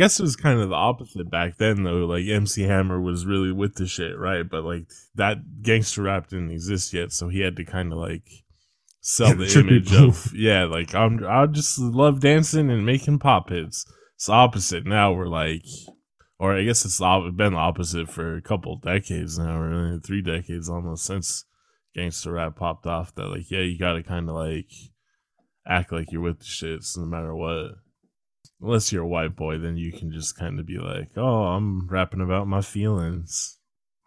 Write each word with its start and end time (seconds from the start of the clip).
guess 0.00 0.18
it 0.18 0.22
was 0.22 0.34
kind 0.34 0.58
of 0.58 0.70
the 0.70 0.74
opposite 0.74 1.30
back 1.30 1.58
then, 1.58 1.82
though. 1.82 2.06
Like 2.06 2.26
MC 2.26 2.62
Hammer 2.62 2.98
was 2.98 3.26
really 3.26 3.52
with 3.52 3.74
the 3.74 3.86
shit, 3.86 4.18
right? 4.18 4.48
But 4.48 4.64
like 4.64 4.86
that 5.14 5.62
gangster 5.62 6.02
rap 6.02 6.28
didn't 6.28 6.52
exist 6.52 6.94
yet, 6.94 7.12
so 7.12 7.28
he 7.28 7.40
had 7.40 7.54
to 7.56 7.64
kind 7.64 7.92
of 7.92 7.98
like 7.98 8.24
sell 9.02 9.34
the 9.36 9.52
image 9.60 9.92
of 9.94 10.32
yeah, 10.34 10.64
like 10.64 10.94
I'm 10.94 11.22
I 11.26 11.44
just 11.46 11.78
love 11.78 12.20
dancing 12.20 12.70
and 12.70 12.86
making 12.86 13.18
pop 13.18 13.50
hits. 13.50 13.84
It's 14.14 14.26
the 14.26 14.32
opposite 14.32 14.86
now. 14.86 15.12
We're 15.12 15.26
like, 15.26 15.66
or 16.38 16.56
I 16.56 16.64
guess 16.64 16.86
it's 16.86 16.98
been 16.98 17.52
the 17.52 17.58
opposite 17.58 18.08
for 18.08 18.36
a 18.36 18.42
couple 18.42 18.76
decades 18.76 19.38
now, 19.38 19.60
really 19.60 20.00
three 20.00 20.22
decades 20.22 20.70
almost 20.70 21.04
since 21.04 21.44
gangster 21.94 22.32
rap 22.32 22.56
popped 22.56 22.86
off. 22.86 23.14
That 23.16 23.28
like 23.28 23.50
yeah, 23.50 23.60
you 23.60 23.78
got 23.78 23.92
to 23.92 24.02
kind 24.02 24.30
of 24.30 24.34
like 24.34 24.70
act 25.66 25.92
like 25.92 26.10
you're 26.10 26.22
with 26.22 26.38
the 26.38 26.46
shits 26.46 26.96
no 26.96 27.04
matter 27.04 27.34
what. 27.34 27.72
Unless 28.62 28.92
you're 28.92 29.04
a 29.04 29.08
white 29.08 29.36
boy, 29.36 29.58
then 29.58 29.76
you 29.76 29.90
can 29.92 30.12
just 30.12 30.36
kind 30.36 30.60
of 30.60 30.66
be 30.66 30.78
like, 30.78 31.10
"Oh, 31.16 31.44
I'm 31.44 31.88
rapping 31.88 32.20
about 32.20 32.46
my 32.46 32.60
feelings." 32.60 33.56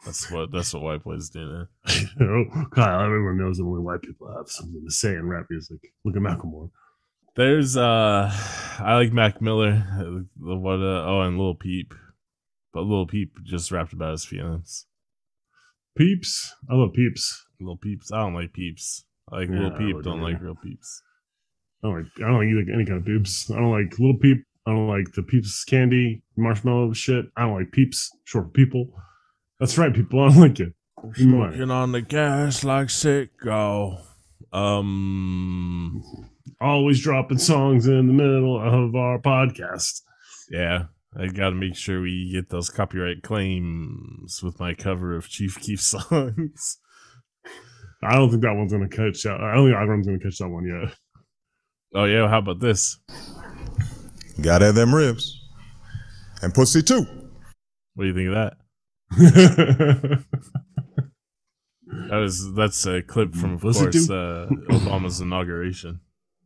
That's 0.06 0.30
what 0.30 0.52
that's 0.52 0.74
what 0.74 0.84
white 0.84 1.04
boys 1.04 1.30
do. 1.30 1.40
Now. 1.46 1.68
Oh, 2.22 2.66
Kyle, 2.76 3.02
everyone 3.04 3.38
knows 3.38 3.58
that 3.58 3.64
only 3.64 3.82
white 3.82 4.02
people 4.02 4.32
have 4.36 4.50
something 4.50 4.84
to 4.86 4.92
say 4.92 5.16
in 5.16 5.28
rap 5.28 5.48
music. 5.50 5.80
Look 6.06 6.16
at 6.16 6.22
Macklemore. 6.22 6.70
There's 7.36 7.76
uh, 7.78 8.30
I 8.80 8.96
like 8.96 9.12
Mac 9.14 9.42
Miller. 9.42 9.84
uh, 10.00 10.24
What 10.38 10.80
uh, 10.82 11.04
oh, 11.06 11.22
and 11.22 11.40
Lil 11.40 11.56
Peep, 11.56 11.94
but 12.74 12.82
Lil 12.82 13.08
Peep 13.08 13.38
just 13.44 13.72
rapped 13.72 13.94
about 13.94 14.12
his 14.12 14.26
feelings. 14.26 14.86
Peeps. 15.98 16.54
I 16.70 16.76
love 16.76 16.94
Peeps. 16.94 17.46
Little 17.60 17.78
Peeps, 17.78 18.12
I 18.12 18.18
don't 18.18 18.34
like 18.34 18.54
Peeps. 18.54 19.06
I 19.32 19.38
like 19.38 19.50
Yeah, 19.50 19.60
Lil 19.60 19.74
I 19.74 19.78
Peep, 19.78 20.04
don't 20.04 20.22
like 20.22 20.42
real 20.42 20.56
Peeps. 20.62 21.02
I 21.84 21.88
don't 21.88 21.98
like. 21.98 22.06
I 22.18 22.28
don't 22.28 22.38
like 22.40 22.48
either, 22.48 22.74
any 22.74 22.86
kind 22.86 23.00
of 23.00 23.06
Peeps. 23.06 23.52
I 23.52 23.56
don't 23.56 23.72
like 23.72 24.00
little 24.00 24.18
Peep. 24.18 24.44
I 24.66 24.72
don't 24.72 24.88
like 24.88 25.12
the 25.14 25.24
Peeps 25.24 25.64
candy 25.66 26.24
marshmallow 26.38 26.94
shit. 26.94 27.26
I 27.36 27.42
don't 27.42 27.56
like 27.56 27.72
Peeps. 27.72 28.10
Short 28.24 28.46
for 28.46 28.52
people. 28.52 28.88
That's 29.60 29.78
right, 29.78 29.94
people. 29.94 30.20
I 30.24 30.30
don't 30.30 30.40
like 30.40 30.60
it. 30.60 30.74
Smoking 31.16 31.70
on 31.70 31.92
the 31.92 32.02
gas 32.02 32.64
like 32.64 32.88
sicko. 32.88 34.02
Um, 34.54 36.02
Always 36.62 37.02
dropping 37.02 37.40
songs 37.40 37.88
in 37.88 38.08
the 38.08 38.14
middle 38.14 38.56
of 38.62 38.96
our 38.96 39.20
podcast. 39.20 40.02
yeah, 40.50 40.86
I 41.18 41.28
got 41.28 41.50
to 41.50 41.56
make 41.56 41.76
sure 41.76 42.02
we 42.02 42.32
get 42.32 42.50
those 42.50 42.70
copyright 42.70 43.22
claims 43.24 44.42
with 44.42 44.60
my 44.62 44.74
cover 44.74 45.16
of 45.18 45.28
Chief 45.28 45.60
Keef 45.60 45.82
songs. 45.82 46.78
I 48.02 48.16
don't 48.16 48.30
think 48.30 48.44
that 48.44 48.54
one's 48.56 48.72
gonna 48.72 48.88
catch. 48.90 49.26
I 49.26 49.56
don't 49.56 49.68
think 49.68 49.78
Iron's 49.78 50.06
gonna 50.08 50.20
catch 50.20 50.38
that 50.38 50.50
one 50.50 50.66
yet. 50.66 50.96
Oh 51.96 52.06
yeah, 52.06 52.28
how 52.28 52.40
about 52.40 52.60
this? 52.60 52.98
Gotta 54.42 54.66
have 54.66 54.76
them 54.76 54.94
ribs. 54.94 55.40
And 56.42 56.54
pussy 56.54 56.82
too. 56.82 57.06
What 57.96 58.04
do 58.06 58.08
you 58.08 58.14
think 58.16 58.30
of 58.30 58.54
that? 59.12 60.24
That 62.10 62.18
was 62.18 62.54
that's 62.56 62.86
a 62.88 63.02
clip 63.04 63.36
from, 63.36 63.54
of 63.54 63.62
Pussy 63.62 63.82
course, 63.84 64.10
uh, 64.10 64.48
Obama's 64.70 65.20
inauguration. 65.22 66.00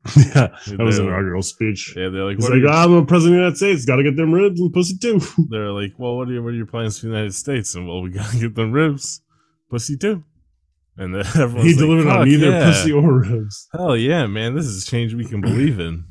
yeah, 0.18 0.48
that 0.68 0.78
was 0.80 0.98
an 1.00 1.06
They're- 1.06 1.14
inaugural 1.16 1.42
speech. 1.42 1.94
Yeah, 1.95 2.09
they're 2.09 2.25
like, 2.25 2.36
He's 2.36 2.44
what 2.44 2.53
like, 2.53 2.62
you- 2.64 2.70
I'm 2.70 2.92
the 2.92 3.06
president 3.06 3.36
of 3.36 3.38
the 3.38 3.44
United 3.44 3.58
States. 3.58 3.86
Got 3.86 3.95
to 3.98 4.03
get 4.03 4.16
them 4.18 4.34
ribs 4.34 4.59
and 4.59 4.73
pussy 4.73 4.98
too. 4.98 5.20
they're 5.50 5.72
like, 5.72 5.94
well, 5.98 6.18
what 6.18 6.28
are 6.28 6.34
your, 6.34 6.44
what 6.44 6.50
are 6.50 6.58
your 6.58 6.66
plans 6.66 7.00
for 7.00 7.06
the 7.08 7.14
United 7.14 7.34
States? 7.34 7.75
And 7.75 7.88
well, 7.88 8.02
we 8.02 8.09
gotta 8.12 8.38
get 8.38 8.56
them 8.56 8.72
ribs, 8.73 9.22
pussy 9.70 9.95
too. 9.98 10.23
And 10.98 11.14
then 11.14 11.26
he 11.34 11.40
like, 11.40 11.78
delivered 11.78 12.08
on 12.08 12.17
"Fuck 12.20 12.28
neither 12.28 12.50
yeah. 12.50 12.66
pussy 12.66 12.92
or 12.92 13.20
ribs. 13.20 13.67
Hell 13.72 13.95
yeah, 13.95 14.26
man! 14.26 14.56
This 14.56 14.66
is 14.66 14.84
a 14.84 14.86
change 14.86 15.14
we 15.14 15.26
can 15.26 15.42
believe 15.42 15.80
in. 15.80 16.06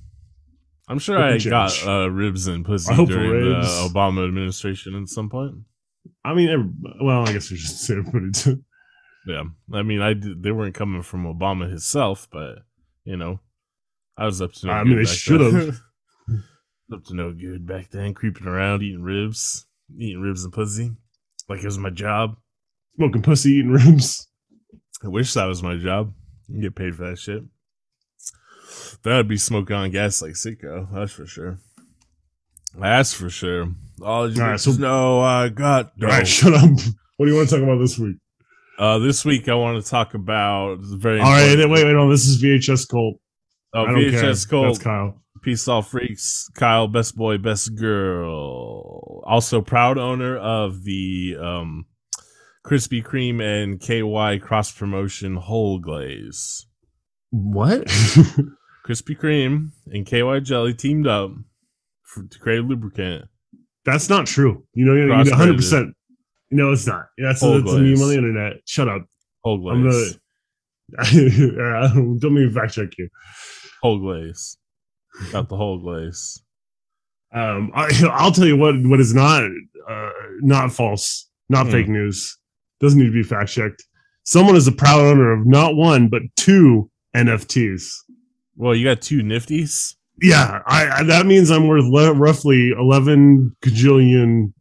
I'm 0.89 1.01
sure 1.01 1.19
I 1.19 1.33
Fucking 1.33 1.51
got 1.51 1.87
uh, 1.87 2.11
ribs 2.11 2.47
and 2.47 2.65
pussy 2.65 2.95
during 3.07 3.31
ribs. 3.31 3.67
the 3.67 3.89
Obama 3.89 4.27
administration 4.27 4.95
at 4.95 5.09
some 5.09 5.29
point. 5.29 5.55
I 6.25 6.35
mean, 6.35 6.79
well, 7.01 7.27
I 7.27 7.33
guess 7.33 7.51
we 7.51 7.57
should 7.57 7.77
say 7.77 7.95
everybody 7.95 8.31
too. 8.31 8.63
Yeah, 9.27 9.43
I 9.73 9.83
mean, 9.83 10.01
I 10.01 10.15
did, 10.15 10.45
they 10.45 10.53
weren't 10.53 10.77
coming 10.77 11.03
from 11.03 11.25
Obama 11.25 11.69
himself, 11.69 12.29
but 12.31 12.59
you 13.05 13.17
know, 13.17 13.41
I 14.17 14.25
was 14.25 14.41
up 14.41 14.53
to 14.55 14.67
no 14.67 14.73
I 14.73 14.85
mean, 14.85 14.99
they 14.99 15.05
should've. 15.05 15.81
up 16.93 17.05
to 17.07 17.15
no 17.15 17.33
good 17.33 17.67
back 17.67 17.91
then, 17.91 18.15
creeping 18.15 18.47
around 18.47 18.83
eating 18.83 19.03
ribs, 19.03 19.67
eating 19.99 20.21
ribs 20.21 20.45
and 20.45 20.53
pussy, 20.53 20.93
like 21.49 21.61
it 21.61 21.65
was 21.65 21.79
my 21.79 21.91
job. 21.91 22.37
Smoking 22.95 23.23
pussy, 23.23 23.51
eating 23.55 23.73
ribs. 23.73 24.29
I 25.05 25.09
wish 25.09 25.35
that 25.35 25.45
was 25.47 25.63
my 25.63 25.77
job. 25.77 26.13
You 26.49 26.63
get 26.63 26.75
paid 26.75 26.95
for 26.95 27.09
that 27.11 27.19
shit. 27.19 27.43
Then 29.03 29.13
I'd 29.15 29.29
be 29.29 29.37
smoking 29.37 29.77
on 29.77 29.91
gas 29.91 30.23
like 30.23 30.33
sicko. 30.33 30.89
That's 30.93 31.13
for 31.13 31.27
sure. 31.27 31.59
That's 32.79 33.13
for 33.15 33.31
sure. 33.31 33.73
All 34.03 34.31
you 34.31 34.41
right, 34.41 34.61
so- 34.61 34.73
know 34.73 35.21
I 35.21 35.49
got. 35.49 35.93
All 36.03 36.09
right, 36.09 36.27
shut 36.27 36.55
up. 36.55 36.71
What 37.17 37.27
do 37.27 37.33
you 37.33 37.37
want 37.37 37.49
to 37.49 37.57
talk 37.57 37.65
about 37.65 37.79
this 37.79 37.99
week? 37.99 38.17
Uh, 38.79 38.99
this 38.99 39.25
week 39.25 39.49
I 39.49 39.55
want 39.55 39.83
to 39.83 39.91
talk 39.91 40.13
about 40.15 40.79
very. 40.81 41.21
All 41.21 41.31
right, 41.31 41.57
wait, 41.57 41.69
wait, 41.69 41.93
no, 41.93 42.11
this 42.11 42.27
is 42.27 42.43
VHS 42.43 42.87
Cult. 42.89 43.19
Oh, 43.73 43.85
I 43.85 43.87
don't 43.87 44.11
care. 44.11 44.23
VHS 44.23 44.49
Gold. 44.49 44.67
That's 44.69 44.79
Kyle. 44.79 45.23
Peace 45.43 45.67
all 45.69 45.81
freaks. 45.81 46.49
Kyle, 46.55 46.89
best 46.89 47.17
boy, 47.17 47.39
best 47.39 47.75
girl. 47.75 49.23
Also 49.27 49.63
proud 49.63 49.97
owner 49.97 50.37
of 50.37 50.85
the 50.85 51.37
um, 51.41 51.87
Krispy 52.67 53.05
Kreme 53.05 53.41
and 53.41 53.81
KY 53.81 54.41
cross 54.45 54.73
promotion 54.73 55.37
whole 55.37 55.79
glaze. 55.79 56.67
What? 57.31 57.85
Krispy 58.87 59.17
Kreme 59.17 59.71
and 59.87 60.05
KY 60.05 60.41
jelly 60.41 60.75
teamed 60.75 61.07
up 61.07 61.31
for, 62.03 62.25
to 62.25 62.39
create 62.39 62.59
a 62.59 62.63
lubricant. 62.63 63.27
That's 63.85 64.09
not 64.09 64.27
true. 64.27 64.65
You 64.75 64.85
know, 64.85 64.95
you 64.95 65.07
know, 65.07 65.15
100%. 65.15 65.93
No, 66.51 66.73
it's 66.73 66.87
not. 66.87 67.07
That's, 67.19 67.41
Whole 67.41 67.61
that's 67.61 67.73
a 67.73 67.79
meme 67.79 68.01
on 68.03 68.09
the 68.09 68.17
internet. 68.17 68.57
Shut 68.65 68.89
up. 68.89 69.05
Whole 69.45 69.59
glaze. 69.59 70.19
I'm 70.99 71.05
gonna. 71.05 71.89
don't 72.19 72.35
me 72.35 72.51
fact 72.53 72.75
check 72.75 72.91
you. 72.99 73.09
Whole 73.83 73.99
glaze. 73.99 74.57
Got 75.33 75.49
the 75.49 75.57
whole 75.57 75.79
glaze. 75.79 76.43
Um, 77.35 77.71
I, 77.75 77.91
I'll 78.13 78.33
tell 78.33 78.47
you 78.47 78.57
what. 78.57 78.75
What 78.85 79.01
is 79.01 79.15
not 79.15 79.43
uh, 79.89 80.11
not 80.41 80.73
false, 80.73 81.29
not 81.49 81.67
Hmm. 81.67 81.73
fake 81.73 81.89
news. 81.89 82.39
Doesn't 82.81 82.99
need 82.99 83.07
to 83.07 83.13
be 83.13 83.23
fact 83.23 83.51
checked. 83.51 83.85
Someone 84.25 84.57
is 84.57 84.67
a 84.67 84.73
proud 84.73 85.01
owner 85.01 85.33
of 85.33 85.47
not 85.47 85.77
one 85.77 86.09
but 86.09 86.23
two 86.37 86.91
NFTs. 87.15 87.93
Well, 88.57 88.75
you 88.75 88.85
got 88.85 89.03
two 89.03 89.23
nifties. 89.23 89.95
Yeah, 90.21 90.61
I, 90.67 90.89
I 90.89 91.03
that 91.05 91.27
means 91.27 91.51
I'm 91.51 91.69
worth 91.69 91.85
le- 91.85 92.15
roughly 92.15 92.71
eleven 92.71 93.55
gajillion 93.63 94.53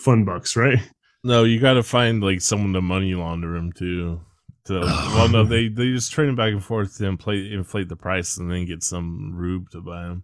fun 0.00 0.24
bucks, 0.24 0.56
right? 0.56 0.78
No, 1.24 1.44
you 1.44 1.58
got 1.60 1.74
to 1.74 1.82
find 1.82 2.22
like 2.22 2.40
someone 2.40 2.72
to 2.74 2.80
money 2.80 3.14
launder 3.14 3.54
them 3.54 3.72
too. 3.72 4.20
To, 4.66 4.80
well, 4.80 5.28
no, 5.28 5.44
they 5.44 5.68
they 5.68 5.90
just 5.90 6.12
trade 6.12 6.28
them 6.28 6.36
back 6.36 6.52
and 6.52 6.64
forth 6.64 6.96
to 6.98 7.06
inflate 7.06 7.52
inflate 7.52 7.88
the 7.88 7.96
price 7.96 8.36
and 8.36 8.50
then 8.50 8.66
get 8.66 8.82
some 8.82 9.32
rube 9.34 9.70
to 9.70 9.80
buy 9.80 10.02
them. 10.02 10.22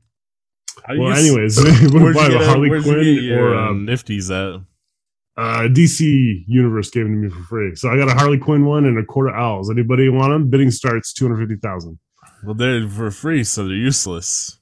Well, 0.89 1.13
anyways, 1.13 1.63
where'd 1.93 1.93
would 1.93 2.03
you 2.03 2.15
buy 2.15 2.27
a 2.29 2.45
Harley 2.45 2.71
where'd 2.71 2.85
you 2.85 2.93
Quinn 2.93 3.05
get 3.05 3.23
your 3.23 3.55
or 3.55 3.57
um, 3.57 3.69
um, 3.69 3.87
nifties 3.87 4.31
at? 4.31 4.61
Uh, 5.37 5.62
DC 5.71 6.45
Universe 6.47 6.91
gave 6.91 7.05
them 7.05 7.15
to 7.22 7.28
me 7.28 7.34
for 7.34 7.43
free. 7.45 7.75
So 7.75 7.89
I 7.91 7.97
got 7.97 8.09
a 8.09 8.15
Harley 8.15 8.39
Quinn 8.39 8.65
one 8.65 8.84
and 8.84 8.99
a 8.99 9.05
quarter 9.05 9.34
owls. 9.34 9.71
Anybody 9.71 10.09
want 10.09 10.33
them? 10.33 10.49
Bidding 10.50 10.71
starts 10.71 11.12
two 11.12 11.27
hundred 11.27 11.49
fifty 11.49 11.61
thousand. 11.61 11.99
Well, 12.45 12.55
they're 12.55 12.89
for 12.89 13.11
free, 13.11 13.43
so 13.45 13.65
they're 13.65 13.75
useless. 13.75 14.59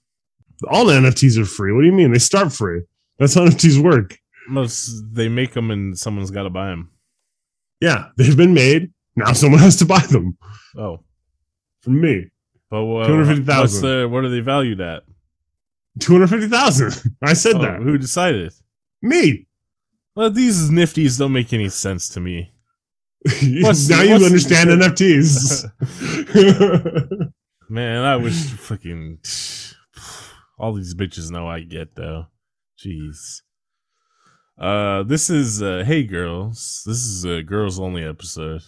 All 0.71 0.85
the 0.85 0.95
NFTs 0.95 1.39
are 1.39 1.45
free. 1.45 1.73
What 1.73 1.81
do 1.81 1.87
you 1.87 1.93
mean? 1.93 2.13
They 2.13 2.19
start 2.19 2.53
free. 2.53 2.83
That's 3.19 3.35
how 3.35 3.43
NFTs 3.47 3.83
work. 3.83 4.17
Most 4.49 5.03
they 5.13 5.29
make 5.29 5.53
them 5.53 5.71
and 5.71 5.99
someone's 5.99 6.31
got 6.31 6.45
to 6.45 6.51
buy 6.51 6.69
them. 6.71 6.91
Yeah, 7.81 8.07
they've 8.17 8.37
been 8.37 8.55
made. 8.55 8.93
Now 9.17 9.33
someone 9.33 9.61
has 9.61 9.77
to 9.77 9.85
buy 9.85 10.01
them 10.01 10.37
Oh, 10.77 11.01
from 11.83 12.01
me. 12.01 12.29
but 12.71 12.79
uh, 12.79 13.07
250,000. 13.07 14.11
What 14.11 14.25
are 14.25 14.29
they 14.31 14.41
valued 14.41 14.81
at? 14.81 15.03
Two 16.01 16.13
hundred 16.15 16.29
fifty 16.31 16.49
thousand. 16.49 16.95
I 17.23 17.35
said 17.35 17.57
Oh, 17.57 17.63
that. 17.63 17.83
who 17.83 17.99
decided? 17.99 18.53
Me. 19.03 19.47
Well, 20.15 20.31
these 20.31 20.71
nifties 20.71 21.19
don't 21.19 21.33
make 21.33 21.53
any 21.53 21.69
sense 21.69 22.09
to 22.11 22.21
me. 22.21 22.53
now 23.25 23.33
What's- 23.69 23.89
you 23.89 24.11
what's- 24.11 24.25
understand 24.25 24.71
NFTs. 24.71 25.71
Man, 27.69 28.05
I 28.05 28.17
wish 28.17 28.35
fucking 28.35 29.19
all 30.59 30.75
these 30.75 30.95
bitches 30.95 31.31
know 31.31 31.49
I 31.49 31.61
get 31.61 31.95
though. 31.97 32.27
Jeez. 32.79 33.41
Uh, 34.59 35.03
this 35.05 35.31
is 35.31 35.63
uh, 35.63 35.83
hey 35.87 36.03
girls. 36.05 36.83
This 36.87 36.99
is 36.99 37.25
a 37.25 37.43
girls 37.43 37.81
only 37.81 38.05
episode. 38.05 38.63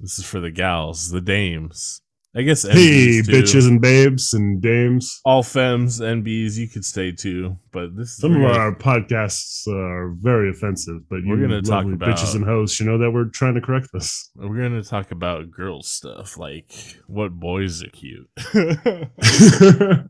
This 0.00 0.18
is 0.18 0.24
for 0.24 0.40
the 0.40 0.50
gals, 0.50 1.10
the 1.10 1.20
dames. 1.20 2.01
I 2.34 2.40
guess 2.42 2.62
hey, 2.62 3.20
too. 3.20 3.30
bitches 3.30 3.68
and 3.68 3.78
babes 3.78 4.32
and 4.32 4.62
dames. 4.62 5.20
all 5.24 5.42
femmes, 5.42 6.00
NBs. 6.00 6.56
You 6.56 6.66
could 6.66 6.82
stay 6.84 7.12
too, 7.12 7.58
but 7.72 7.94
this 7.94 8.08
is 8.12 8.16
Some 8.16 8.34
of 8.36 8.42
our 8.50 8.74
podcasts 8.74 9.66
are 9.68 10.14
very 10.18 10.48
offensive, 10.50 11.06
but 11.10 11.20
We're 11.26 11.36
gonna 11.36 11.60
talk 11.60 11.84
about- 11.84 12.08
bitches 12.08 12.34
and 12.34 12.44
hoes. 12.44 12.80
You 12.80 12.86
know 12.86 12.96
that 12.96 13.10
we're 13.10 13.26
trying 13.26 13.54
to 13.56 13.60
correct 13.60 13.88
this. 13.92 14.30
We're 14.34 14.62
gonna 14.62 14.82
talk 14.82 15.10
about 15.10 15.50
girl 15.50 15.82
stuff, 15.82 16.38
like 16.38 16.72
what 17.06 17.32
boys 17.32 17.82
are 17.82 17.88
cute. 17.90 18.28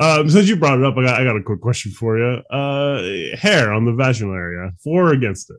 Um, 0.00 0.28
since 0.28 0.48
you 0.48 0.56
brought 0.56 0.80
it 0.80 0.84
up, 0.84 0.96
I 0.96 1.04
got 1.04 1.20
I 1.20 1.24
got 1.24 1.36
a 1.36 1.42
quick 1.42 1.60
question 1.60 1.92
for 1.92 2.18
you. 2.18 2.42
Uh, 2.50 3.36
hair 3.36 3.72
on 3.72 3.84
the 3.84 3.92
vaginal 3.92 4.34
area, 4.34 4.72
for 4.82 5.10
or 5.10 5.12
against 5.12 5.48
it? 5.48 5.58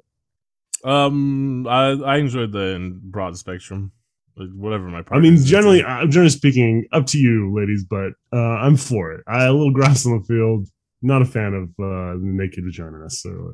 Um, 0.86 1.66
I 1.66 1.92
I 1.92 2.18
enjoyed 2.18 2.52
the 2.52 3.00
broad 3.04 3.38
spectrum, 3.38 3.94
like 4.38 4.50
whatever 4.54 4.86
my. 4.86 5.04
I 5.12 5.20
mean, 5.20 5.38
generally. 5.44 5.84
I'm 5.84 6.12
generally 6.12 6.30
speaking, 6.30 6.86
up 6.92 7.06
to 7.08 7.18
you, 7.18 7.54
ladies, 7.56 7.86
but 7.90 8.14
uh, 8.34 8.38
I'm 8.38 8.78
for 8.78 9.12
it. 9.12 9.24
I 9.28 9.46
a 9.46 9.54
little 9.54 9.74
grass 9.74 10.06
on 10.06 10.20
the 10.20 10.26
field. 10.26 10.68
Not 11.02 11.22
a 11.22 11.26
fan 11.26 11.54
of 11.54 11.70
uh, 11.80 12.14
the 12.14 12.20
naked 12.22 12.64
vagina 12.64 12.98
necessarily. 13.00 13.54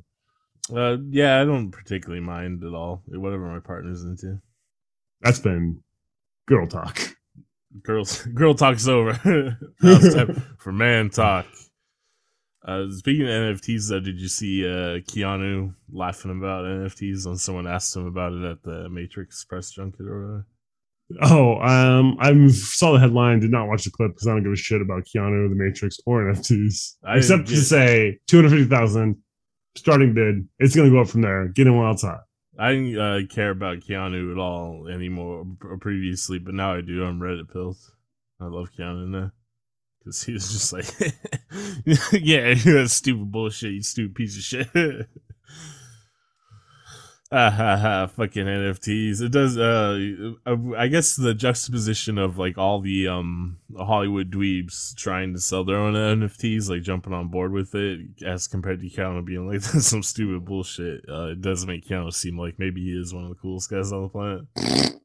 Uh, 0.74 0.98
yeah, 1.10 1.42
I 1.42 1.46
don't 1.46 1.72
particularly 1.72 2.22
mind 2.22 2.64
at 2.64 2.74
all. 2.74 3.04
Whatever 3.08 3.52
my 3.52 3.60
partner's 3.60 4.04
into. 4.04 4.40
That's 5.22 5.40
been 5.40 5.82
girl 6.48 6.68
talk. 6.68 7.00
Girls, 7.84 8.26
girl 8.34 8.54
talk's 8.54 8.88
over. 8.88 9.20
Now 9.82 9.98
it's 9.98 10.14
time 10.14 10.44
for 10.60 10.72
man 10.72 11.10
talk. 11.10 11.46
Uh, 12.64 12.86
speaking 12.92 13.24
of 13.24 13.30
NFTs, 13.30 13.90
though, 13.90 14.00
did 14.00 14.22
you 14.22 14.28
see 14.28 14.66
uh, 14.66 15.02
Keanu 15.02 15.74
laughing 15.92 16.32
about 16.32 16.66
NFTs 16.66 17.26
when 17.26 17.38
someone 17.38 17.66
asked 17.66 17.96
him 17.96 18.06
about 18.06 18.34
it 18.34 18.44
at 18.44 18.62
the 18.62 18.88
Matrix 18.88 19.44
press 19.46 19.72
junket 19.72 20.06
or 20.06 20.22
whatever? 20.22 20.48
Oh, 21.22 21.60
um, 21.62 22.18
I 22.20 22.48
saw 22.48 22.94
the 22.94 23.00
headline. 23.00 23.40
Did 23.40 23.52
not 23.52 23.68
watch 23.68 23.84
the 23.84 23.92
clip 23.92 24.12
because 24.12 24.28
I 24.28 24.32
don't 24.32 24.44
give 24.44 24.52
a 24.52 24.56
shit 24.56 24.82
about 24.82 25.04
Keanu, 25.04 25.50
The 25.50 25.56
Matrix, 25.56 25.98
or 26.06 26.24
NFTs, 26.24 26.96
I 27.04 27.18
except 27.18 27.48
to 27.48 27.58
say 27.58 28.20
two 28.28 28.38
hundred 28.38 28.52
fifty 28.52 28.66
thousand 28.66 29.18
starting 29.76 30.14
bid. 30.14 30.48
It's 30.60 30.76
gonna 30.76 30.90
go 30.90 31.02
up 31.02 31.08
from 31.10 31.22
there. 31.22 31.48
Get 31.48 31.68
in 31.68 31.78
while 31.78 31.94
it's 31.94 32.04
hot. 32.04 32.22
I 32.60 32.74
didn't 32.74 32.98
uh, 32.98 33.20
care 33.30 33.50
about 33.50 33.80
Keanu 33.80 34.32
at 34.32 34.38
all 34.38 34.88
anymore 34.88 35.46
previously, 35.80 36.40
but 36.40 36.54
now 36.54 36.76
I 36.76 36.82
do. 36.82 37.04
I'm 37.04 37.20
Reddit 37.20 37.52
pills. 37.52 37.92
I 38.40 38.46
love 38.46 38.70
Keanu 38.78 39.08
now 39.08 39.32
because 40.04 40.24
he 40.24 40.34
was 40.34 40.52
just 40.52 40.74
like, 40.74 40.86
yeah, 42.12 42.54
that's 42.66 42.94
stupid 42.94 43.32
bullshit, 43.32 43.74
you 43.74 43.82
stupid 43.82 44.16
piece 44.16 44.38
of 44.38 44.44
shit. 44.44 44.70
Ah 47.34 47.50
ha 47.50 47.78
ha! 47.78 48.08
Fucking 48.08 48.46
NFTs. 48.46 49.22
It 49.22 49.32
does. 49.32 49.58
Uh, 49.58 50.34
I 50.78 50.88
guess 50.88 51.16
the 51.16 51.34
juxtaposition 51.34 52.18
of 52.18 52.38
like 52.38 52.58
all 52.58 52.82
the 52.82 53.08
um 53.08 53.58
Hollywood 53.78 54.30
dweebs 54.30 54.94
trying 54.96 55.34
to 55.34 55.40
sell 55.40 55.64
their 55.64 55.78
own 55.78 55.94
NFTs, 55.94 56.70
like 56.70 56.82
jumping 56.82 57.14
on 57.14 57.30
board 57.30 57.54
with 57.54 57.74
it, 57.74 58.02
as 58.26 58.48
compared 58.48 58.82
to 58.82 58.90
Keanu 58.90 59.24
being 59.24 59.48
like 59.48 59.62
that's 59.72 59.88
some 59.88 60.04
stupid 60.04 60.44
bullshit. 60.44 61.06
Uh, 61.08 61.28
it 61.28 61.42
does 61.42 61.66
make 61.66 61.88
Keanu 61.88 62.14
seem 62.14 62.38
like 62.38 62.60
maybe 62.60 62.82
he 62.82 62.92
is 62.92 63.14
one 63.14 63.24
of 63.24 63.30
the 63.30 63.36
coolest 63.36 63.70
guys 63.70 63.94
on 63.94 64.04
the 64.04 64.10
planet. 64.10 65.00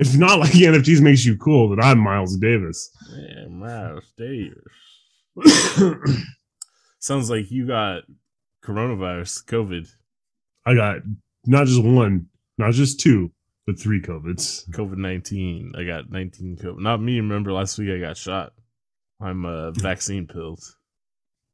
If 0.00 0.16
not 0.16 0.40
like 0.40 0.52
the 0.52 0.64
NFTs 0.64 1.00
makes 1.00 1.24
you 1.24 1.36
cool, 1.36 1.68
then 1.68 1.80
I'm 1.80 1.98
Miles 2.00 2.36
Davis. 2.38 2.90
Yeah, 3.12 3.46
Miles 3.46 4.12
Davis. 4.18 4.64
Sounds 6.98 7.30
like 7.30 7.52
you 7.52 7.68
got 7.68 8.02
coronavirus, 8.64 9.44
COVID, 9.44 9.88
I 10.66 10.74
got 10.74 10.98
not 11.46 11.66
just 11.66 11.82
one, 11.82 12.26
not 12.58 12.72
just 12.72 13.00
two, 13.00 13.32
but 13.66 13.78
three 13.78 14.00
COVIDs. 14.00 14.68
COVID 14.70 14.96
nineteen. 14.96 15.72
I 15.76 15.84
got 15.84 16.10
nineteen 16.10 16.56
COVID. 16.56 16.80
Not 16.80 17.00
me. 17.00 17.16
Remember 17.16 17.52
last 17.52 17.78
week 17.78 17.90
I 17.90 17.98
got 17.98 18.16
shot. 18.16 18.52
I'm 19.20 19.44
uh, 19.44 19.70
vaccine 19.72 20.26
pills. 20.26 20.76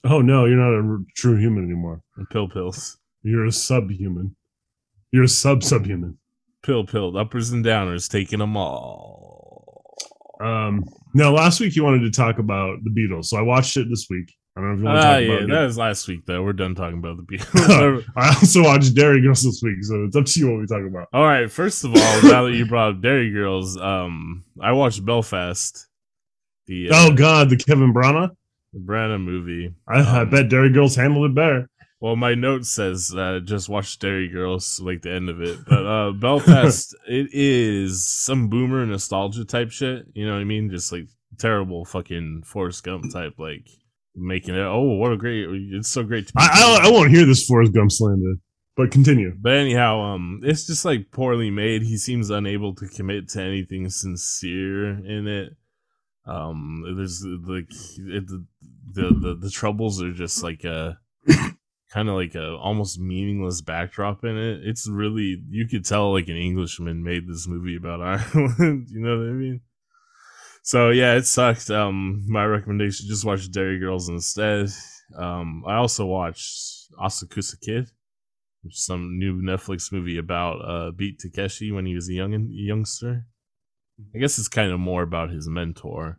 Oh 0.05 0.20
no, 0.20 0.44
you're 0.44 0.56
not 0.56 0.73
a 0.73 1.05
true 1.17 1.37
human 1.37 1.64
anymore. 1.64 2.00
and 2.17 2.29
pill 2.31 2.49
pills. 2.49 2.99
You're 3.23 3.47
a 3.47 3.53
subhuman. 3.53 4.37
You're 5.12 5.25
a 5.25 5.29
sub 5.29 5.62
subhuman. 5.64 6.19
Pill 6.62 6.85
pill, 6.85 7.17
Uppers 7.17 7.50
and 7.50 7.64
downers, 7.64 8.08
taking 8.11 8.38
them 8.41 8.56
all. 8.56 9.94
Um, 10.41 10.85
now 11.14 11.32
last 11.32 11.61
week 11.61 11.75
you 11.76 11.82
wanted 11.82 12.00
to 12.00 12.11
talk 12.11 12.38
about 12.38 12.79
the 12.85 12.91
Beatles, 12.91 13.26
so 13.26 13.37
I 13.37 13.43
watched 13.43 13.76
it 13.76 13.88
this 13.88 14.06
week. 14.11 14.32
I 14.56 14.61
don't 14.62 14.69
know 14.70 14.75
if 14.75 14.79
you 14.81 14.85
want 14.87 14.97
to 14.97 15.00
Ah, 15.00 15.12
talk 15.12 15.20
yeah, 15.20 15.26
about 15.29 15.43
it. 15.43 15.49
that 15.50 15.64
was 15.67 15.76
last 15.79 16.08
week 16.08 16.25
though. 16.26 16.43
We're 16.43 16.53
done 16.55 16.75
talking 16.75 16.99
about 16.99 17.19
the 17.19 17.23
Beatles. 17.25 18.05
I 18.17 18.29
also 18.29 18.62
watched 18.64 18.94
Derry 18.94 19.20
Girls 19.20 19.43
this 19.43 19.61
week, 19.62 19.82
so 19.85 20.05
it's 20.05 20.17
up 20.17 20.25
to 20.25 20.41
you 20.41 20.50
what 20.50 20.61
we 20.61 20.67
talk 20.67 20.82
about. 20.88 21.08
all 21.12 21.25
right. 21.25 21.50
First 21.50 21.85
of 21.85 21.91
all, 21.94 22.23
now 22.23 22.44
that 22.44 22.55
you 22.55 22.64
brought 22.67 22.94
up 22.94 23.00
Derry 23.03 23.31
Girls, 23.31 23.76
um, 23.76 24.44
I 24.61 24.73
watched 24.73 25.05
Belfast, 25.05 25.87
the 26.67 26.88
uh, 26.91 26.94
Oh 26.97 27.12
God, 27.14 27.50
the 27.50 27.56
Kevin 27.58 27.93
Branagh. 27.93 28.31
the 28.73 28.79
Branagh 28.81 29.23
movie. 29.23 29.75
I, 29.87 30.00
I 30.00 30.20
Um, 30.23 30.31
bet 30.31 30.49
Derry 30.49 30.70
Girls 30.73 30.97
handled 30.97 31.31
it 31.31 31.35
better. 31.35 31.69
Well, 32.00 32.17
my 32.17 32.35
note 32.35 32.64
says 32.67 33.14
uh, 33.17 33.41
just 33.44 33.69
watch 33.69 33.99
Derry 33.99 34.29
Girls, 34.29 34.81
like 34.82 35.03
the 35.03 35.11
end 35.12 35.29
of 35.29 35.41
it. 35.43 35.58
But 35.67 35.87
uh, 35.87 36.12
Belfast, 36.19 36.94
it 37.06 37.29
is 37.32 38.06
some 38.08 38.49
boomer 38.49 38.85
nostalgia 38.87 39.44
type 39.44 39.70
shit. 39.70 40.06
You 40.14 40.26
know 40.26 40.32
what 40.32 40.41
I 40.41 40.44
mean? 40.44 40.70
Just 40.70 40.93
like 40.93 41.08
terrible 41.38 41.85
fucking 41.85 42.43
Forrest 42.47 42.85
Gump 42.85 43.12
type, 43.12 43.35
like 43.38 43.67
making 44.17 44.55
it. 44.55 44.61
Oh, 44.61 44.97
what 44.97 45.13
a 45.13 45.17
great! 45.17 45.47
It's 45.73 45.89
so 45.89 46.03
great 46.03 46.29
to. 46.29 46.33
I 46.37 46.81
I, 46.83 46.89
I 46.89 46.91
won't 46.91 47.11
hear 47.11 47.27
this 47.27 47.47
Forrest 47.47 47.73
Gump 47.73 47.93
slander, 47.93 48.35
but 48.77 48.91
continue. 48.91 49.35
But 49.39 49.55
anyhow, 49.55 50.01
um, 50.01 50.41
it's 50.45 50.67
just 50.67 50.85
like 50.85 51.11
poorly 51.11 51.51
made. 51.51 51.83
He 51.83 51.97
seems 51.97 52.31
unable 52.31 52.75
to 52.77 52.89
commit 52.89 53.29
to 53.31 53.43
anything 53.43 53.89
sincere 53.91 54.91
in 54.91 55.27
it. 55.27 55.57
Um, 56.27 56.83
there's 56.97 57.25
like 57.25 57.71
it, 57.71 58.27
the, 58.27 58.45
the 58.93 59.03
the 59.15 59.39
the 59.43 59.51
troubles 59.51 60.03
are 60.03 60.13
just 60.13 60.43
like 60.43 60.65
a 60.65 60.99
kind 61.91 62.09
of 62.09 62.17
like 62.17 62.35
a 62.35 62.57
almost 62.57 62.99
meaningless 62.99 63.61
backdrop 63.61 64.25
in 64.25 64.37
it. 64.37 64.61
It's 64.65 64.89
really 64.89 65.43
you 65.49 65.69
could 65.69 65.85
tell 65.85 66.13
like 66.13 66.29
an 66.29 66.37
Englishman 66.37 67.05
made 67.05 67.29
this 67.29 67.47
movie 67.47 67.77
about 67.77 68.01
Ireland. 68.35 68.89
you 68.91 69.01
know 69.01 69.19
what 69.19 69.29
I 69.29 69.33
mean? 69.33 69.61
So 70.67 70.91
yeah, 70.91 71.15
it 71.15 71.27
sucked. 71.27 71.71
Um, 71.71 72.25
my 72.27 72.45
recommendation 72.45 73.07
just 73.07 73.25
watch 73.25 73.49
Derry 73.53 73.79
Girls 73.79 74.09
instead. 74.09 74.69
Um, 75.17 75.63
I 75.65 75.77
also 75.77 76.07
watched 76.07 76.91
Asakusa 77.01 77.61
Kid 77.61 77.89
some 78.71 79.17
new 79.17 79.41
Netflix 79.41 79.93
movie 79.93 80.19
about 80.19 80.57
uh 80.57 80.91
Beat 80.91 81.21
Takeshi 81.21 81.71
when 81.71 81.87
he 81.87 81.95
was 81.95 82.09
a 82.09 82.15
young 82.15 82.49
youngster. 82.51 83.27
I 84.13 84.19
guess 84.19 84.41
it's 84.41 84.49
kind 84.49 84.73
of 84.73 84.81
more 84.81 85.05
about 85.05 85.31
his 85.31 85.49
mentor. 85.49 86.19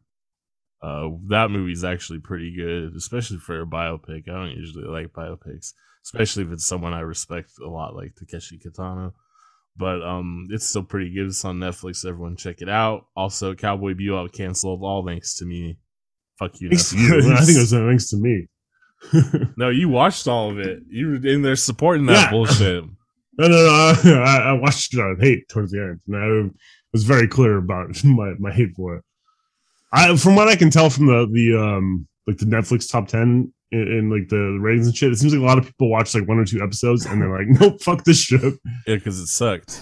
Uh, 0.81 1.09
that 1.27 1.51
movie's 1.51 1.83
actually 1.83 2.19
pretty 2.19 2.55
good, 2.55 2.95
especially 2.95 3.39
for 3.39 3.59
a 3.59 3.65
biopic. 3.65 4.29
I 4.29 4.31
don't 4.31 4.51
usually 4.51 4.85
like 4.85 5.11
biopics, 5.11 5.73
especially 6.05 6.43
if 6.43 6.51
it's 6.53 6.65
someone 6.65 6.93
I 6.93 7.01
respect 7.01 7.51
a 7.61 7.67
lot, 7.67 7.97
like 7.97 8.15
Takeshi 8.15 8.59
Kitano. 8.59 9.11
But 9.77 10.01
um, 10.01 10.47
it's 10.49 10.65
still 10.67 10.83
pretty 10.83 11.13
good. 11.13 11.27
It's 11.27 11.45
on 11.45 11.59
Netflix. 11.59 12.03
Everyone 12.07 12.35
check 12.35 12.61
it 12.61 12.69
out. 12.69 13.05
Also, 13.15 13.53
Cowboy 13.53 13.93
Bebop 13.93 14.33
canceled, 14.33 14.81
all 14.83 15.05
thanks 15.05 15.35
to 15.37 15.45
me. 15.45 15.77
Fuck 16.39 16.59
you, 16.61 16.69
Thanks 16.69 16.93
you. 16.93 17.17
I 17.17 17.41
think 17.45 17.57
it 17.57 17.59
was 17.59 17.71
thanks 17.71 18.09
to 18.09 18.17
me. 18.17 18.47
no, 19.57 19.69
you 19.69 19.89
watched 19.89 20.27
all 20.27 20.49
of 20.51 20.59
it. 20.59 20.79
You 20.89 21.07
were 21.09 21.27
in 21.27 21.41
there 21.43 21.55
supporting 21.55 22.05
that 22.07 22.25
Yeah. 22.25 22.31
bullshit. 22.31 22.83
No, 23.39 23.47
no, 23.47 23.93
no. 24.03 24.23
I, 24.23 24.37
I 24.49 24.51
watched 24.53 24.95
it 24.95 24.99
of 24.99 25.19
hate 25.19 25.47
towards 25.47 25.71
the 25.71 25.79
end, 25.79 25.99
and 26.07 26.15
I 26.17 26.51
was 26.91 27.03
very 27.03 27.27
clear 27.27 27.57
about 27.57 27.89
my, 28.03 28.33
my 28.39 28.51
hate 28.51 28.73
for 28.75 28.95
it. 28.95 29.03
I, 29.93 30.15
from 30.17 30.35
what 30.35 30.47
I 30.47 30.55
can 30.55 30.71
tell 30.71 30.89
from 30.89 31.05
the 31.05 31.27
the 31.31 31.55
um 31.55 32.07
like 32.25 32.37
the 32.37 32.47
Netflix 32.47 32.91
top 32.91 33.07
ten 33.07 33.53
and, 33.71 34.11
like 34.11 34.29
the 34.29 34.57
ratings 34.61 34.87
and 34.87 34.95
shit, 34.95 35.11
it 35.11 35.17
seems 35.17 35.33
like 35.33 35.41
a 35.41 35.45
lot 35.45 35.57
of 35.57 35.65
people 35.65 35.89
watch 35.89 36.15
like 36.15 36.27
one 36.27 36.37
or 36.37 36.45
two 36.45 36.61
episodes 36.61 37.05
and 37.05 37.21
they're 37.21 37.29
like, 37.29 37.47
nope, 37.61 37.81
fuck 37.81 38.03
this 38.03 38.19
shit. 38.19 38.41
Yeah, 38.85 38.95
because 38.95 39.19
it 39.19 39.27
sucked. 39.27 39.81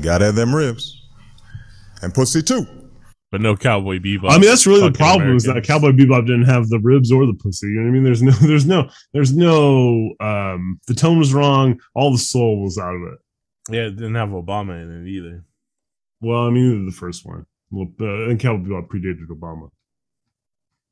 Gotta 0.00 0.26
have 0.26 0.34
them 0.34 0.54
ribs. 0.54 0.94
And 2.02 2.14
pussy 2.14 2.42
too. 2.42 2.66
But 3.30 3.42
no 3.42 3.56
Cowboy 3.56 3.98
Bebop. 3.98 4.30
I 4.30 4.38
mean, 4.38 4.48
that's 4.48 4.66
really 4.66 4.80
the 4.80 4.86
Fucking 4.86 4.96
problem 4.96 5.36
is 5.36 5.44
that 5.44 5.50
Americans. 5.50 5.66
Cowboy 5.66 5.92
Bebop 5.92 6.26
didn't 6.26 6.44
have 6.44 6.68
the 6.68 6.78
ribs 6.78 7.12
or 7.12 7.26
the 7.26 7.34
pussy. 7.34 7.66
You 7.66 7.74
know 7.74 7.82
what 7.82 7.88
I 7.88 7.92
mean? 7.92 8.04
There's 8.04 8.22
no, 8.22 8.30
there's 8.42 8.66
no, 8.66 8.90
there's 9.12 9.36
no. 9.36 10.14
um 10.20 10.80
The 10.86 10.94
tone 10.94 11.18
was 11.18 11.34
wrong. 11.34 11.78
All 11.94 12.10
the 12.10 12.18
soul 12.18 12.62
was 12.62 12.78
out 12.78 12.94
of 12.94 13.02
it. 13.02 13.18
Yeah, 13.70 13.86
it 13.88 13.96
didn't 13.96 14.14
have 14.14 14.30
Obama 14.30 14.82
in 14.82 15.02
it 15.02 15.10
either. 15.10 15.44
Well, 16.20 16.46
I 16.46 16.50
mean, 16.50 16.86
the 16.86 16.92
first 16.92 17.26
one. 17.26 17.44
Well, 17.70 17.88
uh, 18.00 18.30
and 18.30 18.40
Cowboy 18.40 18.68
Bebop 18.68 18.88
predated 18.88 19.26
Obama. 19.28 19.68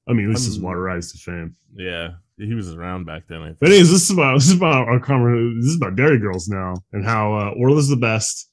I 0.09 0.13
mean, 0.13 0.33
this 0.33 0.47
it's 0.47 0.57
Um, 0.57 0.63
waterized 0.65 1.13
to 1.13 1.19
fame. 1.19 1.55
Yeah, 1.75 2.11
he 2.39 2.55
was 2.55 2.73
around 2.73 3.07
back 3.07 3.25
then. 3.29 3.43
I 3.43 3.47
think. 3.49 3.59
But 3.61 3.69
anyways, 3.71 3.91
this 3.91 4.05
is 4.05 4.11
about 4.11 4.35
this 4.35 4.49
is 4.49 4.57
about 4.57 4.89
our 4.89 5.01
conver- 5.01 5.57
This 5.61 5.71
is 5.71 5.77
about 5.77 5.97
Derry 5.97 6.19
Girls 6.19 6.49
now 6.49 6.75
and 6.93 7.05
how 7.05 7.35
uh, 7.35 7.51
Orla's 7.59 7.89
the 7.89 7.97
best. 7.97 8.49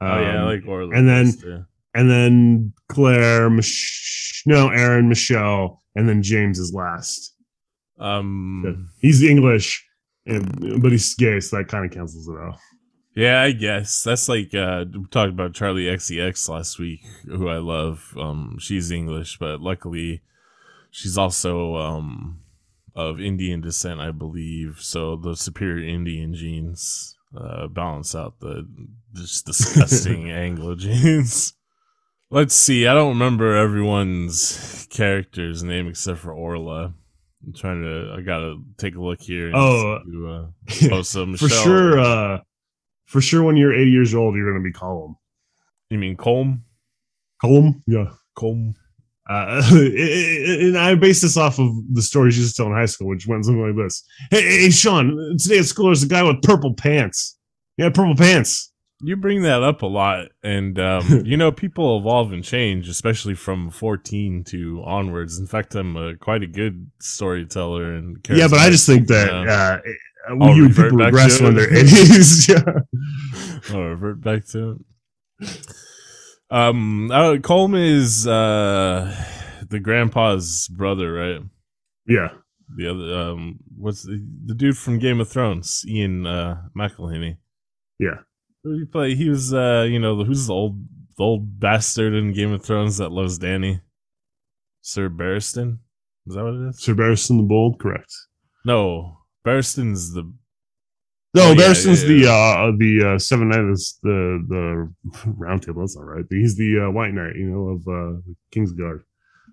oh 0.00 0.06
yeah, 0.06 0.12
I 0.12 0.36
Um, 0.38 0.44
like 0.46 0.66
Orlando. 0.66 0.96
and 0.96 1.08
then- 1.08 1.26
best, 1.26 1.44
yeah. 1.46 1.58
and 1.94 2.10
then 2.10 2.72
Claire, 2.88 3.48
Mich- 3.50 4.42
no, 4.46 4.68
Aaron, 4.68 5.08
Michelle, 5.08 5.82
and 5.96 6.08
then 6.08 6.22
James 6.22 6.58
is 6.58 6.72
last. 6.74 7.34
um, 7.98 8.88
He's 9.00 9.22
English, 9.22 9.84
and, 10.26 10.80
but 10.82 10.90
he's 10.92 11.14
gay, 11.14 11.40
so 11.40 11.56
that 11.58 11.68
kind 11.68 11.84
of 11.84 11.90
cancels 11.90 12.28
it 12.28 12.36
out. 12.36 12.56
yeah, 13.14 13.42
I 13.42 13.52
guess 13.52 14.02
that's 14.02 14.28
like 14.28 14.54
uh, 14.54 14.84
we 14.92 15.04
talked 15.10 15.32
about 15.32 15.52
Charli 15.52 15.84
XCX 15.92 16.48
last 16.48 16.78
week, 16.78 17.00
who 17.26 17.48
I 17.48 17.58
love. 17.58 18.14
Um, 18.18 18.56
she's 18.58 18.90
English, 18.90 19.38
but 19.38 19.60
luckily, 19.60 20.22
she's 20.90 21.18
also 21.18 21.76
um 21.76 22.40
of 22.94 23.20
Indian 23.20 23.60
descent, 23.60 24.00
I 24.00 24.10
believe. 24.10 24.78
So 24.80 25.16
the 25.16 25.36
superior 25.36 25.86
Indian 25.86 26.34
genes 26.34 27.16
uh 27.36 27.68
balance 27.68 28.14
out 28.14 28.40
the 28.40 28.66
just 29.14 29.46
disgusting 29.46 30.30
Anglo 30.30 30.74
genes. 30.74 31.54
Let's 32.32 32.54
see. 32.54 32.86
I 32.86 32.94
don't 32.94 33.10
remember 33.10 33.56
everyone's 33.56 34.86
character's 34.90 35.64
name 35.64 35.88
except 35.88 36.20
for 36.20 36.32
Orla. 36.32 36.94
I'm 37.44 37.52
trying 37.52 37.82
to. 37.82 38.14
I 38.16 38.20
gotta 38.20 38.56
take 38.76 38.94
a 38.94 39.00
look 39.00 39.20
here. 39.20 39.50
Oh, 39.54 39.94
uh, 39.94 40.46
oh, 40.92 41.02
so 41.02 41.26
Michelle, 41.26 41.48
for 41.48 41.54
sure. 41.54 41.98
Uh, 41.98 42.38
for 43.06 43.20
sure, 43.20 43.42
when 43.42 43.56
you're 43.56 43.74
80 43.74 43.90
years 43.90 44.14
old, 44.14 44.36
you're 44.36 44.52
to 44.52 44.60
be 44.60 44.72
Column. 44.72 45.16
You 45.88 45.98
mean 45.98 46.16
Colm? 46.16 46.60
Column? 47.40 47.82
Yeah. 47.86 48.10
Colm. 48.38 48.74
Uh, 49.30 49.62
and 49.70 50.76
I 50.76 50.96
base 50.96 51.22
this 51.22 51.36
off 51.36 51.60
of 51.60 51.70
the 51.92 52.02
stories 52.02 52.36
you 52.36 52.42
used 52.42 52.56
to 52.56 52.62
tell 52.62 52.66
in 52.72 52.76
high 52.76 52.86
school, 52.86 53.06
which 53.06 53.28
went 53.28 53.44
something 53.44 53.64
like 53.64 53.76
this: 53.76 54.04
Hey, 54.30 54.62
hey, 54.62 54.70
Sean, 54.70 55.36
today 55.38 55.60
at 55.60 55.66
school 55.66 55.86
there's 55.86 56.02
a 56.02 56.08
guy 56.08 56.22
with 56.24 56.42
purple 56.42 56.74
pants. 56.74 57.38
Yeah, 57.76 57.90
purple 57.90 58.16
pants. 58.16 58.72
You 59.02 59.16
bring 59.16 59.42
that 59.42 59.62
up 59.62 59.82
a 59.82 59.86
lot, 59.86 60.28
and 60.42 60.76
um, 60.80 61.22
you 61.24 61.36
know 61.36 61.52
people 61.52 61.96
evolve 61.98 62.32
and 62.32 62.42
change, 62.42 62.88
especially 62.88 63.34
from 63.34 63.70
14 63.70 64.42
to 64.48 64.82
onwards. 64.84 65.38
In 65.38 65.46
fact, 65.46 65.76
I'm 65.76 65.96
uh, 65.96 66.12
quite 66.20 66.42
a 66.42 66.48
good 66.48 66.90
storyteller 67.00 67.94
and 67.94 68.16
Yeah, 68.28 68.48
but 68.48 68.58
I 68.58 68.68
just 68.68 68.84
think 68.84 69.06
that 69.08 69.28
Yeah. 69.30 69.78
uh, 70.28 70.44
I'll 70.44 70.56
you 70.56 70.68
people 70.68 70.90
regress 70.90 71.40
when 71.40 71.54
they're 71.54 71.70
80s. 71.70 72.48
yeah. 73.70 73.74
I'll 73.74 73.84
revert 73.84 74.20
back 74.20 74.44
to 74.48 74.82
it. 75.40 75.66
Um, 76.50 77.10
uh, 77.10 77.36
Coleman 77.38 77.82
is 77.82 78.26
uh 78.26 79.14
the 79.68 79.80
grandpa's 79.80 80.68
brother, 80.68 81.12
right? 81.12 81.40
Yeah. 82.06 82.28
The 82.76 82.88
other, 82.88 83.14
um, 83.14 83.60
what's 83.76 84.02
the, 84.02 84.24
the 84.46 84.54
dude 84.54 84.76
from 84.76 84.98
Game 84.98 85.20
of 85.20 85.28
Thrones? 85.28 85.84
Ian 85.88 86.26
uh, 86.26 86.62
McElhinney. 86.76 87.38
Yeah. 87.98 88.18
He 88.62 88.84
play? 88.84 89.14
He 89.14 89.28
was, 89.28 89.54
uh, 89.54 89.86
you 89.88 89.98
know, 89.98 90.22
who's 90.24 90.46
the 90.46 90.54
old, 90.54 90.84
the 91.16 91.24
old 91.24 91.58
bastard 91.58 92.14
in 92.14 92.32
Game 92.32 92.52
of 92.52 92.64
Thrones 92.64 92.98
that 92.98 93.10
loves 93.10 93.38
Danny? 93.38 93.80
Sir 94.82 95.08
Barristan. 95.08 95.78
Is 96.26 96.34
that 96.34 96.44
what 96.44 96.54
it 96.54 96.68
is? 96.68 96.82
Sir 96.82 96.94
Barristan 96.94 97.38
the 97.38 97.46
Bold, 97.46 97.80
correct. 97.80 98.12
No, 98.64 99.18
Barristan's 99.44 100.12
the 100.12 100.32
No, 101.32 101.42
Oh, 101.42 101.50
yeah, 101.52 101.54
Barristan's 101.54 102.02
yeah, 102.02 102.08
the 102.08 102.26
uh 102.28 102.72
the 102.76 103.12
uh 103.14 103.18
seven 103.18 103.48
knights 103.50 103.98
the 104.02 104.44
the 104.48 104.92
round 105.36 105.62
table, 105.62 105.82
that's 105.82 105.96
all 105.96 106.04
right. 106.04 106.24
He's 106.28 106.56
the 106.56 106.86
uh, 106.86 106.90
white 106.90 107.14
knight, 107.14 107.36
you 107.36 107.48
know, 107.50 107.68
of 107.68 107.86
uh 107.88 108.20
Kingsguard. 108.52 109.02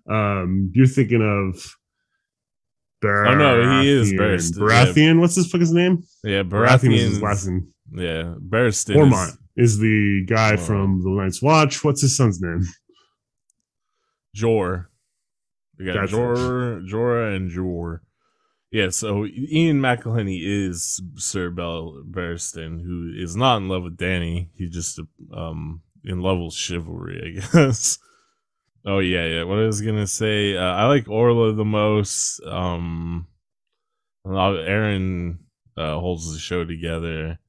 Um 0.09 0.71
you're 0.73 0.87
thinking 0.87 1.21
of 1.21 1.75
Oh, 3.03 3.35
no, 3.35 3.81
he 3.81 3.89
is 3.89 4.11
Baratheon. 4.11 4.17
Barristan, 4.17 4.57
Baratheon, 4.57 5.19
what's 5.19 5.35
this 5.35 5.51
fuck's 5.51 5.69
name? 5.69 6.01
yeah 6.23 6.41
Baratheon 6.41 6.93
is 6.95 7.01
his 7.11 7.21
last 7.21 7.45
name. 7.47 7.67
Yeah, 7.93 8.33
Barristan. 8.39 8.95
Ormont 8.95 9.37
is 9.55 9.73
is 9.73 9.79
the 9.79 10.25
guy 10.27 10.53
Oh. 10.53 10.57
from 10.57 11.03
the 11.03 11.09
Night's 11.11 11.41
Watch. 11.41 11.83
What's 11.83 12.01
his 12.01 12.17
son's 12.17 12.41
name? 12.41 12.63
Jor. 14.33 14.89
We 15.77 15.85
got 15.85 15.93
Gotcha. 15.95 16.07
Jor, 16.11 16.81
Jorah, 16.89 17.35
and 17.35 17.49
Jor. 17.51 18.01
Yeah, 18.77 18.89
so 18.89 19.25
Ian 19.25 19.81
McElhinney 19.81 20.39
is 20.39 21.01
Sir 21.15 21.49
Bell 21.49 22.03
Barristan, 22.07 22.79
who 22.79 23.11
is 23.17 23.35
not 23.35 23.57
in 23.57 23.69
love 23.69 23.81
with 23.81 23.97
Danny. 23.97 24.51
He's 24.53 24.69
just 24.69 24.99
um 25.33 25.81
in 26.03 26.21
love 26.21 26.37
with 26.37 26.53
chivalry, 26.53 27.19
I 27.25 27.39
guess. 27.55 27.97
oh 28.85 28.99
yeah, 28.99 29.25
yeah. 29.25 29.43
What 29.45 29.57
I 29.57 29.65
was 29.65 29.81
gonna 29.81 30.05
say, 30.05 30.55
uh, 30.55 30.61
I 30.61 30.85
like 30.85 31.09
Orla 31.09 31.53
the 31.53 31.65
most. 31.65 32.39
Um, 32.45 33.25
Aaron 34.27 35.39
uh, 35.75 35.99
holds 35.99 36.31
the 36.31 36.37
show 36.37 36.63
together, 36.63 37.39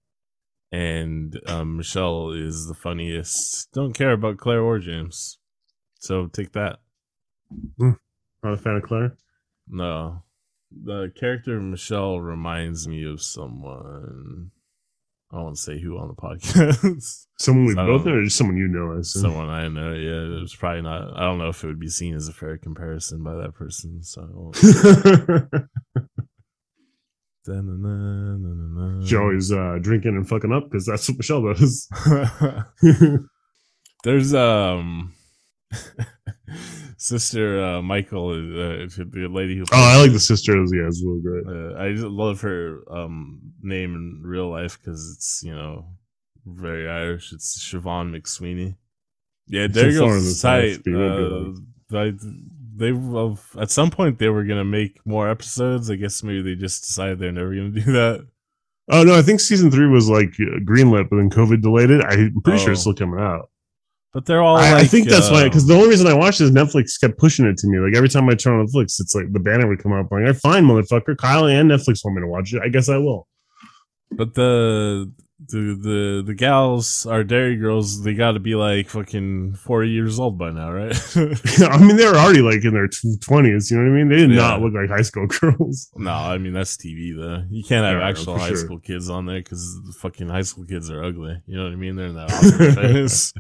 and 0.73 1.39
um, 1.47 1.77
Michelle 1.77 2.31
is 2.31 2.69
the 2.69 2.75
funniest. 2.75 3.71
Don't 3.75 3.93
care 3.93 4.13
about 4.13 4.39
Claire 4.39 4.63
or 4.63 4.79
James, 4.79 5.37
so 5.99 6.27
take 6.29 6.53
that. 6.53 6.79
Not 7.79 7.99
a 8.45 8.57
fan 8.57 8.77
of 8.77 8.85
Claire. 8.85 9.15
No. 9.69 10.23
The 10.71 11.13
character 11.19 11.61
Michelle 11.61 12.21
reminds 12.21 12.87
me 12.87 13.05
of 13.05 13.23
someone. 13.23 14.51
I 15.31 15.37
won't 15.37 15.59
say 15.59 15.79
who 15.79 15.99
on 15.99 16.09
the 16.09 16.15
podcast. 16.23 17.27
Someone 17.39 17.67
we 17.67 17.75
both 17.75 18.07
know, 18.07 18.13
or 18.13 18.25
just 18.25 18.37
someone 18.37 18.57
you 18.57 18.69
know. 18.69 18.97
I 18.99 19.03
someone 19.03 19.51
I 19.51 19.69
know. 19.69 19.93
Yeah, 19.93 20.37
it 20.37 20.41
was 20.41 20.55
probably 20.55 20.83
not. 20.83 21.17
I 21.17 21.21
don't 21.25 21.39
know 21.39 21.49
if 21.49 21.63
it 21.63 21.67
would 21.67 21.81
be 21.81 21.89
seen 21.89 22.15
as 22.15 22.29
a 22.29 22.33
fair 22.33 22.57
comparison 22.57 23.23
by 23.23 23.35
that 23.35 23.55
person. 23.55 24.03
So. 24.03 24.53
Da-na-na-na-na-na. 27.45 29.19
Always 29.19 29.51
uh, 29.53 29.79
drinking 29.81 30.17
and 30.17 30.29
fucking 30.29 30.53
up 30.53 30.65
because 30.71 30.85
that's 30.85 31.09
what 31.09 31.17
Michelle 31.19 31.55
does. 31.55 31.89
There's 34.05 34.35
um 34.35 35.15
sister 36.99 37.63
uh, 37.65 37.81
Michael, 37.83 38.31
uh, 38.31 38.87
the 38.87 39.29
lady 39.31 39.57
who. 39.57 39.65
oh, 39.73 39.77
I 39.95 40.01
like 40.01 40.13
the 40.13 40.21
sisters. 40.21 40.71
Yeah, 40.75 40.87
it's 40.87 41.03
really 41.03 41.23
great. 41.23 41.47
Uh, 41.47 41.75
I 41.79 41.89
love 42.07 42.41
her 42.43 42.81
um, 42.91 43.41
name 43.63 43.95
in 43.95 44.23
real 44.25 44.51
life 44.51 44.79
because 44.79 45.15
it's 45.17 45.43
you 45.43 45.55
know 45.55 45.87
very 46.45 46.89
Irish. 46.89 47.33
It's 47.33 47.59
Siobhan 47.59 48.15
McSweeney. 48.15 48.77
Yeah, 49.47 49.67
there 49.67 49.93
goes 49.93 50.25
the 50.25 50.29
the 50.29 50.35
site. 50.35 50.83
you 50.85 50.99
won't 50.99 51.57
be 51.89 51.97
Uh, 51.97 52.01
I, 52.01 52.13
they 52.77 52.93
well, 52.93 53.39
at 53.59 53.71
some 53.71 53.91
point 53.91 54.19
they 54.19 54.29
were 54.29 54.45
gonna 54.45 54.65
make 54.65 55.05
more 55.07 55.29
episodes. 55.31 55.91
I 55.91 55.97
guess 55.97 56.23
maybe 56.23 56.43
they 56.43 56.55
just 56.55 56.83
decided 56.87 57.19
they're 57.19 57.33
never 57.33 57.55
gonna 57.55 57.71
do 57.71 57.93
that. 57.93 58.27
Oh 58.91 59.03
no, 59.05 59.15
I 59.19 59.23
think 59.23 59.41
season 59.41 59.71
three 59.71 59.87
was 59.89 60.09
like 60.09 60.31
greenlit, 60.65 61.09
but 61.11 61.17
then 61.17 61.31
COVID 61.31 61.61
delayed 61.63 61.91
it. 61.91 62.03
I'm 62.05 62.41
pretty 62.43 62.59
sure 62.63 62.73
it's 62.73 62.81
Oh. 62.87 62.93
still 62.93 62.95
coming 63.07 63.21
out. 63.21 63.51
But 64.15 64.25
they're 64.25 64.41
all. 64.43 64.57
I, 64.57 64.79
I 64.81 64.85
think 64.85 65.09
that's 65.09 65.31
why. 65.31 65.43
Uh, 65.43 65.45
because 65.45 65.67
the 65.67 65.75
only 65.75 65.89
reason 65.89 66.07
I 66.07 66.15
watched 66.15 66.41
is 66.41 66.51
Netflix 66.51 66.99
kept 66.99 67.19
pushing 67.19 67.47
it 67.47 67.59
to 67.59 67.67
me. 67.67 67.79
Like 67.79 67.95
every 67.95 68.09
time 68.09 68.29
I 68.29 68.35
turn 68.35 68.59
on 68.59 68.67
Netflix, 68.67 69.01
it's 69.01 69.15
like 69.15 69.33
the 69.33 69.41
banner 69.41 69.69
would 69.69 69.83
come 69.83 69.93
up. 69.93 70.11
Like, 70.11 70.25
I 70.25 70.33
fine, 70.33 70.65
motherfucker. 70.65 71.17
Kyle 71.17 71.45
and 71.47 71.71
Netflix 71.71 72.05
want 72.05 72.17
me 72.17 72.23
to 72.23 72.27
watch 72.29 72.53
it. 72.55 72.63
I 72.63 72.69
guess 72.69 72.89
I 72.89 72.97
will. 72.97 73.29
But 74.11 74.35
the 74.35 75.13
the 75.47 75.59
the 75.81 76.23
the 76.27 76.35
gals, 76.35 77.07
our 77.07 77.23
Derry 77.23 77.57
girls, 77.57 78.03
they 78.03 78.15
got 78.15 78.33
to 78.33 78.41
be 78.41 78.55
like 78.55 78.89
fucking 78.89 79.55
forty 79.55 79.91
years 79.91 80.19
old 80.19 80.39
by 80.39 80.51
now, 80.51 80.73
right? 80.73 80.97
I 81.61 81.79
mean, 81.79 81.97
they're 81.97 82.17
already 82.17 82.41
like 82.41 82.65
in 82.65 82.73
their 82.73 82.89
twenties. 83.21 83.71
You 83.71 83.77
know 83.77 83.91
what 83.91 83.95
I 83.95 84.03
mean? 84.03 84.09
They 84.09 84.17
did 84.17 84.31
not 84.31 84.63
look 84.63 84.73
like 84.73 84.89
high 84.89 85.03
school 85.03 85.27
girls. 85.41 85.91
No, 85.95 86.11
I 86.13 86.39
mean 86.39 86.55
that's 86.55 86.77
TV 86.79 87.15
though. 87.15 87.45
You 87.51 87.63
can't 87.63 87.85
have 87.85 88.01
Yeah, 88.01 88.09
actual 88.09 88.39
high 88.39 88.49
sure. 88.49 88.57
school 88.57 88.81
kids 88.81 89.11
on 89.11 89.27
there 89.27 89.39
because 89.39 89.81
the 89.85 89.93
fucking 89.93 90.29
high 90.29 90.43
school 90.43 90.65
kids 90.65 90.91
are 90.91 91.05
ugly. 91.05 91.41
You 91.47 91.59
know 91.59 91.65
what 91.65 91.73
I 91.73 91.77
mean? 91.77 91.95
They're 91.95 92.07
in 92.07 92.17
that 92.17 92.33
awkward 92.33 92.75
phase. 92.75 93.35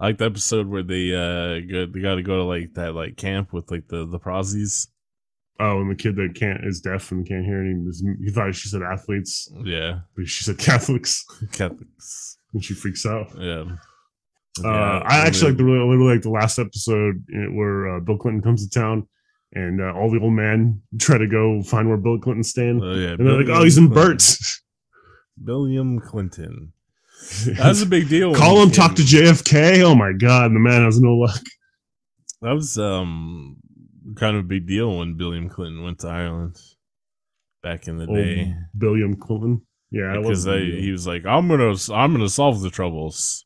I 0.00 0.06
like 0.06 0.18
the 0.18 0.26
episode 0.26 0.68
where 0.68 0.82
they 0.82 1.12
uh 1.12 1.60
go, 1.70 1.86
they 1.86 2.00
got 2.00 2.16
to 2.16 2.22
go 2.22 2.36
to 2.36 2.44
like 2.44 2.74
that 2.74 2.94
like 2.94 3.16
camp 3.16 3.52
with 3.52 3.70
like 3.70 3.88
the 3.88 4.06
the 4.06 4.18
prozzies. 4.18 4.88
Oh, 5.60 5.80
and 5.80 5.90
the 5.90 5.96
kid 5.96 6.14
that 6.16 6.36
can't 6.36 6.64
is 6.64 6.80
deaf 6.80 7.10
and 7.10 7.26
can't 7.26 7.44
hear. 7.44 7.60
And 7.62 7.92
he, 8.24 8.30
thought 8.30 8.54
she 8.54 8.68
said 8.68 8.82
athletes, 8.82 9.50
Yeah, 9.64 10.00
but 10.16 10.28
she 10.28 10.44
said 10.44 10.56
Catholics, 10.58 11.24
Catholics. 11.52 12.38
and 12.54 12.62
she 12.64 12.74
freaks 12.74 13.04
out. 13.04 13.26
Yeah. 13.36 13.64
Uh, 14.64 15.00
I 15.04 15.18
actually 15.26 15.50
like 15.50 15.58
the 15.58 15.64
really, 15.64 15.96
really 15.96 16.14
like 16.14 16.22
the 16.22 16.30
last 16.30 16.58
episode 16.60 17.24
uh, 17.34 17.50
where 17.52 17.96
uh, 17.96 18.00
Bill 18.00 18.18
Clinton 18.18 18.40
comes 18.42 18.68
to 18.68 18.70
town, 18.80 19.08
and 19.52 19.80
uh, 19.80 19.92
all 19.94 20.10
the 20.12 20.20
old 20.20 20.32
men 20.32 20.80
try 21.00 21.18
to 21.18 21.26
go 21.26 21.60
find 21.62 21.88
where 21.88 21.96
Bill 21.96 22.18
Clinton's 22.20 22.50
staying, 22.50 22.80
Oh 22.82 22.94
yeah, 22.94 23.10
and 23.10 23.26
they're 23.26 23.42
like, 23.42 23.48
"Oh, 23.48 23.64
he's 23.64 23.78
in 23.78 23.88
Clinton. 23.88 24.10
Burt's." 24.12 24.62
Billiam 25.42 26.00
Clinton. 26.00 26.72
That's 27.56 27.82
a 27.82 27.86
big 27.86 28.08
deal. 28.08 28.34
Call 28.34 28.62
him, 28.62 28.70
talk 28.70 28.94
to 28.96 29.02
JFK. 29.02 29.82
Oh 29.82 29.94
my 29.94 30.12
god, 30.12 30.52
the 30.52 30.58
man 30.58 30.84
has 30.84 31.00
no 31.00 31.14
luck. 31.14 31.42
That 32.42 32.52
was 32.52 32.78
um 32.78 33.56
kind 34.16 34.36
of 34.36 34.44
a 34.44 34.48
big 34.48 34.66
deal 34.66 34.98
when 34.98 35.16
Billiam 35.16 35.48
Clinton 35.48 35.82
went 35.82 36.00
to 36.00 36.08
Ireland 36.08 36.56
back 37.62 37.88
in 37.88 37.98
the 37.98 38.06
Old 38.06 38.16
day. 38.16 38.54
Billiam 38.76 39.16
Clinton. 39.16 39.62
Yeah, 39.90 40.16
because 40.20 40.46
I, 40.46 40.58
he 40.58 40.90
was 40.92 41.06
like, 41.06 41.24
"I'm 41.24 41.48
gonna, 41.48 41.74
I'm 41.92 42.12
gonna 42.12 42.28
solve 42.28 42.60
the 42.60 42.70
troubles." 42.70 43.44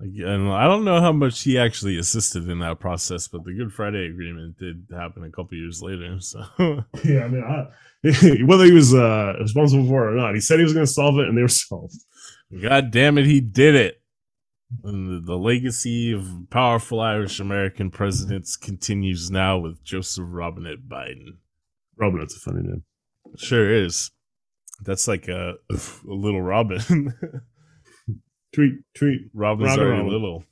And 0.00 0.50
I 0.50 0.66
don't 0.66 0.84
know 0.84 1.00
how 1.00 1.12
much 1.12 1.42
he 1.42 1.56
actually 1.56 1.96
assisted 1.96 2.48
in 2.48 2.58
that 2.58 2.80
process, 2.80 3.28
but 3.28 3.44
the 3.44 3.54
Good 3.54 3.72
Friday 3.72 4.06
Agreement 4.06 4.58
did 4.58 4.86
happen 4.90 5.22
a 5.22 5.30
couple 5.30 5.56
years 5.56 5.80
later. 5.80 6.16
So 6.20 6.40
yeah, 7.04 7.24
I 7.24 7.28
mean, 7.28 7.44
I, 7.44 7.68
whether 8.44 8.64
he 8.64 8.72
was 8.72 8.92
uh, 8.92 9.34
responsible 9.40 9.86
for 9.86 10.08
it 10.08 10.14
or 10.14 10.16
not, 10.16 10.34
he 10.34 10.40
said 10.40 10.58
he 10.58 10.64
was 10.64 10.72
going 10.72 10.86
to 10.86 10.92
solve 10.92 11.18
it, 11.20 11.28
and 11.28 11.38
they 11.38 11.42
were 11.42 11.48
solved. 11.48 11.94
God 12.60 12.90
damn 12.90 13.18
it, 13.18 13.26
he 13.26 13.40
did 13.40 13.74
it. 13.74 14.02
And 14.84 15.22
the, 15.22 15.32
the 15.32 15.38
legacy 15.38 16.12
of 16.12 16.26
powerful 16.50 17.00
Irish 17.00 17.40
American 17.40 17.90
presidents 17.90 18.56
continues 18.56 19.30
now 19.30 19.58
with 19.58 19.82
Joseph 19.84 20.24
Robinette 20.28 20.88
Biden. 20.88 21.36
Robinette's 21.96 22.36
a 22.36 22.40
funny 22.40 22.62
name. 22.62 22.84
Sure 23.36 23.70
is. 23.70 24.10
That's 24.82 25.06
like 25.06 25.28
a, 25.28 25.54
a 25.70 25.78
little 26.04 26.42
Robin. 26.42 27.12
Tweet, 28.54 28.72
tweet. 28.94 29.20
Robin's 29.32 29.70
Robin, 29.70 29.84
already 29.84 30.02
Robin. 30.02 30.12
little. 30.12 30.44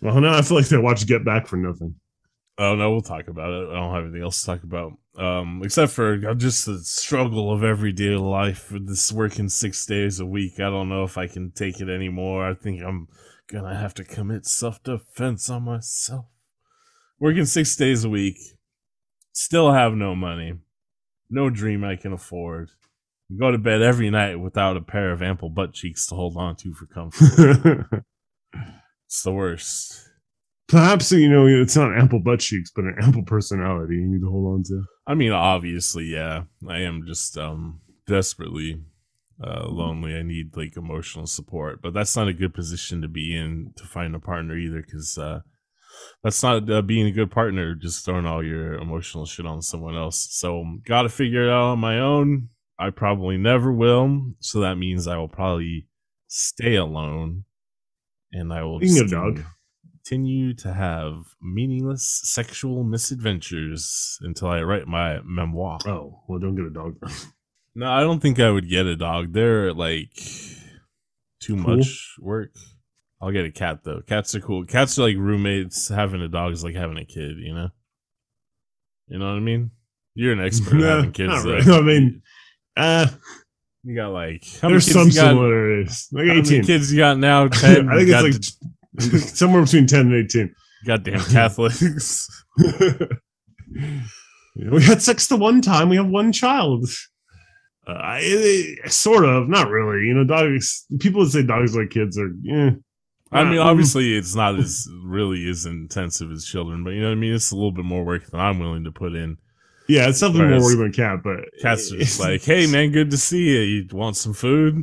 Well, 0.00 0.20
now 0.20 0.38
I 0.38 0.42
feel 0.42 0.56
like 0.56 0.68
they 0.68 0.78
watched 0.78 1.06
Get 1.06 1.22
Back 1.24 1.46
for 1.46 1.56
nothing. 1.56 1.96
Oh 2.56 2.74
no, 2.74 2.90
we'll 2.90 3.02
talk 3.02 3.28
about 3.28 3.50
it. 3.50 3.68
I 3.68 3.74
don't 3.74 3.94
have 3.94 4.04
anything 4.04 4.22
else 4.22 4.40
to 4.40 4.46
talk 4.46 4.62
about. 4.62 4.92
Um, 5.18 5.62
except 5.64 5.92
for 5.92 6.34
just 6.34 6.66
the 6.66 6.78
struggle 6.80 7.50
of 7.50 7.64
everyday 7.64 8.16
life 8.16 8.70
with 8.70 8.86
this 8.86 9.10
working 9.10 9.48
six 9.48 9.86
days 9.86 10.20
a 10.20 10.26
week. 10.26 10.60
I 10.60 10.68
don't 10.68 10.90
know 10.90 11.04
if 11.04 11.16
I 11.16 11.26
can 11.26 11.52
take 11.52 11.80
it 11.80 11.88
anymore. 11.88 12.46
I 12.46 12.52
think 12.52 12.82
I'm 12.82 13.08
gonna 13.50 13.74
have 13.74 13.94
to 13.94 14.04
commit 14.04 14.46
self 14.46 14.82
defense 14.82 15.48
on 15.48 15.62
myself. 15.62 16.26
Working 17.18 17.46
six 17.46 17.74
days 17.76 18.04
a 18.04 18.10
week, 18.10 18.36
still 19.32 19.72
have 19.72 19.94
no 19.94 20.14
money, 20.14 20.58
no 21.30 21.48
dream 21.48 21.82
I 21.82 21.96
can 21.96 22.12
afford. 22.12 22.70
Go 23.38 23.50
to 23.50 23.58
bed 23.58 23.80
every 23.80 24.10
night 24.10 24.36
without 24.36 24.76
a 24.76 24.82
pair 24.82 25.12
of 25.12 25.22
ample 25.22 25.48
butt 25.48 25.72
cheeks 25.72 26.06
to 26.08 26.14
hold 26.14 26.36
on 26.36 26.56
to 26.56 26.74
for 26.74 26.86
comfort. 26.86 27.86
it's 29.06 29.22
the 29.22 29.32
worst. 29.32 30.02
Perhaps 30.68 31.10
you 31.12 31.28
know 31.30 31.46
it's 31.46 31.76
not 31.76 31.96
ample 31.96 32.20
butt 32.20 32.40
cheeks, 32.40 32.70
but 32.74 32.84
an 32.84 32.96
ample 33.00 33.22
personality 33.22 33.94
you 33.94 34.06
need 34.06 34.20
to 34.20 34.30
hold 34.30 34.54
on 34.54 34.62
to. 34.64 34.84
I 35.06 35.14
mean, 35.14 35.32
obviously, 35.32 36.04
yeah. 36.06 36.44
I 36.68 36.80
am 36.80 37.04
just 37.06 37.38
um 37.38 37.80
desperately 38.06 38.82
uh 39.42 39.66
lonely. 39.68 40.14
I 40.16 40.22
need 40.22 40.56
like 40.56 40.76
emotional 40.76 41.26
support, 41.26 41.80
but 41.82 41.94
that's 41.94 42.16
not 42.16 42.28
a 42.28 42.32
good 42.32 42.54
position 42.54 43.02
to 43.02 43.08
be 43.08 43.36
in 43.36 43.72
to 43.76 43.84
find 43.84 44.14
a 44.14 44.18
partner 44.20 44.56
either, 44.56 44.82
because 44.82 45.16
uh 45.18 45.40
that's 46.22 46.42
not 46.42 46.68
uh, 46.70 46.82
being 46.82 47.06
a 47.06 47.12
good 47.12 47.30
partner. 47.30 47.74
Just 47.74 48.04
throwing 48.04 48.26
all 48.26 48.44
your 48.44 48.74
emotional 48.74 49.24
shit 49.24 49.46
on 49.46 49.62
someone 49.62 49.96
else. 49.96 50.28
So, 50.30 50.62
got 50.86 51.02
to 51.02 51.08
figure 51.08 51.46
it 51.46 51.50
out 51.50 51.72
on 51.72 51.78
my 51.78 51.98
own. 51.98 52.50
I 52.78 52.90
probably 52.90 53.38
never 53.38 53.72
will. 53.72 54.32
So 54.40 54.60
that 54.60 54.76
means 54.76 55.06
I 55.06 55.16
will 55.16 55.28
probably 55.28 55.88
stay 56.26 56.74
alone, 56.74 57.44
and 58.32 58.52
I 58.52 58.62
will 58.64 58.80
get 58.80 59.06
a 59.06 59.08
dog. 59.08 59.42
Continue 60.06 60.54
to 60.54 60.72
have 60.72 61.14
meaningless 61.42 62.20
sexual 62.24 62.84
misadventures 62.84 64.18
until 64.22 64.48
I 64.48 64.62
write 64.62 64.86
my 64.86 65.18
memoir. 65.24 65.78
Oh 65.86 66.22
well, 66.28 66.38
don't 66.38 66.54
get 66.54 66.66
a 66.66 66.70
dog. 66.70 66.96
No, 67.74 67.90
I 67.90 68.00
don't 68.00 68.20
think 68.20 68.38
I 68.40 68.50
would 68.50 68.68
get 68.70 68.86
a 68.86 68.96
dog. 68.96 69.32
They're 69.32 69.72
like 69.72 70.10
too 71.40 71.56
Cool. 71.56 71.76
much 71.78 72.14
work. 72.20 72.52
I'll 73.20 73.32
get 73.32 73.44
a 73.46 73.50
cat 73.50 73.80
though. 73.84 74.00
Cats 74.06 74.34
are 74.34 74.40
cool. 74.40 74.64
Cats 74.64 74.98
are 74.98 75.02
like 75.02 75.16
roommates. 75.16 75.88
Having 75.88 76.22
a 76.22 76.28
dog 76.28 76.52
is 76.52 76.62
like 76.64 76.74
having 76.76 76.98
a 76.98 77.04
kid. 77.04 77.36
You 77.38 77.54
know. 77.54 77.68
You 79.08 79.18
know 79.18 79.26
what 79.30 79.36
I 79.36 79.40
mean? 79.40 79.70
You're 80.14 80.32
an 80.32 80.40
expert 80.44 80.74
Nah, 80.78 80.86
having 80.96 81.12
kids. 81.12 81.44
really. 81.44 81.72
I 81.72 81.80
mean, 81.80 82.22
uh, 82.76 83.06
you 83.84 83.94
got 83.96 84.08
like 84.08 84.44
how 84.60 84.68
many 84.68 84.80
kids 84.80 84.92
some 84.92 85.08
you 85.08 85.14
got? 85.14 85.28
similarities. 85.30 86.08
Like 86.12 86.22
How 86.26 86.34
many 86.34 86.40
eighteen. 86.40 86.64
kids 86.64 86.92
you 86.92 86.98
got 86.98 87.18
now? 87.18 87.48
Ten. 87.48 87.88
I 87.88 87.96
think 87.98 88.08
it's 88.10 88.22
like 88.62 88.70
somewhere 89.00 89.62
between 89.62 89.86
ten 89.86 90.12
and 90.12 90.14
eighteen. 90.14 90.54
goddamn 90.86 91.20
Catholics. 91.20 92.28
we 94.56 94.82
had 94.82 95.02
sex 95.02 95.26
the 95.26 95.36
one 95.36 95.60
time. 95.60 95.88
We 95.88 95.96
have 95.96 96.08
one 96.08 96.32
child. 96.32 96.88
Uh, 97.86 97.92
I, 97.92 98.20
it- 98.22 98.92
sort 98.92 99.24
of, 99.24 99.48
not 99.48 99.68
really. 99.70 100.06
You 100.06 100.14
know, 100.14 100.24
dogs. 100.24 100.86
People 100.98 101.24
that 101.24 101.30
say 101.30 101.42
dogs 101.42 101.76
like 101.76 101.90
kids 101.90 102.18
are. 102.18 102.30
Eh. 102.50 102.70
I 103.32 103.44
mean, 103.44 103.58
Um, 103.58 103.66
obviously, 103.66 104.16
it's 104.16 104.34
not 104.36 104.56
as 104.58 104.88
really 105.04 105.48
as 105.48 105.66
intensive 105.66 106.30
as 106.30 106.44
children, 106.44 106.84
but 106.84 106.90
you 106.90 107.00
know 107.00 107.08
what 107.08 107.12
I 107.12 107.16
mean. 107.16 107.34
It's 107.34 107.50
a 107.50 107.56
little 107.56 107.72
bit 107.72 107.84
more 107.84 108.04
work 108.04 108.24
than 108.26 108.38
I'm 108.40 108.58
willing 108.60 108.84
to 108.84 108.92
put 108.92 109.14
in. 109.14 109.36
Yeah, 109.88 110.08
it's 110.08 110.18
something 110.18 110.40
more 110.48 110.60
worried 110.60 110.78
than 110.78 110.92
cat, 110.92 111.20
but 111.22 111.40
Cats 111.62 111.92
are 111.92 111.98
just 111.98 112.18
like, 112.18 112.42
"Hey, 112.42 112.66
man, 112.66 112.90
good 112.90 113.10
to 113.12 113.16
see 113.16 113.50
you. 113.50 113.60
You 113.60 113.86
want 113.92 114.16
some 114.16 114.32
food? 114.32 114.82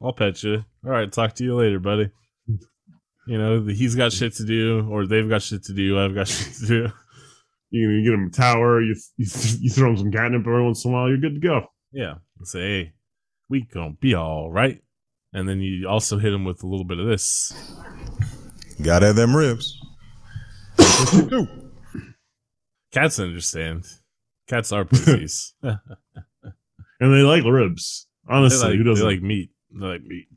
I'll 0.00 0.12
pet 0.12 0.42
you. 0.44 0.64
All 0.84 0.90
right, 0.92 1.10
talk 1.10 1.34
to 1.34 1.44
you 1.44 1.54
later, 1.56 1.80
buddy." 1.80 2.10
You 3.26 3.38
know, 3.38 3.60
the- 3.64 3.74
he's 3.74 3.94
got 3.94 4.12
shit 4.12 4.34
to 4.34 4.44
do, 4.44 4.86
or 4.90 5.06
they've 5.06 5.28
got 5.28 5.42
shit 5.42 5.64
to 5.64 5.72
do. 5.74 5.98
I've 5.98 6.14
got 6.14 6.28
shit 6.28 6.54
to 6.60 6.66
do. 6.66 6.88
you, 7.70 7.90
you 7.90 8.04
get 8.04 8.14
him 8.14 8.26
a 8.26 8.30
tower. 8.30 8.80
You 8.80 8.94
you, 9.16 9.26
you 9.60 9.70
throw 9.70 9.90
him 9.90 9.96
some 9.96 10.12
catnip 10.12 10.42
every 10.42 10.62
once 10.64 10.84
in 10.84 10.90
a 10.90 10.94
while. 10.94 11.08
You're 11.08 11.18
good 11.18 11.34
to 11.34 11.40
go. 11.40 11.66
Yeah, 11.92 12.14
and 12.38 12.46
say, 12.48 12.60
"Hey, 12.60 12.92
we 13.48 13.62
gonna 13.62 13.94
be 14.00 14.14
all 14.14 14.50
right." 14.50 14.80
And 15.32 15.48
then 15.48 15.60
you 15.60 15.88
also 15.88 16.18
hit 16.18 16.32
him 16.32 16.44
with 16.44 16.62
a 16.62 16.66
little 16.66 16.84
bit 16.86 16.98
of 16.98 17.06
this. 17.06 17.52
Gotta 18.82 19.06
have 19.06 19.16
them 19.16 19.34
ribs. 19.36 19.78
What 20.76 21.12
you 21.12 21.22
do? 21.28 21.48
Cats 22.92 23.18
understand. 23.18 23.84
Cats 24.48 24.72
are 24.72 24.84
pussies. 24.84 25.54
And 26.98 27.12
they 27.12 27.20
like 27.20 27.44
ribs. 27.44 28.06
Honestly, 28.26 28.70
like, 28.70 28.78
who 28.78 28.84
doesn't 28.84 29.04
like 29.06 29.20
meat. 29.20 29.50
They 29.70 29.84
like 29.86 30.02
meat. 30.02 30.28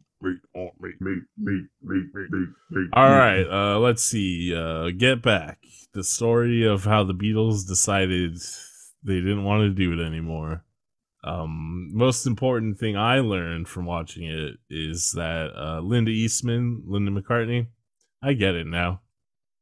All 2.93 3.10
right, 3.10 3.45
uh, 3.49 3.79
let's 3.79 4.03
see. 4.03 4.53
Uh, 4.55 4.89
get 4.89 5.21
back 5.21 5.60
the 5.93 6.03
story 6.03 6.65
of 6.65 6.86
how 6.86 7.03
the 7.03 7.13
Beatles 7.13 7.67
decided 7.67 8.38
they 9.03 9.15
didn't 9.15 9.43
want 9.43 9.62
to 9.62 9.69
do 9.69 9.93
it 9.93 10.05
anymore. 10.05 10.63
Um, 11.23 11.91
most 11.93 12.25
important 12.25 12.77
thing 12.79 12.95
I 12.95 13.19
learned 13.19 13.67
from 13.67 13.86
watching 13.86 14.23
it 14.23 14.58
is 14.69 15.12
that 15.15 15.51
uh, 15.55 15.82
Linda 15.82 16.12
Eastman, 16.12 16.84
Linda 16.86 17.12
McCartney, 17.12 17.67
I 18.21 18.34
get 18.34 18.55
it 18.55 18.67
now. 18.67 19.01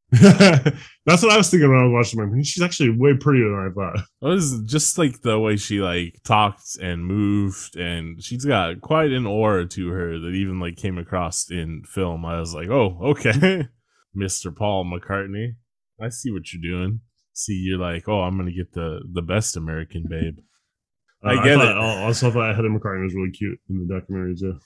That's 0.11 1.21
what 1.23 1.31
I 1.31 1.37
was 1.37 1.49
thinking 1.49 1.69
when 1.69 1.79
I 1.79 1.83
was 1.83 1.91
watching 2.15 2.31
my. 2.31 2.41
She's 2.41 2.63
actually 2.63 2.91
way 2.91 3.13
prettier 3.19 3.49
than 3.49 3.71
I 3.71 3.73
thought. 3.73 4.05
It 4.21 4.25
was 4.33 4.61
just 4.65 4.97
like 4.97 5.21
the 5.21 5.37
way 5.37 5.57
she 5.57 5.79
like 5.81 6.15
talked 6.23 6.77
and 6.81 7.05
moved, 7.05 7.75
and 7.75 8.21
she's 8.23 8.45
got 8.45 8.79
quite 8.81 9.11
an 9.11 9.25
aura 9.25 9.65
to 9.67 9.89
her 9.89 10.17
that 10.19 10.29
even 10.29 10.59
like 10.61 10.77
came 10.77 10.97
across 10.97 11.51
in 11.51 11.83
film. 11.85 12.23
I 12.25 12.39
was 12.39 12.53
like, 12.53 12.69
oh, 12.69 12.97
okay, 13.01 13.67
Mister 14.15 14.49
Paul 14.51 14.85
McCartney, 14.85 15.55
I 16.01 16.07
see 16.09 16.31
what 16.31 16.53
you're 16.53 16.61
doing. 16.77 17.01
See, 17.33 17.53
you're 17.67 17.77
like, 17.79 18.07
oh, 18.07 18.21
I'm 18.21 18.37
gonna 18.37 18.51
get 18.51 18.71
the 18.73 19.01
the 19.11 19.21
best 19.21 19.57
American 19.57 20.05
babe. 20.09 20.37
I 21.23 21.33
Uh, 21.35 21.43
get 21.43 21.55
thought, 21.57 21.67
it. 21.67 21.77
I 21.77 22.03
also 22.05 22.31
thought 22.31 22.55
Heather 22.55 22.69
McCartney 22.69 23.03
was 23.03 23.13
really 23.15 23.31
cute 23.31 23.59
in 23.69 23.85
the 23.85 23.93
documentary 23.93 24.35
too, 24.39 24.57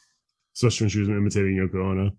especially 0.56 0.86
when 0.86 0.89
she 0.91 0.99
was 0.99 1.10
imitating 1.10 1.56
Yoko 1.58 1.84
Ono. 1.91 2.12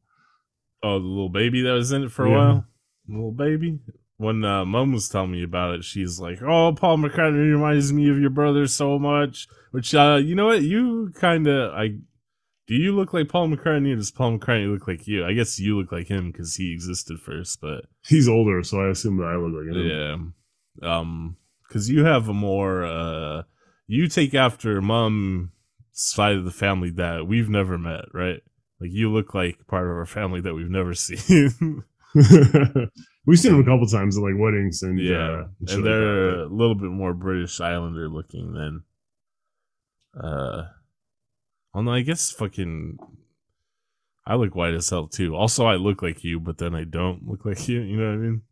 Oh, 0.83 0.99
the 0.99 1.07
little 1.07 1.29
baby 1.29 1.63
that 1.63 1.73
was 1.73 1.93
in 1.93 2.03
it 2.03 2.11
for 2.11 2.27
a 2.27 2.31
Yeah. 2.31 2.37
while, 2.37 2.65
little 3.09 3.33
baby. 3.33 3.79
When 4.19 4.45
uh, 4.45 4.65
mom 4.65 4.93
was 4.93 5.09
telling 5.09 5.33
me 5.33 5.43
about 5.43 5.75
it, 5.75 5.85
she's 5.85 6.21
like, 6.21 6.41
"Oh, 6.43 6.73
Paul 6.75 6.99
McCartney 6.99 7.51
reminds 7.53 7.93
me 7.93 8.09
of 8.09 8.19
your 8.21 8.31
brother 8.31 8.67
so 8.67 8.99
much." 8.99 9.49
Which, 9.73 9.95
uh, 9.95 10.21
you 10.23 10.35
know 10.35 10.47
what? 10.47 10.63
You 10.63 11.13
kind 11.15 11.47
of, 11.49 11.73
I 11.75 11.89
do 12.69 12.75
you 12.75 12.95
look 12.95 13.13
like 13.13 13.29
Paul 13.29 13.49
McCartney, 13.49 13.93
or 13.93 13.97
does 13.97 14.13
Paul 14.13 14.39
McCartney 14.39 14.71
look 14.73 14.87
like 14.87 15.09
you? 15.09 15.25
I 15.27 15.33
guess 15.33 15.59
you 15.59 15.77
look 15.79 15.91
like 15.91 16.07
him 16.09 16.31
because 16.31 16.55
he 16.55 16.73
existed 16.73 17.19
first, 17.21 17.61
but 17.61 17.87
He's 18.07 18.29
older, 18.29 18.63
so 18.63 18.81
I 18.81 18.91
assume 18.91 19.17
that 19.17 19.25
I 19.25 19.37
look 19.37 19.53
like 19.55 19.75
him. 19.77 20.35
yeah, 20.83 20.99
um, 20.99 21.37
because 21.67 21.91
you 21.91 22.05
have 22.05 22.29
a 22.29 22.35
more, 22.35 22.85
uh, 22.85 23.43
you 23.89 24.07
take 24.07 24.35
after 24.35 24.81
mom's 24.81 25.49
side 25.91 26.37
of 26.37 26.45
the 26.45 26.51
family 26.53 26.91
that 26.91 27.27
we've 27.27 27.49
never 27.51 27.77
met, 27.77 28.05
right? 28.15 28.41
Like 28.81 28.91
you 28.93 29.11
look 29.13 29.35
like 29.35 29.67
part 29.67 29.87
of 29.87 29.97
our 29.97 30.07
family 30.07 30.41
that 30.43 30.55
we've 30.55 30.71
never 30.71 30.95
seen. 30.95 31.83
We've 33.27 33.39
seen 33.39 33.55
him 33.55 33.61
a 33.61 33.65
couple 33.65 33.87
times 33.87 34.17
at 34.17 34.23
like 34.23 34.35
weddings 34.37 34.83
and 34.83 34.99
Yeah, 34.99 35.17
uh, 35.17 35.45
like 35.61 35.75
and 35.75 35.87
they're 35.87 36.41
a 36.41 36.47
little 36.47 36.75
bit 36.75 36.91
more 36.91 37.15
British 37.15 37.61
Islander 37.61 38.09
looking 38.09 38.53
than. 38.53 38.83
Uh, 40.15 40.65
well, 41.73 41.85
no, 41.85 41.93
I 41.93 42.03
guess 42.03 42.31
fucking. 42.31 42.99
I 44.27 44.35
look 44.35 44.55
white 44.55 44.75
as 44.75 44.91
hell 44.91 45.09
too. 45.09 45.35
Also, 45.35 45.67
I 45.67 45.77
look 45.77 46.03
like 46.03 46.23
you, 46.23 46.39
but 46.39 46.59
then 46.59 46.75
I 46.75 46.85
don't 46.85 47.27
look 47.27 47.45
like 47.45 47.67
you. 47.69 47.81
You 47.81 47.97
know 47.97 48.09
what 48.09 48.15
I 48.15 48.19
mean? 48.19 48.43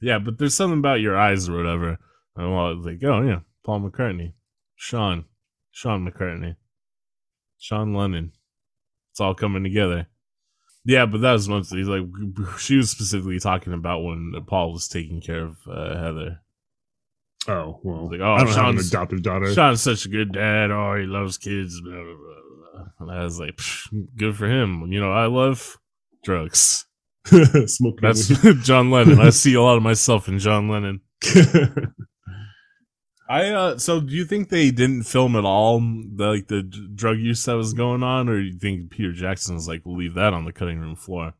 Yeah, 0.00 0.18
but 0.18 0.38
there's 0.38 0.54
something 0.54 0.78
about 0.78 1.00
your 1.00 1.16
eyes 1.16 1.48
or 1.48 1.56
whatever. 1.56 1.98
And 2.36 2.46
I 2.46 2.48
was 2.48 2.84
like, 2.84 3.02
oh 3.04 3.22
yeah, 3.22 3.40
Paul 3.64 3.80
McCartney, 3.80 4.34
Sean, 4.76 5.24
Sean 5.72 6.06
McCartney, 6.06 6.56
Sean 7.58 7.94
Lennon. 7.94 8.32
It's 9.12 9.20
all 9.20 9.34
coming 9.34 9.62
together. 9.62 10.08
Yeah, 10.86 11.06
but 11.06 11.22
that 11.22 11.32
was 11.32 11.48
once 11.48 11.70
he's 11.70 11.88
like 11.88 12.02
she 12.58 12.76
was 12.76 12.90
specifically 12.90 13.38
talking 13.40 13.72
about 13.72 14.02
when 14.02 14.32
Paul 14.46 14.72
was 14.72 14.86
taking 14.88 15.20
care 15.20 15.44
of 15.44 15.56
uh, 15.70 15.96
Heather. 15.98 16.40
Oh 17.48 17.80
well, 17.82 18.10
Like, 18.10 18.20
oh, 18.20 18.32
I 18.34 18.38
don't 18.38 18.48
have 18.48 18.56
an 18.58 18.74
Sean's- 18.76 18.88
adopted 18.88 19.22
daughter. 19.22 19.52
Sean's 19.52 19.82
such 19.82 20.06
a 20.06 20.08
good 20.08 20.32
dad. 20.32 20.70
Oh, 20.70 20.96
he 20.96 21.06
loves 21.06 21.36
kids. 21.38 21.80
Blah, 21.80 21.92
blah, 21.92 22.02
blah, 22.04 22.14
blah. 22.72 22.84
And 23.00 23.10
I 23.10 23.24
was 23.24 23.38
like, 23.38 23.56
"Psh, 23.56 23.88
good 24.16 24.36
for 24.36 24.46
him. 24.46 24.90
You 24.92 25.00
know, 25.00 25.12
I 25.12 25.26
love 25.26 25.76
drugs. 26.22 26.86
Smoke. 27.26 28.00
That's 28.02 28.28
John 28.62 28.90
Lennon. 28.90 29.20
I 29.20 29.30
see 29.30 29.54
a 29.54 29.62
lot 29.62 29.76
of 29.76 29.82
myself 29.82 30.28
in 30.28 30.38
John 30.38 30.68
Lennon. 30.68 31.00
I 33.28 33.48
uh 33.50 33.78
so 33.78 34.00
do 34.00 34.14
you 34.14 34.24
think 34.24 34.48
they 34.50 34.70
didn't 34.70 35.04
film 35.04 35.34
at 35.36 35.44
all 35.44 35.80
the 35.80 36.26
like 36.26 36.48
the 36.48 36.62
d- 36.62 36.88
drug 36.94 37.18
use 37.18 37.44
that 37.44 37.54
was 37.56 37.72
going 37.72 38.02
on 38.02 38.28
or 38.28 38.36
do 38.36 38.42
you 38.46 38.58
think 38.58 38.90
Peter 38.90 39.12
Jackson 39.12 39.54
was 39.54 39.66
like 39.66 39.82
we'll 39.84 39.96
leave 39.96 40.14
that 40.14 40.34
on 40.34 40.44
the 40.44 40.52
cutting 40.52 40.78
room 40.78 40.94
floor? 40.96 41.32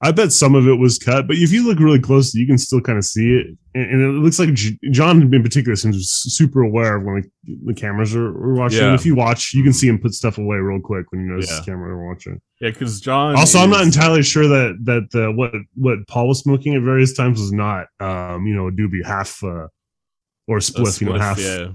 I 0.00 0.12
bet 0.12 0.30
some 0.30 0.54
of 0.54 0.68
it 0.68 0.76
was 0.78 0.96
cut, 0.96 1.26
but 1.26 1.36
if 1.38 1.50
you 1.50 1.66
look 1.66 1.80
really 1.80 1.98
closely, 1.98 2.40
you 2.40 2.46
can 2.46 2.56
still 2.56 2.80
kind 2.80 2.98
of 2.98 3.04
see 3.04 3.32
it. 3.32 3.46
And, 3.74 3.90
and 3.90 4.00
it 4.04 4.20
looks 4.20 4.38
like 4.38 4.54
J- 4.54 4.78
John, 4.92 5.20
in 5.34 5.42
particular, 5.42 5.74
seems 5.74 6.08
super 6.08 6.60
aware 6.62 6.98
of 6.98 7.02
when 7.02 7.28
the, 7.42 7.58
the 7.64 7.74
cameras 7.74 8.14
are, 8.14 8.28
are 8.28 8.54
watching. 8.54 8.78
Yeah. 8.78 8.94
If 8.94 9.04
you 9.04 9.16
watch, 9.16 9.52
you 9.54 9.64
can 9.64 9.72
see 9.72 9.88
him 9.88 9.98
put 9.98 10.14
stuff 10.14 10.38
away 10.38 10.58
real 10.58 10.78
quick 10.80 11.06
when 11.10 11.22
you 11.22 11.26
notice 11.32 11.50
Yeah. 11.50 11.58
the 11.58 11.64
camera 11.64 11.96
are 11.96 12.08
watching. 12.08 12.40
Yeah, 12.60 12.70
because 12.70 13.00
John 13.00 13.34
Also, 13.34 13.58
I'm 13.58 13.70
not 13.70 13.82
entirely 13.82 14.22
sure 14.22 14.46
that 14.46 14.78
that 14.84 15.20
uh, 15.20 15.32
what 15.32 15.52
what 15.74 15.98
Paul 16.06 16.28
was 16.28 16.38
smoking 16.38 16.76
at 16.76 16.82
various 16.82 17.12
times 17.14 17.40
was 17.40 17.50
not, 17.52 17.86
um, 17.98 18.46
you 18.46 18.54
know, 18.54 18.68
a 18.68 18.70
doobie 18.70 19.04
half 19.04 19.42
uh, 19.42 19.66
or 20.48 20.56
A 20.56 20.60
spliff, 20.60 21.00
you 21.00 21.08
know, 21.08 21.18
half 21.18 21.38
yeah. 21.38 21.68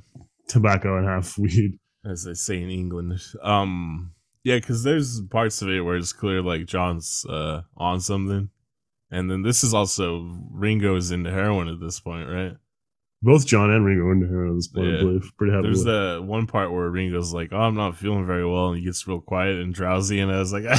tobacco 0.49 0.97
and 0.97 1.07
half 1.07 1.37
weed. 1.37 1.79
as 2.05 2.23
they 2.25 2.33
say 2.33 2.61
in 2.61 2.69
England. 2.69 3.21
Um, 3.41 4.11
yeah, 4.43 4.55
because 4.55 4.83
there's 4.83 5.21
parts 5.31 5.61
of 5.61 5.69
it 5.69 5.79
where 5.81 5.95
it's 5.95 6.11
clear 6.11 6.41
like 6.41 6.65
John's 6.65 7.25
uh 7.29 7.61
on 7.77 8.01
something, 8.01 8.49
and 9.11 9.31
then 9.31 9.43
this 9.43 9.63
is 9.63 9.73
also 9.73 10.29
Ringo's 10.51 11.11
into 11.11 11.31
heroin 11.31 11.69
at 11.69 11.79
this 11.79 11.99
point, 12.01 12.27
right? 12.27 12.53
Both 13.21 13.45
John 13.47 13.69
and 13.71 13.85
Ringo 13.85 14.11
into 14.11 14.27
heroin 14.27 14.49
at 14.49 14.55
this 14.55 14.67
point, 14.67 14.87
Yeah. 14.87 14.97
I 14.97 14.99
believe, 14.99 15.31
pretty 15.37 15.53
heavily. 15.53 15.69
There's 15.69 15.85
the 15.85 16.21
one 16.21 16.45
part 16.45 16.73
where 16.73 16.89
Ringo's 16.89 17.33
like, 17.33 17.53
"Oh, 17.53 17.57
I'm 17.61 17.75
not 17.75 17.95
feeling 17.95 18.25
very 18.25 18.45
well," 18.45 18.67
and 18.69 18.79
he 18.79 18.83
gets 18.83 19.07
real 19.07 19.21
quiet 19.21 19.61
and 19.61 19.73
drowsy, 19.73 20.19
and 20.19 20.29
I 20.29 20.39
was 20.39 20.51
like, 20.51 20.63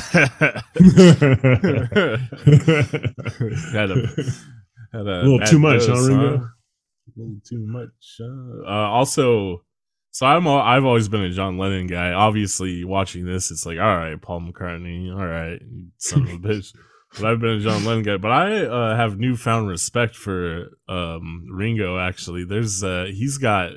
had 3.72 3.90
a 3.90 4.08
had 4.92 5.06
a, 5.06 5.22
little 5.22 5.40
too 5.46 5.58
much, 5.58 5.86
huh, 5.86 6.02
Ringo? 6.06 6.50
A 7.06 7.20
little 7.20 7.36
too 7.46 7.64
much. 7.66 7.88
huh? 8.18 8.62
Uh, 8.66 8.88
also, 8.90 9.64
so 10.10 10.26
I'm 10.26 10.46
al- 10.46 10.58
I've 10.58 10.84
always 10.84 11.08
been 11.08 11.22
a 11.22 11.30
John 11.30 11.58
Lennon 11.58 11.86
guy. 11.86 12.12
Obviously, 12.12 12.84
watching 12.84 13.26
this, 13.26 13.50
it's 13.50 13.66
like, 13.66 13.78
all 13.78 13.96
right, 13.96 14.20
Paul 14.20 14.40
McCartney, 14.40 15.10
all 15.10 15.26
right, 15.26 15.60
son 15.98 16.22
of 16.22 16.28
a 16.28 16.38
bitch. 16.48 16.74
But 17.14 17.26
I've 17.30 17.40
been 17.40 17.58
a 17.58 17.60
John 17.60 17.84
Lennon 17.84 18.02
guy. 18.02 18.16
But 18.16 18.32
I 18.32 18.64
uh, 18.64 18.96
have 18.96 19.18
newfound 19.18 19.68
respect 19.68 20.16
for 20.16 20.78
um, 20.88 21.46
Ringo. 21.50 21.98
Actually, 21.98 22.44
there's 22.44 22.82
uh, 22.82 23.06
he's 23.08 23.38
got 23.38 23.72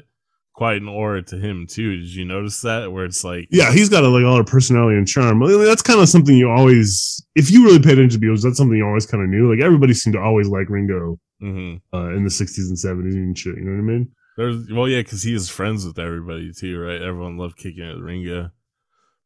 quite 0.54 0.82
an 0.82 0.88
aura 0.88 1.22
to 1.22 1.38
him 1.38 1.68
too. 1.70 1.98
Did 1.98 2.16
you 2.16 2.26
notice 2.26 2.62
that? 2.62 2.92
Where 2.92 3.06
it's 3.06 3.24
like, 3.24 3.48
yeah, 3.52 3.72
he's 3.72 3.90
got 3.90 4.04
a, 4.04 4.08
like 4.08 4.24
all 4.26 4.38
the 4.38 4.44
personality 4.44 4.98
and 4.98 5.08
charm. 5.08 5.40
That's 5.40 5.84
kind 5.84 6.00
of 6.00 6.10
something 6.10 6.36
you 6.36 6.50
always, 6.50 7.24
if 7.36 7.52
you 7.52 7.64
really 7.64 7.80
paid 7.80 8.00
attention 8.00 8.20
to 8.20 8.26
Beatles, 8.28 8.42
that's 8.42 8.58
something 8.58 8.76
you 8.76 8.86
always 8.86 9.06
kind 9.06 9.24
of 9.24 9.30
knew. 9.30 9.52
Like 9.54 9.64
everybody 9.64 9.94
seemed 9.94 10.16
to 10.16 10.20
always 10.22 10.48
like 10.48 10.70
Ringo 10.70 11.20
mhm. 11.42 11.82
uh, 11.94 12.10
in 12.16 12.24
the 12.24 12.30
'60s 12.30 12.70
and 12.70 12.78
'70s 12.78 13.14
and 13.14 13.38
shit. 13.38 13.56
You 13.58 13.66
know 13.66 13.72
what 13.72 13.92
I 13.92 13.98
mean? 13.98 14.12
There's 14.38 14.72
well, 14.72 14.88
yeah, 14.88 15.00
because 15.00 15.24
he 15.24 15.34
is 15.34 15.50
friends 15.50 15.86
with 15.86 15.98
everybody 15.98 16.52
too, 16.54 16.80
right? 16.80 17.02
Everyone 17.02 17.38
loved 17.38 17.58
kicking 17.58 17.90
at 17.90 17.98
Ringo. 17.98 18.52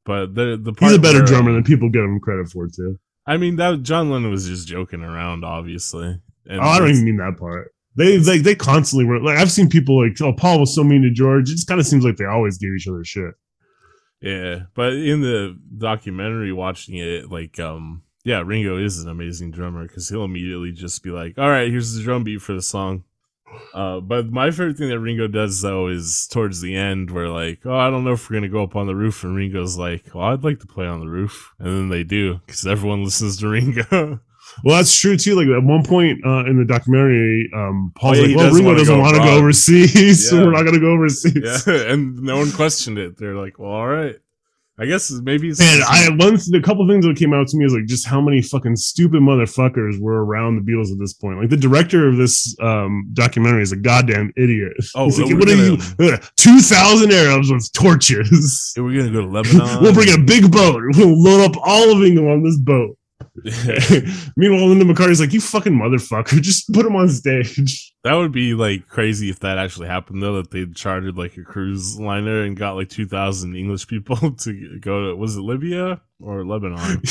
But 0.05 0.35
the 0.35 0.59
the 0.61 0.73
part 0.73 0.91
He's 0.91 0.97
a 0.97 1.01
better 1.01 1.19
where, 1.19 1.27
drummer 1.27 1.49
um, 1.49 1.55
than 1.55 1.63
people 1.63 1.89
give 1.89 2.03
him 2.03 2.19
credit 2.19 2.49
for 2.49 2.67
too. 2.67 2.97
I 3.27 3.37
mean, 3.37 3.57
that 3.57 3.83
John 3.83 4.09
Lennon 4.09 4.31
was 4.31 4.47
just 4.47 4.67
joking 4.67 5.01
around, 5.01 5.45
obviously. 5.45 6.19
And 6.47 6.59
Oh, 6.59 6.63
I 6.63 6.79
don't 6.79 6.89
even 6.89 7.05
mean 7.05 7.17
that 7.17 7.37
part. 7.37 7.71
They 7.95 8.17
they 8.17 8.39
they 8.39 8.55
constantly 8.55 9.05
were 9.05 9.19
like 9.19 9.37
I've 9.37 9.51
seen 9.51 9.69
people 9.69 10.01
like 10.01 10.19
oh 10.21 10.33
Paul 10.33 10.61
was 10.61 10.73
so 10.73 10.83
mean 10.83 11.01
to 11.03 11.11
George. 11.11 11.49
It 11.49 11.53
just 11.53 11.67
kind 11.67 11.79
of 11.79 11.85
seems 11.85 12.05
like 12.05 12.17
they 12.17 12.25
always 12.25 12.57
gave 12.57 12.71
each 12.73 12.87
other 12.87 13.03
shit. 13.03 13.33
Yeah, 14.21 14.61
but 14.75 14.93
in 14.93 15.21
the 15.21 15.57
documentary, 15.77 16.53
watching 16.53 16.95
it, 16.97 17.31
like, 17.31 17.59
um, 17.59 18.03
yeah, 18.23 18.41
Ringo 18.45 18.77
is 18.77 18.99
an 18.99 19.09
amazing 19.09 19.51
drummer 19.51 19.87
because 19.87 20.09
he'll 20.09 20.23
immediately 20.23 20.71
just 20.71 21.03
be 21.03 21.09
like, 21.11 21.37
"All 21.37 21.49
right, 21.49 21.69
here's 21.71 21.93
the 21.93 22.03
drum 22.03 22.23
beat 22.23 22.41
for 22.41 22.53
the 22.53 22.61
song." 22.61 23.03
Uh, 23.73 23.99
but 23.99 24.31
my 24.31 24.49
favorite 24.49 24.77
thing 24.77 24.87
that 24.89 24.99
Ringo 24.99 25.27
does 25.27 25.61
though 25.61 25.87
is 25.87 26.27
towards 26.31 26.61
the 26.61 26.75
end, 26.75 27.11
where 27.11 27.27
like, 27.27 27.59
"Oh, 27.65 27.75
I 27.75 27.89
don't 27.89 28.03
know 28.03 28.13
if 28.13 28.29
we're 28.29 28.37
gonna 28.37 28.47
go 28.47 28.63
up 28.63 28.75
on 28.75 28.87
the 28.87 28.95
roof," 28.95 29.23
and 29.23 29.35
Ringo's 29.35 29.77
like, 29.77 30.05
"Well, 30.13 30.25
I'd 30.25 30.43
like 30.43 30.59
to 30.59 30.67
play 30.67 30.85
on 30.87 30.99
the 31.01 31.09
roof," 31.09 31.51
and 31.59 31.67
then 31.67 31.89
they 31.89 32.03
do 32.03 32.39
because 32.45 32.65
everyone 32.65 33.03
listens 33.05 33.37
to 33.37 33.49
Ringo. 33.49 34.19
Well, 34.63 34.75
that's 34.77 34.97
true 34.97 35.17
too. 35.17 35.35
Like 35.35 35.47
at 35.47 35.63
one 35.63 35.83
point 35.83 36.25
uh, 36.25 36.45
in 36.45 36.57
the 36.57 36.65
documentary, 36.65 37.49
um, 37.53 37.91
Paul's 37.95 38.19
Oh, 38.19 38.21
yeah, 38.21 38.27
like, 38.27 38.35
"Well, 38.37 38.45
doesn't 38.47 38.65
Ringo 38.65 38.79
doesn't 38.79 38.99
want 38.99 39.13
to 39.15 39.19
go 39.19 39.23
abroad." 39.25 39.37
overseas, 39.39 40.29
so 40.29 40.37
we're 40.45 40.51
not 40.51 40.61
going 40.63 40.73
to 40.75 40.79
go 40.79 40.91
overseas." 40.91 41.63
yeah, 41.67 41.73
and 41.91 42.21
no 42.21 42.37
one 42.37 42.51
questioned 42.51 42.97
it. 42.97 43.17
They're 43.17 43.35
like, 43.35 43.59
"Well, 43.59 43.71
all 43.71 43.87
right." 43.87 44.15
I 44.81 44.85
guess 44.87 45.11
maybe 45.11 45.49
it's 45.49 45.61
And 45.61 45.83
I 45.83 46.09
once 46.17 46.49
the 46.49 46.59
couple 46.59 46.87
things 46.87 47.05
that 47.05 47.15
came 47.15 47.33
out 47.33 47.47
to 47.49 47.57
me 47.57 47.65
is 47.65 47.73
like 47.73 47.85
just 47.85 48.07
how 48.07 48.19
many 48.19 48.41
fucking 48.41 48.75
stupid 48.77 49.21
motherfuckers 49.21 49.99
were 49.99 50.25
around 50.25 50.55
the 50.55 50.61
Beatles 50.71 50.91
at 50.91 50.97
this 50.97 51.13
point. 51.13 51.39
Like 51.39 51.49
the 51.49 51.57
director 51.57 52.07
of 52.07 52.17
this 52.17 52.55
um, 52.59 53.07
documentary 53.13 53.61
is 53.61 53.71
a 53.71 53.75
goddamn 53.75 54.33
idiot. 54.35 54.73
Oh, 54.95 55.05
He's 55.05 55.19
like, 55.19 55.37
what 55.37 55.49
are 55.49 55.55
you? 55.55 55.77
Two 56.35 56.59
thousand 56.61 57.11
Arabs 57.13 57.51
with 57.51 57.71
torches. 57.73 58.73
we're 58.75 58.97
gonna 58.97 59.11
go 59.11 59.21
to 59.21 59.27
Lebanon. 59.31 59.83
we'll 59.83 59.93
bring 59.93 60.11
a 60.13 60.17
big 60.17 60.51
boat. 60.51 60.81
We'll 60.97 61.21
load 61.21 61.45
up 61.51 61.55
all 61.63 61.95
of 61.95 62.03
England 62.03 62.29
on 62.29 62.43
this 62.43 62.57
boat. 62.57 62.97
Meanwhile, 64.37 64.67
Linda 64.67 64.85
McCartney's 64.85 65.19
like, 65.19 65.33
"You 65.33 65.41
fucking 65.41 65.73
motherfucker! 65.73 66.41
Just 66.41 66.71
put 66.73 66.85
him 66.85 66.95
on 66.95 67.09
stage." 67.09 67.93
That 68.03 68.13
would 68.15 68.31
be 68.31 68.53
like 68.53 68.87
crazy 68.87 69.29
if 69.29 69.39
that 69.39 69.57
actually 69.57 69.87
happened 69.87 70.21
though. 70.21 70.35
That 70.37 70.51
they 70.51 70.65
chartered 70.67 71.17
like 71.17 71.37
a 71.37 71.43
cruise 71.43 71.99
liner 71.99 72.43
and 72.43 72.55
got 72.57 72.73
like 72.75 72.89
two 72.89 73.05
thousand 73.07 73.55
English 73.55 73.87
people 73.87 74.15
to 74.39 74.79
go 74.79 75.09
to 75.09 75.15
was 75.15 75.35
it 75.37 75.41
Libya 75.41 76.01
or 76.19 76.45
Lebanon? 76.45 77.01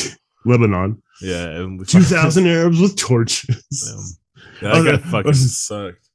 Lebanon, 0.47 1.03
Yeah, 1.21 1.47
and 1.61 1.87
two 1.88 2.03
thousand 2.03 2.47
Arabs 2.47 2.81
with 2.81 2.97
torches. 2.97 4.19
Yeah, 4.62 4.69
that 4.73 4.85
guy 4.85 4.90
Okay. 4.93 5.03
fucking 5.11 5.35
sucked. 5.35 6.09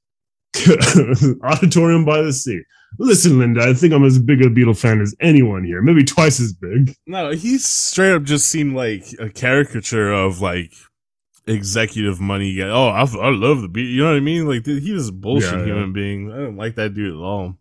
Auditorium 1.44 2.06
by 2.06 2.22
the 2.22 2.34
sea. 2.34 2.62
Listen, 2.98 3.40
Linda, 3.40 3.62
I 3.62 3.74
think 3.74 3.94
I'm 3.94 4.04
as 4.06 4.20
big 4.20 4.42
a 4.42 4.46
Beatle 4.50 4.78
fan 4.78 5.02
as 5.02 5.16
anyone 5.20 5.64
here, 5.64 5.82
maybe 5.82 6.04
twice 6.04 6.40
as 6.40 6.54
big. 6.54 6.96
No, 7.08 7.32
he 7.32 7.58
straight 7.58 8.14
up 8.14 8.24
just 8.24 8.48
seemed 8.48 8.76
like 8.76 9.06
a 9.20 9.30
caricature 9.30 10.12
of 10.12 10.42
like 10.42 10.72
executive 11.48 12.20
money 12.20 12.56
guy. 12.56 12.70
Oh, 12.70 12.88
I, 12.88 13.02
I 13.02 13.30
love 13.32 13.62
the 13.62 13.68
beat. 13.68 13.90
You 13.90 14.04
know 14.04 14.10
what 14.12 14.18
I 14.18 14.22
mean? 14.22 14.48
Like 14.48 14.66
he 14.66 14.92
was 14.92 15.10
a 15.10 15.14
bullshit 15.14 15.52
Yeah, 15.52 15.60
yeah. 15.60 15.66
human 15.66 15.94
being. 15.94 16.32
I 16.32 16.38
don't 16.38 16.58
like 16.58 16.76
that 16.76 16.94
dude 16.94 17.14
at 17.14 17.20
all. 17.20 17.56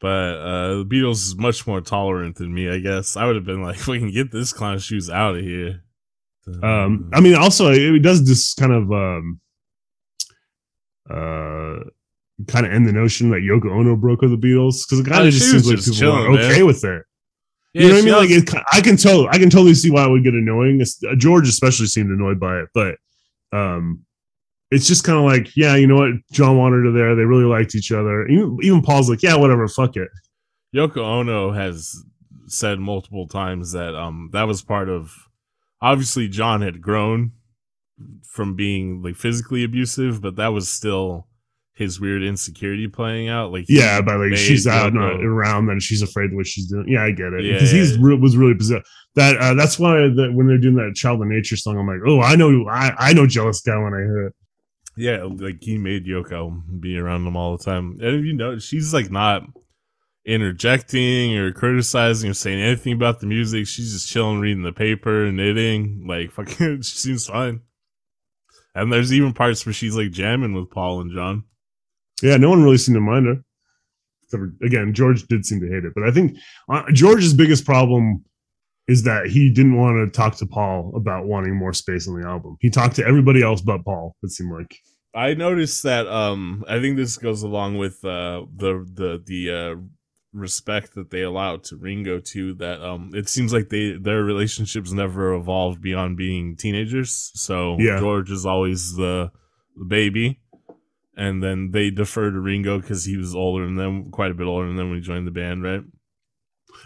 But 0.00 0.08
uh 0.08 0.68
the 0.78 0.84
Beatles 0.84 1.26
is 1.26 1.36
much 1.36 1.66
more 1.66 1.80
tolerant 1.80 2.36
than 2.36 2.52
me, 2.52 2.68
I 2.68 2.78
guess. 2.78 3.16
I 3.16 3.24
would 3.26 3.36
have 3.36 3.44
been 3.44 3.62
like, 3.62 3.86
we 3.86 3.98
can 3.98 4.10
get 4.10 4.32
this 4.32 4.52
clown 4.52 4.78
shoes 4.80 5.08
out 5.08 5.36
of 5.36 5.42
here. 5.42 5.82
Um, 6.60 7.08
I 7.12 7.20
mean, 7.20 7.36
also 7.36 7.70
it 7.70 8.00
does 8.00 8.20
just 8.22 8.56
kind 8.56 8.72
of 8.72 8.90
um, 8.92 9.40
uh, 11.08 11.84
kind 12.48 12.66
of 12.66 12.72
end 12.72 12.86
the 12.86 12.92
notion 12.92 13.30
that 13.30 13.40
Yoko 13.40 13.70
Ono 13.72 13.96
broke 13.96 14.22
with 14.22 14.30
the 14.30 14.36
Beatles 14.36 14.76
because 14.86 15.00
it 15.00 15.06
kind 15.06 15.22
Oh, 15.22 15.26
of 15.26 15.32
she 15.32 15.38
just 15.38 15.50
seems 15.50 15.66
like 15.68 15.78
people 15.78 15.94
chilling, 15.94 16.24
are 16.26 16.30
okay 16.38 16.58
man. 16.58 16.66
with 16.66 16.84
it. 16.84 17.02
Yeah, 17.74 17.82
you 17.82 17.88
know 17.88 17.94
what 17.94 18.02
I 18.02 18.04
mean? 18.04 18.14
Like 18.14 18.30
it, 18.30 18.64
I 18.72 18.80
can 18.80 18.96
tell, 18.96 19.28
I 19.28 19.38
can 19.38 19.48
totally 19.48 19.74
see 19.74 19.90
why 19.90 20.04
it 20.04 20.10
would 20.10 20.24
get 20.24 20.34
annoying. 20.34 20.82
Uh, 20.82 21.14
George 21.16 21.48
especially 21.48 21.86
seemed 21.86 22.10
annoyed 22.10 22.38
by 22.38 22.58
it, 22.58 22.68
but 22.74 22.96
um, 23.52 24.00
it's 24.70 24.86
just 24.86 25.04
kind 25.04 25.18
of 25.18 25.24
like, 25.24 25.56
yeah, 25.56 25.76
you 25.76 25.86
know 25.86 25.96
what? 25.96 26.10
John 26.32 26.58
wanted 26.58 26.84
her 26.84 26.92
there. 26.92 27.14
They 27.14 27.24
really 27.24 27.44
liked 27.44 27.74
each 27.74 27.90
other. 27.92 28.26
Even, 28.28 28.58
even 28.62 28.82
Paul's 28.82 29.08
like, 29.08 29.22
yeah, 29.22 29.36
whatever, 29.36 29.66
fuck 29.68 29.96
it. 29.96 30.08
Yoko 30.74 30.98
Ono 30.98 31.52
has 31.52 31.94
said 32.46 32.78
multiple 32.78 33.26
times 33.28 33.72
that 33.72 33.94
um 33.94 34.28
that 34.32 34.46
was 34.46 34.60
part 34.62 34.88
of 34.90 35.14
obviously 35.80 36.28
John 36.28 36.60
had 36.60 36.82
grown 36.82 37.32
from 38.26 38.54
being 38.56 39.02
like 39.02 39.16
physically 39.16 39.64
abusive, 39.64 40.20
but 40.20 40.36
that 40.36 40.48
was 40.48 40.68
still 40.68 41.26
his 41.74 42.00
weird 42.00 42.22
insecurity 42.22 42.88
playing 42.88 43.28
out. 43.28 43.52
Like 43.52 43.66
Yeah, 43.68 44.00
but 44.00 44.18
like 44.18 44.36
she's 44.36 44.66
out 44.66 44.92
not 44.92 45.24
around, 45.24 45.66
then 45.66 45.80
she's 45.80 46.02
afraid 46.02 46.30
of 46.30 46.36
what 46.36 46.46
she's 46.46 46.66
doing. 46.68 46.86
Yeah, 46.88 47.04
I 47.04 47.10
get 47.10 47.32
it 47.32 47.44
Yeah, 47.44 47.54
because 47.54 47.70
he's 47.70 47.96
yeah. 47.96 48.02
re- 48.02 48.18
was 48.18 48.36
really 48.36 48.54
possessed. 48.54 48.86
That 49.14 49.36
uh, 49.38 49.54
that's 49.54 49.78
why 49.78 50.08
when 50.08 50.46
they're 50.46 50.58
doing 50.58 50.76
that 50.76 50.94
Child 50.94 51.22
of 51.22 51.28
Nature 51.28 51.56
song, 51.56 51.78
I'm 51.78 51.86
like, 51.86 52.00
oh, 52.06 52.20
I 52.20 52.36
know, 52.36 52.66
I 52.68 52.92
I 52.98 53.12
know, 53.12 53.26
jealous 53.26 53.60
guy 53.60 53.76
when 53.76 53.94
I 53.94 53.98
hear 53.98 54.26
it. 54.26 54.34
Yeah, 54.96 55.24
like 55.24 55.58
he 55.60 55.78
made 55.78 56.06
Yoko 56.06 56.80
be 56.80 56.98
around 56.98 57.26
him 57.26 57.36
all 57.36 57.56
the 57.56 57.64
time. 57.64 57.98
And 58.00 58.26
you 58.26 58.34
know, 58.34 58.58
she's 58.58 58.92
like 58.92 59.10
not 59.10 59.42
interjecting 60.24 61.36
or 61.36 61.52
criticizing 61.52 62.30
or 62.30 62.34
saying 62.34 62.60
anything 62.60 62.92
about 62.92 63.20
the 63.20 63.26
music. 63.26 63.66
She's 63.66 63.92
just 63.92 64.08
chilling, 64.08 64.40
reading 64.40 64.62
the 64.62 64.72
paper, 64.72 65.32
knitting. 65.32 66.04
Like 66.06 66.30
fucking, 66.32 66.82
she 66.82 66.96
seems 66.96 67.26
fine. 67.26 67.60
And 68.74 68.92
there's 68.92 69.12
even 69.12 69.34
parts 69.34 69.66
where 69.66 69.72
she's 69.72 69.96
like 69.96 70.12
jamming 70.12 70.54
with 70.54 70.70
Paul 70.70 71.00
and 71.00 71.12
John. 71.12 71.44
Yeah, 72.22 72.36
no 72.36 72.50
one 72.50 72.62
really 72.62 72.78
seemed 72.78 72.96
to 72.96 73.00
mind 73.00 73.26
her. 73.26 73.36
Except 74.24 74.42
Again, 74.62 74.94
George 74.94 75.26
did 75.26 75.44
seem 75.44 75.60
to 75.60 75.68
hate 75.68 75.84
it, 75.84 75.92
but 75.94 76.04
I 76.04 76.10
think 76.10 76.36
uh, 76.70 76.84
George's 76.92 77.34
biggest 77.34 77.64
problem 77.64 78.24
is 78.88 79.04
that 79.04 79.26
he 79.26 79.50
didn't 79.50 79.76
want 79.76 79.96
to 79.96 80.16
talk 80.16 80.36
to 80.36 80.46
Paul 80.46 80.92
about 80.96 81.26
wanting 81.26 81.54
more 81.54 81.72
space 81.72 82.08
on 82.08 82.20
the 82.20 82.26
album. 82.26 82.56
He 82.60 82.70
talked 82.70 82.96
to 82.96 83.06
everybody 83.06 83.42
else 83.42 83.60
but 83.60 83.84
Paul. 83.84 84.16
It 84.22 84.30
seemed 84.30 84.52
like. 84.52 84.76
I 85.14 85.34
noticed 85.34 85.82
that. 85.82 86.06
Um, 86.06 86.64
I 86.68 86.80
think 86.80 86.96
this 86.96 87.18
goes 87.18 87.42
along 87.42 87.78
with 87.78 88.04
uh 88.04 88.42
the 88.56 88.86
the 88.94 89.22
the 89.24 89.50
uh 89.50 89.80
respect 90.32 90.94
that 90.94 91.10
they 91.10 91.22
allow 91.22 91.56
to 91.58 91.76
Ringo 91.76 92.18
too. 92.18 92.54
That 92.54 92.80
um, 92.82 93.10
it 93.14 93.28
seems 93.28 93.52
like 93.52 93.68
they 93.68 93.92
their 93.92 94.24
relationships 94.24 94.92
never 94.92 95.34
evolved 95.34 95.82
beyond 95.82 96.16
being 96.16 96.56
teenagers. 96.56 97.30
So 97.34 97.76
Yeah. 97.78 97.98
George 97.98 98.30
is 98.30 98.46
always 98.46 98.94
the, 98.94 99.30
the 99.76 99.84
baby, 99.84 100.40
and 101.22 101.40
then 101.40 101.70
they 101.70 101.88
defer 101.90 102.32
to 102.32 102.40
Ringo 102.40 102.80
because 102.80 103.04
he 103.04 103.16
was 103.16 103.32
older 103.32 103.64
than 103.64 103.76
them, 103.76 104.10
quite 104.10 104.32
a 104.32 104.34
bit 104.34 104.48
older 104.48 104.66
than 104.66 104.76
them 104.76 104.88
when 104.90 104.98
he 104.98 105.04
joined 105.04 105.24
the 105.24 105.30
band, 105.30 105.62
right? 105.62 105.82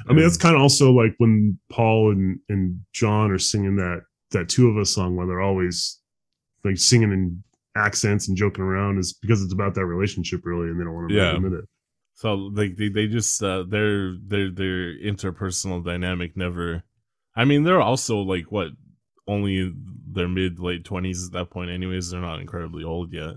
I 0.07 0.13
mean, 0.13 0.25
that's 0.25 0.37
kind 0.37 0.55
of 0.55 0.61
also 0.61 0.93
like 0.93 1.15
when 1.17 1.59
Paul 1.71 2.13
and, 2.13 2.39
and 2.51 2.81
John 2.93 3.31
are 3.31 3.39
singing 3.39 3.77
that 3.77 4.03
that 4.33 4.51
two 4.51 4.69
of 4.69 4.77
us 4.77 4.91
song 4.91 5.17
where 5.17 5.27
they're 5.27 5.41
always 5.41 6.01
like 6.65 6.77
singing 6.77 7.13
in 7.13 7.43
accents 7.77 8.29
and 8.29 8.37
joking 8.37 8.65
around 8.65 8.99
is 8.99 9.15
because 9.23 9.43
it's 9.43 9.55
about 9.55 9.75
that 9.77 9.87
relationship 9.87 10.43
really, 10.45 10.69
and 10.69 10.79
they 10.79 10.85
don't 10.85 10.95
want 10.95 11.09
to 11.09 11.15
Yeah. 11.17 11.37
admit 11.37 11.55
it. 11.55 11.65
So 12.13 12.35
like 12.35 12.77
they, 12.77 12.91
they 12.91 13.07
just 13.07 13.43
uh 13.43 13.63
their 13.67 14.17
their 14.23 14.51
their 14.51 14.99
interpersonal 14.99 15.83
dynamic 15.83 16.37
never 16.37 16.83
I 17.35 17.47
mean 17.47 17.63
they're 17.63 17.81
also 17.81 18.19
like 18.19 18.53
what 18.53 18.69
only 19.27 19.73
their 20.13 20.29
mid 20.29 20.59
late 20.59 20.85
twenties 20.85 21.27
at 21.27 21.33
that 21.33 21.51
point 21.51 21.71
anyways 21.71 22.11
they're 22.11 22.21
not 22.21 22.41
incredibly 22.41 22.85
old 22.85 23.13
yet 23.13 23.37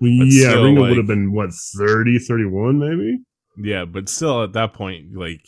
yeah, 0.00 0.50
still, 0.50 0.64
Ringo 0.64 0.80
like- 0.82 0.88
would 0.90 0.98
have 0.98 1.06
been 1.06 1.32
what 1.32 1.50
30, 1.52 2.18
31 2.18 2.78
maybe. 2.78 3.18
Yeah, 3.60 3.84
but 3.84 4.08
still 4.08 4.44
at 4.44 4.52
that 4.52 4.72
point, 4.72 5.16
like 5.16 5.44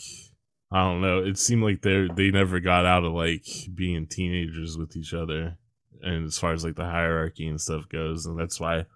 I 0.73 0.83
don't 0.85 1.01
know, 1.01 1.19
it 1.23 1.39
seemed 1.39 1.63
like 1.63 1.83
they 1.83 2.09
they 2.15 2.31
never 2.31 2.59
got 2.61 2.85
out 2.87 3.05
of 3.05 3.13
like 3.13 3.47
being 3.75 4.07
teenagers 4.07 4.77
with 4.77 4.97
each 4.97 5.15
other, 5.15 5.57
and 6.03 6.27
as 6.27 6.39
far 6.39 6.53
as 6.53 6.65
like 6.65 6.77
the 6.77 6.85
hierarchy 6.85 7.47
and 7.47 7.61
stuff 7.61 7.89
goes, 7.89 8.27
and 8.27 8.39
that's 8.39 8.59
why 8.59 8.87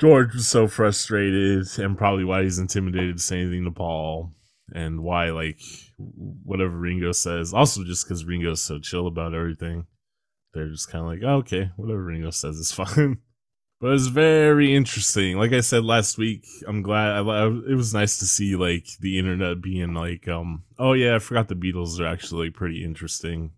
George 0.00 0.34
was 0.34 0.48
so 0.48 0.66
frustrated, 0.66 1.66
and 1.78 1.96
probably 1.98 2.24
why 2.24 2.42
he's 2.42 2.58
intimidated 2.58 3.16
to 3.18 3.22
say 3.22 3.40
anything 3.42 3.64
to 3.64 3.70
Paul, 3.70 4.32
and 4.74 5.02
why 5.02 5.30
like 5.30 5.60
whatever 5.98 6.76
Ringo 6.76 7.12
says. 7.12 7.54
Also, 7.54 7.84
just 7.84 8.06
because 8.06 8.24
Ringo's 8.24 8.60
so 8.62 8.80
chill 8.80 9.06
about 9.06 9.34
everything, 9.34 9.86
they're 10.54 10.68
just 10.70 10.90
kind 10.90 11.04
of 11.04 11.08
like, 11.10 11.20
oh, 11.24 11.36
okay, 11.38 11.70
whatever 11.76 12.02
Ringo 12.02 12.30
says 12.30 12.56
is 12.56 12.72
fine. 12.72 13.18
But 13.82 13.88
it 13.88 13.94
was 13.94 14.06
very 14.06 14.76
interesting. 14.76 15.36
Like 15.38 15.52
I 15.52 15.58
said 15.58 15.84
last 15.84 16.16
week, 16.16 16.46
I'm 16.68 16.82
glad. 16.82 17.16
I, 17.16 17.20
I, 17.20 17.46
it 17.48 17.74
was 17.74 17.92
nice 17.92 18.16
to 18.18 18.26
see 18.26 18.54
like 18.54 18.86
the 19.00 19.18
internet 19.18 19.60
being 19.60 19.92
like, 19.92 20.28
um, 20.28 20.62
oh 20.78 20.92
yeah, 20.92 21.16
I 21.16 21.18
forgot 21.18 21.48
the 21.48 21.56
Beatles 21.56 21.98
are 21.98 22.06
actually 22.06 22.50
pretty 22.50 22.84
interesting. 22.84 23.50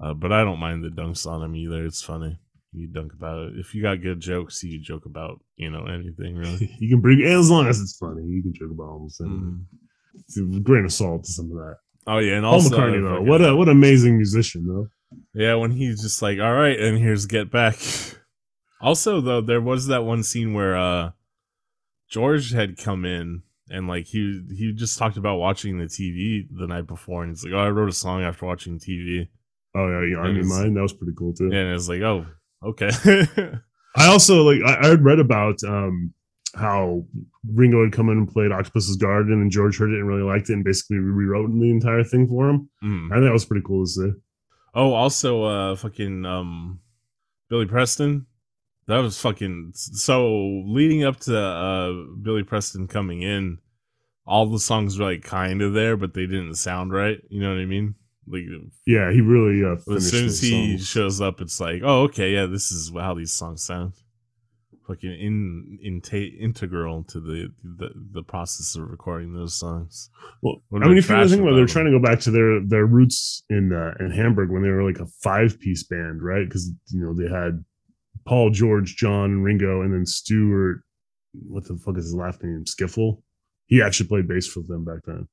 Uh, 0.00 0.14
but 0.14 0.30
I 0.30 0.44
don't 0.44 0.60
mind 0.60 0.84
the 0.84 0.88
dunks 0.88 1.26
on 1.26 1.40
them 1.40 1.56
either. 1.56 1.84
It's 1.84 2.00
funny. 2.00 2.38
You 2.72 2.86
dunk 2.86 3.12
about 3.12 3.48
it. 3.48 3.54
If 3.58 3.74
you 3.74 3.82
got 3.82 4.02
good 4.02 4.20
jokes, 4.20 4.62
you 4.62 4.80
joke 4.80 5.04
about 5.04 5.40
you 5.56 5.68
know 5.68 5.84
anything 5.86 6.36
really. 6.36 6.72
You 6.78 6.88
can 6.88 7.00
bring 7.00 7.22
as 7.22 7.50
long 7.50 7.66
as 7.66 7.80
it's 7.80 7.96
funny. 7.96 8.22
You 8.22 8.40
can 8.40 8.54
joke 8.54 8.70
about 8.70 8.88
almost 8.88 9.20
anything. 9.20 9.66
Mm. 10.14 10.20
It's 10.20 10.38
a 10.38 10.60
grain 10.60 10.84
of 10.84 10.92
salt 10.92 11.24
to 11.24 11.32
some 11.32 11.46
of 11.46 11.56
that. 11.56 11.76
Oh 12.06 12.18
yeah, 12.18 12.34
and 12.34 12.44
Paul 12.44 12.54
also 12.54 12.78
McCartney 12.78 13.02
though, 13.02 13.20
what 13.22 13.44
a 13.44 13.56
what 13.56 13.68
amazing 13.68 14.16
musician 14.16 14.64
though. 14.64 14.86
Yeah, 15.34 15.56
when 15.56 15.72
he's 15.72 16.02
just 16.02 16.22
like, 16.22 16.38
"All 16.38 16.54
right," 16.54 16.78
and 16.78 16.98
here's 16.98 17.26
"Get 17.26 17.50
Back." 17.50 17.78
Also, 18.82 19.20
though, 19.20 19.40
there 19.40 19.60
was 19.60 19.86
that 19.86 20.04
one 20.04 20.22
scene 20.22 20.54
where 20.54 20.76
uh 20.76 21.10
George 22.08 22.52
had 22.52 22.76
come 22.76 23.04
in 23.04 23.42
and 23.70 23.88
like 23.88 24.06
he 24.06 24.42
he 24.56 24.72
just 24.72 24.98
talked 24.98 25.16
about 25.16 25.38
watching 25.38 25.78
the 25.78 25.84
TV 25.84 26.46
the 26.50 26.66
night 26.66 26.86
before, 26.86 27.22
and 27.22 27.32
he's 27.32 27.44
like, 27.44 27.54
"Oh, 27.54 27.58
I 27.58 27.70
wrote 27.70 27.88
a 27.88 27.92
song 27.92 28.22
after 28.22 28.46
watching 28.46 28.78
TV," 28.78 29.28
Oh 29.74 29.88
yeah, 29.88 30.16
yeah 30.16 30.22
I 30.22 30.32
Me 30.32 30.42
Mine 30.42 30.74
that 30.74 30.82
was 30.82 30.92
pretty 30.92 31.14
cool 31.16 31.32
too. 31.32 31.46
and 31.46 31.74
it's 31.74 31.88
like, 31.88 32.02
"Oh, 32.02 32.26
okay." 32.62 32.90
I 33.96 34.06
also 34.06 34.42
like 34.42 34.60
I, 34.64 34.86
I 34.86 34.90
had 34.90 35.04
read 35.04 35.18
about 35.18 35.62
um 35.64 36.12
how 36.54 37.04
Ringo 37.50 37.82
had 37.82 37.92
come 37.92 38.10
in 38.10 38.18
and 38.18 38.28
played 38.28 38.52
Octopus's 38.52 38.96
Garden 38.96 39.40
and 39.40 39.50
George 39.50 39.78
heard 39.78 39.90
it 39.90 39.98
and 39.98 40.06
really 40.06 40.22
liked 40.22 40.50
it 40.50 40.54
and 40.54 40.64
basically 40.64 40.98
rewrote 40.98 41.50
the 41.50 41.70
entire 41.70 42.04
thing 42.04 42.28
for 42.28 42.50
him. 42.50 42.68
Mm. 42.84 43.10
I 43.10 43.14
think 43.14 43.24
that 43.24 43.32
was 43.32 43.46
pretty 43.46 43.64
cool 43.66 43.84
to 43.84 43.90
see. 43.90 44.10
Oh, 44.74 44.92
also, 44.92 45.44
uh, 45.44 45.76
fucking 45.76 46.26
um, 46.26 46.80
Billy 47.48 47.64
Preston. 47.66 48.26
That 48.86 48.98
was 48.98 49.20
fucking 49.20 49.72
so. 49.74 50.62
Leading 50.66 51.04
up 51.04 51.20
to 51.20 51.38
uh 51.38 51.92
Billy 52.20 52.42
Preston 52.42 52.88
coming 52.88 53.22
in, 53.22 53.58
all 54.26 54.46
the 54.46 54.58
songs 54.58 54.98
were 54.98 55.06
like 55.06 55.22
kind 55.22 55.62
of 55.62 55.72
there, 55.72 55.96
but 55.96 56.14
they 56.14 56.26
didn't 56.26 56.54
sound 56.56 56.92
right. 56.92 57.18
You 57.28 57.40
know 57.40 57.50
what 57.50 57.60
I 57.60 57.66
mean? 57.66 57.94
Like 58.26 58.42
Yeah, 58.86 59.12
he 59.12 59.20
really 59.20 59.64
uh, 59.64 59.76
as 59.94 60.10
soon 60.10 60.26
as 60.26 60.40
he 60.40 60.76
songs. 60.76 60.88
shows 60.88 61.20
up, 61.20 61.40
it's 61.40 61.60
like, 61.60 61.82
oh, 61.84 62.02
okay, 62.02 62.32
yeah, 62.32 62.46
this 62.46 62.70
is 62.70 62.92
how 62.94 63.14
these 63.14 63.32
songs 63.32 63.64
sound. 63.64 63.94
Fucking 64.86 65.12
in, 65.12 65.78
in 65.80 66.02
integral 66.40 67.04
to 67.04 67.20
the, 67.20 67.48
the 67.62 67.90
the 68.14 68.22
process 68.24 68.74
of 68.74 68.90
recording 68.90 69.32
those 69.32 69.54
songs. 69.54 70.10
Well, 70.42 70.56
I 70.74 70.88
mean, 70.88 70.98
if 70.98 71.08
you 71.08 71.28
think 71.28 71.40
about 71.40 71.52
it, 71.52 71.54
they're 71.56 71.66
trying 71.66 71.84
to 71.84 71.92
go 71.92 72.00
back 72.00 72.18
to 72.20 72.32
their 72.32 72.60
their 72.60 72.84
roots 72.84 73.44
in 73.48 73.72
uh, 73.72 73.94
in 74.04 74.10
Hamburg 74.10 74.50
when 74.50 74.62
they 74.62 74.70
were 74.70 74.82
like 74.82 74.98
a 74.98 75.06
five 75.06 75.60
piece 75.60 75.84
band, 75.84 76.20
right? 76.20 76.44
Because 76.44 76.68
you 76.88 77.00
know 77.00 77.14
they 77.14 77.32
had 77.32 77.64
Paul, 78.24 78.50
George, 78.50 78.96
John, 78.96 79.42
Ringo, 79.42 79.82
and 79.82 79.92
then 79.92 80.06
Stuart. 80.06 80.82
What 81.46 81.64
the 81.66 81.76
fuck 81.76 81.96
is 81.98 82.04
his 82.04 82.14
last 82.14 82.42
name? 82.42 82.64
Skiffle. 82.64 83.22
He 83.66 83.80
actually 83.82 84.08
played 84.08 84.28
bass 84.28 84.46
for 84.46 84.60
them 84.60 84.84
back 84.84 85.00
then. 85.06 85.28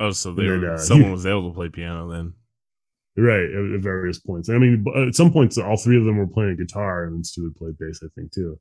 Oh, 0.00 0.10
so 0.10 0.32
they 0.32 0.46
were, 0.46 0.74
uh, 0.74 0.78
someone 0.78 1.08
he- 1.08 1.12
was 1.12 1.26
able 1.26 1.50
to 1.50 1.54
play 1.54 1.68
piano 1.68 2.08
then. 2.10 2.32
Right, 3.16 3.50
at, 3.50 3.74
at 3.74 3.80
various 3.80 4.20
points. 4.20 4.48
I 4.48 4.58
mean, 4.58 4.84
at 4.96 5.14
some 5.14 5.32
points, 5.32 5.58
all 5.58 5.76
three 5.76 5.98
of 5.98 6.04
them 6.04 6.18
were 6.18 6.26
playing 6.28 6.56
guitar, 6.56 7.04
and 7.04 7.16
then 7.16 7.24
Stuart 7.24 7.56
played 7.56 7.76
bass, 7.76 8.00
I 8.04 8.06
think, 8.14 8.32
too. 8.32 8.60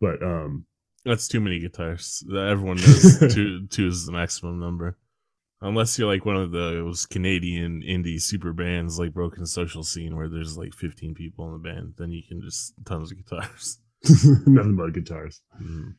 But 0.00 0.20
um, 0.20 0.66
That's 1.04 1.28
too 1.28 1.40
many 1.40 1.60
guitars. 1.60 2.24
Everyone 2.28 2.76
knows 2.80 3.18
two 3.32 3.66
two 3.68 3.86
is 3.86 4.04
the 4.06 4.10
maximum 4.12 4.58
number. 4.58 4.96
Unless 5.60 5.98
you're 5.98 6.06
like 6.12 6.24
one 6.24 6.36
of 6.36 6.52
those 6.52 7.04
Canadian 7.04 7.82
indie 7.82 8.20
super 8.20 8.52
bands 8.52 8.98
like 8.98 9.12
Broken 9.12 9.44
Social 9.44 9.82
Scene 9.82 10.16
where 10.16 10.28
there's 10.28 10.56
like 10.56 10.72
15 10.72 11.14
people 11.14 11.46
in 11.46 11.52
the 11.52 11.58
band, 11.58 11.94
then 11.98 12.12
you 12.12 12.22
can 12.26 12.40
just 12.40 12.74
tons 12.84 13.10
of 13.10 13.18
guitars. 13.18 13.78
nothing 14.46 14.76
but 14.76 14.92
guitars. 14.92 15.42
Mhm. 15.60 15.94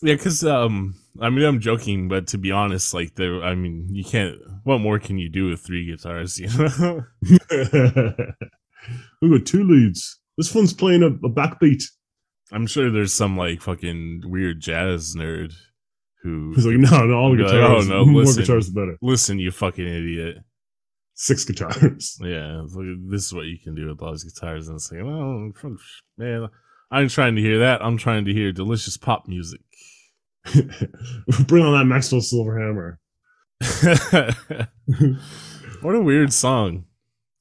Yeah, 0.00 0.14
because 0.14 0.44
um, 0.44 0.94
I 1.20 1.28
mean, 1.28 1.44
I'm 1.44 1.60
joking, 1.60 2.08
but 2.08 2.28
to 2.28 2.38
be 2.38 2.52
honest, 2.52 2.94
like 2.94 3.16
there, 3.16 3.42
I 3.42 3.54
mean, 3.54 3.88
you 3.90 4.04
can't. 4.04 4.36
What 4.62 4.78
more 4.78 4.98
can 4.98 5.18
you 5.18 5.28
do 5.28 5.50
with 5.50 5.60
three 5.60 5.86
guitars? 5.86 6.38
You 6.38 6.48
know? 6.48 7.04
we 9.20 9.38
got 9.38 9.46
two 9.46 9.64
leads. 9.64 10.20
This 10.36 10.54
one's 10.54 10.72
playing 10.72 11.02
a, 11.02 11.08
a 11.08 11.30
backbeat. 11.30 11.82
I'm 12.52 12.66
sure 12.66 12.90
there's 12.90 13.12
some 13.12 13.36
like 13.36 13.60
fucking 13.60 14.22
weird 14.24 14.60
jazz 14.60 15.14
nerd 15.16 15.54
who 16.22 16.52
He's 16.54 16.66
like, 16.66 16.76
no, 16.76 17.06
no, 17.06 17.14
all 17.14 17.30
the 17.30 17.36
Be 17.38 17.42
like, 17.44 17.52
guitars. 17.52 17.86
oh, 17.86 17.88
no, 17.88 18.04
more 18.04 18.22
listen. 18.22 18.42
guitars, 18.42 18.70
the 18.72 18.80
better. 18.80 18.98
listen, 19.02 19.38
you 19.38 19.50
fucking 19.50 19.86
idiot. 19.86 20.36
Six 21.14 21.44
guitars. 21.44 22.18
Yeah, 22.22 22.62
like, 22.72 22.86
this 23.08 23.26
is 23.26 23.34
what 23.34 23.46
you 23.46 23.58
can 23.62 23.74
do 23.74 23.88
with 23.88 24.02
all 24.02 24.12
these 24.12 24.24
guitars, 24.24 24.68
and 24.68 24.76
it's 24.76 24.90
like, 24.92 25.02
well, 25.04 25.50
man, 26.16 26.48
I'm 26.90 27.08
trying 27.08 27.36
to 27.36 27.42
hear 27.42 27.58
that. 27.60 27.84
I'm 27.84 27.96
trying 27.98 28.24
to 28.24 28.32
hear 28.32 28.52
delicious 28.52 28.96
pop 28.96 29.28
music. 29.28 29.60
Bring 31.46 31.64
on 31.64 31.78
that 31.78 31.84
Maxwell 31.84 32.20
Silver 32.20 32.58
Hammer. 32.58 32.98
what 35.82 35.94
a 35.94 36.00
weird 36.00 36.32
song 36.32 36.84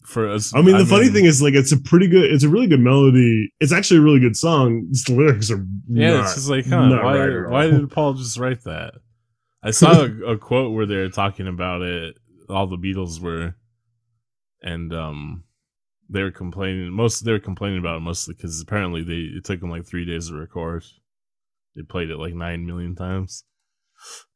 for 0.08 0.30
us. 0.30 0.56
I 0.56 0.62
mean, 0.62 0.78
the 0.78 0.86
funny 0.86 1.10
thing 1.10 1.26
is, 1.26 1.42
like, 1.42 1.54
it's 1.54 1.72
a 1.72 1.78
pretty 1.78 2.08
good, 2.08 2.32
it's 2.32 2.44
a 2.44 2.50
really 2.50 2.68
good 2.68 2.80
melody. 2.80 3.52
It's 3.60 3.74
actually 3.74 4.00
a 4.00 4.04
really 4.04 4.20
good 4.20 4.36
song. 4.36 4.88
Just 4.92 5.08
the 5.08 5.16
lyrics 5.16 5.52
are 5.52 5.66
yeah, 5.90 6.14
not, 6.14 6.24
it's 6.24 6.36
just 6.36 6.50
like, 6.50 6.66
huh? 6.66 6.90
Why, 7.04 7.28
right 7.28 7.50
why 7.50 7.70
did 7.70 7.92
Paul 7.92 8.14
just 8.14 8.38
write 8.38 8.64
that? 8.64 8.94
I 9.62 9.72
saw 9.72 10.04
a, 10.04 10.34
a 10.34 10.38
quote 10.38 10.74
where 10.74 10.86
they're 10.86 11.10
talking 11.10 11.48
about 11.48 11.82
it. 11.82 12.18
All 12.50 12.68
the 12.68 12.78
Beatles 12.78 13.20
were, 13.20 13.56
and 14.62 14.94
um, 14.94 15.44
they 16.10 16.24
were 16.24 16.32
complaining. 16.32 16.90
Most 16.92 17.26
they 17.26 17.34
were 17.34 17.40
complaining 17.40 17.80
about 17.80 17.98
it 17.98 18.02
mostly 18.02 18.34
because 18.34 18.62
apparently 18.62 19.04
they 19.04 19.38
it 19.38 19.44
took 19.44 19.60
them 19.60 19.70
like 19.70 19.86
three 19.86 20.06
days 20.06 20.30
to 20.30 20.36
record. 20.36 20.86
They 21.76 21.82
played 21.82 22.10
it 22.10 22.18
like 22.18 22.34
nine 22.34 22.66
million 22.66 22.96
times. 22.96 23.44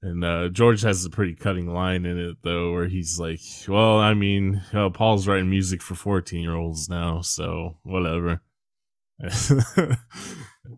And 0.01 0.25
uh, 0.25 0.49
George 0.49 0.81
has 0.81 1.05
a 1.05 1.09
pretty 1.09 1.35
cutting 1.35 1.73
line 1.73 2.05
in 2.05 2.17
it 2.17 2.37
though, 2.43 2.71
where 2.71 2.87
he's 2.87 3.19
like, 3.19 3.41
"Well, 3.67 3.99
I 3.99 4.13
mean, 4.13 4.61
uh, 4.73 4.89
Paul's 4.89 5.27
writing 5.27 5.49
music 5.49 5.81
for 5.81 5.95
fourteen-year-olds 5.95 6.89
now, 6.89 7.21
so 7.21 7.77
whatever." 7.83 8.41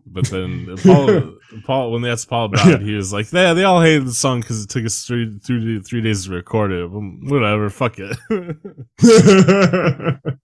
but 0.06 0.26
then 0.26 0.76
Paul, 0.82 1.34
Paul, 1.64 1.92
when 1.92 2.02
they 2.02 2.10
asked 2.10 2.28
Paul 2.28 2.46
about 2.46 2.68
it, 2.68 2.82
he 2.82 2.94
was 2.94 3.12
like, 3.12 3.32
"Yeah, 3.32 3.54
they 3.54 3.64
all 3.64 3.80
hated 3.80 4.06
the 4.06 4.12
song 4.12 4.40
because 4.40 4.62
it 4.62 4.68
took 4.68 4.84
us 4.84 5.04
three, 5.04 5.38
three, 5.38 5.80
three 5.80 6.02
days 6.02 6.26
to 6.26 6.32
record 6.32 6.72
it. 6.72 6.90
Well, 6.90 7.00
whatever, 7.22 7.70
fuck 7.70 7.98
it." 7.98 8.16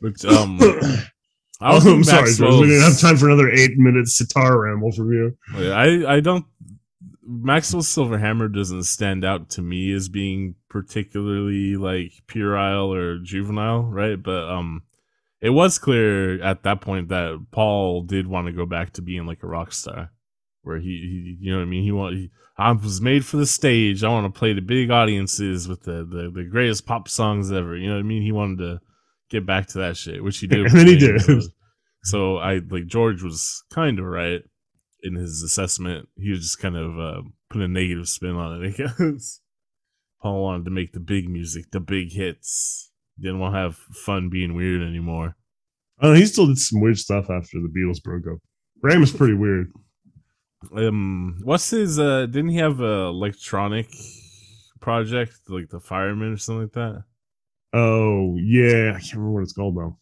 Which 0.00 0.24
um, 0.26 0.58
I 1.60 1.74
was 1.74 1.86
oh, 1.86 1.94
I'm 1.94 2.04
sorry, 2.04 2.34
George. 2.34 2.60
We 2.60 2.66
didn't 2.66 2.82
have 2.82 3.00
time 3.00 3.16
for 3.16 3.26
another 3.26 3.48
eight 3.48 3.78
minutes 3.78 4.18
sitar 4.18 4.60
ramble 4.60 4.92
from 4.92 5.12
you. 5.12 5.34
I 5.54 6.16
I 6.16 6.20
don't. 6.20 6.44
Maxwell 7.26 7.82
Silverhammer 7.82 8.52
doesn't 8.52 8.84
stand 8.84 9.24
out 9.24 9.48
to 9.50 9.62
me 9.62 9.92
as 9.92 10.08
being 10.08 10.56
particularly 10.68 11.76
like 11.76 12.12
puerile 12.26 12.92
or 12.92 13.18
juvenile, 13.18 13.82
right? 13.82 14.22
But 14.22 14.48
um, 14.50 14.82
it 15.40 15.50
was 15.50 15.78
clear 15.78 16.42
at 16.42 16.62
that 16.64 16.80
point 16.80 17.08
that 17.08 17.46
Paul 17.50 18.02
did 18.02 18.26
want 18.26 18.46
to 18.46 18.52
go 18.52 18.66
back 18.66 18.92
to 18.94 19.02
being 19.02 19.26
like 19.26 19.42
a 19.42 19.46
rock 19.46 19.72
star, 19.72 20.10
where 20.62 20.78
he, 20.78 20.86
he 20.86 21.36
you 21.40 21.52
know 21.52 21.58
what 21.58 21.64
I 21.64 21.66
mean. 21.66 21.82
He 21.82 21.92
want 21.92 22.16
he, 22.16 22.30
I 22.58 22.72
was 22.72 23.00
made 23.00 23.24
for 23.24 23.36
the 23.36 23.46
stage. 23.46 24.04
I 24.04 24.08
want 24.08 24.32
to 24.32 24.38
play 24.38 24.52
to 24.52 24.60
big 24.60 24.90
audiences 24.90 25.66
with 25.66 25.82
the, 25.82 26.04
the 26.04 26.30
the 26.34 26.44
greatest 26.44 26.86
pop 26.86 27.08
songs 27.08 27.50
ever. 27.50 27.76
You 27.76 27.88
know 27.88 27.94
what 27.94 28.00
I 28.00 28.08
mean? 28.08 28.22
He 28.22 28.32
wanted 28.32 28.58
to 28.58 28.80
get 29.30 29.46
back 29.46 29.68
to 29.68 29.78
that 29.78 29.96
shit, 29.96 30.22
which 30.22 30.38
he 30.38 30.46
did. 30.46 30.66
And 30.66 30.78
then 30.78 30.86
he 30.86 30.96
did. 30.96 31.22
So 32.02 32.36
I 32.36 32.60
like 32.68 32.86
George 32.86 33.22
was 33.22 33.64
kind 33.70 33.98
of 33.98 34.04
right 34.04 34.42
in 35.04 35.14
his 35.14 35.42
assessment. 35.42 36.08
He 36.16 36.30
was 36.30 36.40
just 36.40 36.58
kind 36.58 36.76
of 36.76 36.98
uh, 36.98 37.22
putting 37.50 37.64
a 37.64 37.68
negative 37.68 38.08
spin 38.08 38.30
on 38.34 38.64
it, 38.64 38.68
I 38.68 38.70
guess. 38.70 39.40
Paul 40.22 40.42
wanted 40.42 40.64
to 40.64 40.70
make 40.70 40.92
the 40.92 41.00
big 41.00 41.28
music, 41.28 41.70
the 41.70 41.78
big 41.80 42.10
hits. 42.12 42.90
Didn't 43.20 43.38
want 43.38 43.54
to 43.54 43.58
have 43.60 43.76
fun 43.76 44.28
being 44.30 44.54
weird 44.54 44.82
anymore. 44.82 45.36
Oh, 46.00 46.14
he 46.14 46.26
still 46.26 46.46
did 46.46 46.58
some 46.58 46.80
weird 46.80 46.98
stuff 46.98 47.30
after 47.30 47.58
the 47.60 47.68
Beatles 47.68 48.02
broke 48.02 48.26
up. 48.26 48.38
Ram 48.82 49.02
is 49.04 49.12
pretty 49.12 49.34
weird. 49.34 49.70
Um, 50.74 51.38
what's 51.44 51.70
his? 51.70 51.98
Uh, 52.00 52.26
didn't 52.26 52.48
he 52.48 52.56
have 52.56 52.80
a 52.80 53.04
electronic 53.04 53.88
project 54.80 55.34
like 55.48 55.68
the 55.68 55.78
Fireman 55.80 56.32
or 56.32 56.36
something 56.38 56.62
like 56.62 56.72
that? 56.72 57.04
Oh 57.72 58.36
yeah, 58.40 58.92
I 58.96 59.00
can't 59.00 59.14
remember 59.14 59.32
what 59.32 59.42
it's 59.42 59.52
called 59.52 59.76
though. 59.76 59.98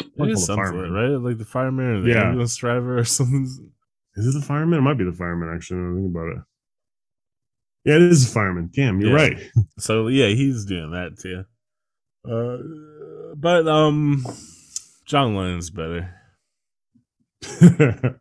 It 0.00 0.30
is 0.30 0.46
something, 0.46 0.64
fireman. 0.64 0.92
right? 0.92 1.20
Like 1.30 1.38
the 1.38 1.44
fireman 1.44 1.84
or 1.86 2.00
the 2.00 2.10
Yeah. 2.10 2.24
ambulance 2.28 2.56
driver 2.56 2.98
or 2.98 3.04
something. 3.18 3.70
Is 4.16 4.26
it 4.26 4.38
the 4.38 4.44
fireman? 4.44 4.78
It 4.78 4.82
might 4.82 4.98
be 4.98 5.04
the 5.04 5.12
fireman, 5.12 5.54
actually. 5.54 5.80
I 5.80 5.94
think 5.94 6.10
about 6.14 6.28
it. 6.28 6.38
Yeah, 7.84 7.96
it 7.96 8.02
is 8.02 8.26
the 8.28 8.32
fireman. 8.34 8.70
Damn, 8.72 9.00
you're 9.00 9.10
Yeah. 9.10 9.24
right. 9.28 9.50
So 9.78 10.06
yeah, 10.08 10.28
he's 10.28 10.64
doing 10.66 10.90
that 10.92 11.18
too. 11.18 11.44
Uh, 12.24 12.58
but 13.36 13.66
um, 13.66 14.24
John 15.06 15.34
Lennon's 15.34 15.70
better. 15.70 16.14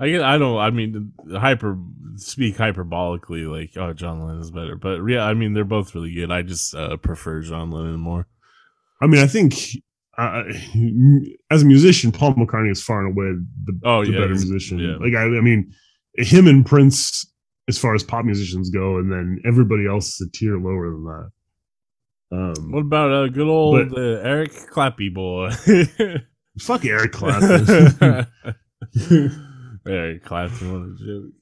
I 0.00 0.08
get, 0.08 0.22
I 0.22 0.38
don't. 0.38 0.56
I 0.58 0.70
mean, 0.70 1.12
hyper 1.30 1.76
speak 2.16 2.56
hyperbolically, 2.56 3.50
like 3.50 3.76
oh, 3.76 3.92
John 3.92 4.24
Lennon 4.24 4.40
is 4.40 4.50
better. 4.52 4.76
But 4.76 5.04
yeah, 5.06 5.24
I 5.24 5.34
mean, 5.34 5.54
they're 5.54 5.64
both 5.64 5.94
really 5.94 6.14
good. 6.14 6.30
I 6.30 6.42
just 6.42 6.74
uh, 6.74 6.96
prefer 6.98 7.42
John 7.42 7.70
Lennon 7.70 7.98
more. 8.00 8.26
I 9.02 9.06
mean, 9.06 9.20
I 9.22 9.26
think 9.26 9.54
uh, 10.18 10.42
as 11.50 11.62
a 11.62 11.66
musician, 11.66 12.12
Paul 12.12 12.34
McCartney 12.34 12.70
is 12.72 12.82
far 12.82 13.06
and 13.06 13.16
away 13.16 13.32
the, 13.64 13.80
Oh 13.84 14.04
the 14.04 14.12
yeah, 14.12 14.18
better 14.18 14.34
musician. 14.34 14.78
yeah. 14.78 14.96
Like 14.96 15.14
I, 15.14 15.22
I 15.24 15.40
mean, 15.40 15.72
him 16.16 16.46
and 16.48 16.66
Prince, 16.66 17.24
as 17.68 17.78
far 17.78 17.94
as 17.94 18.02
pop 18.02 18.24
musicians 18.24 18.70
go, 18.70 18.98
and 18.98 19.10
then 19.12 19.40
everybody 19.46 19.86
else 19.86 20.20
is 20.20 20.28
a 20.28 20.30
tier 20.36 20.58
lower 20.58 20.90
than 20.90 21.04
that. 21.04 21.30
Um, 22.30 22.72
What 22.72 22.80
about 22.80 23.12
uh, 23.12 23.28
good 23.28 23.48
old 23.48 23.90
But- 23.90 23.98
uh, 23.98 24.20
Eric 24.22 24.52
Clappy 24.70 25.12
boy? 25.14 25.50
fuck 26.60 26.84
Eric 26.84 27.12
Clapton. 27.12 28.26
Eric 29.86 30.24
Clapton, 30.24 30.72
what 30.72 30.88
a 30.88 30.94
joke. 31.04 31.32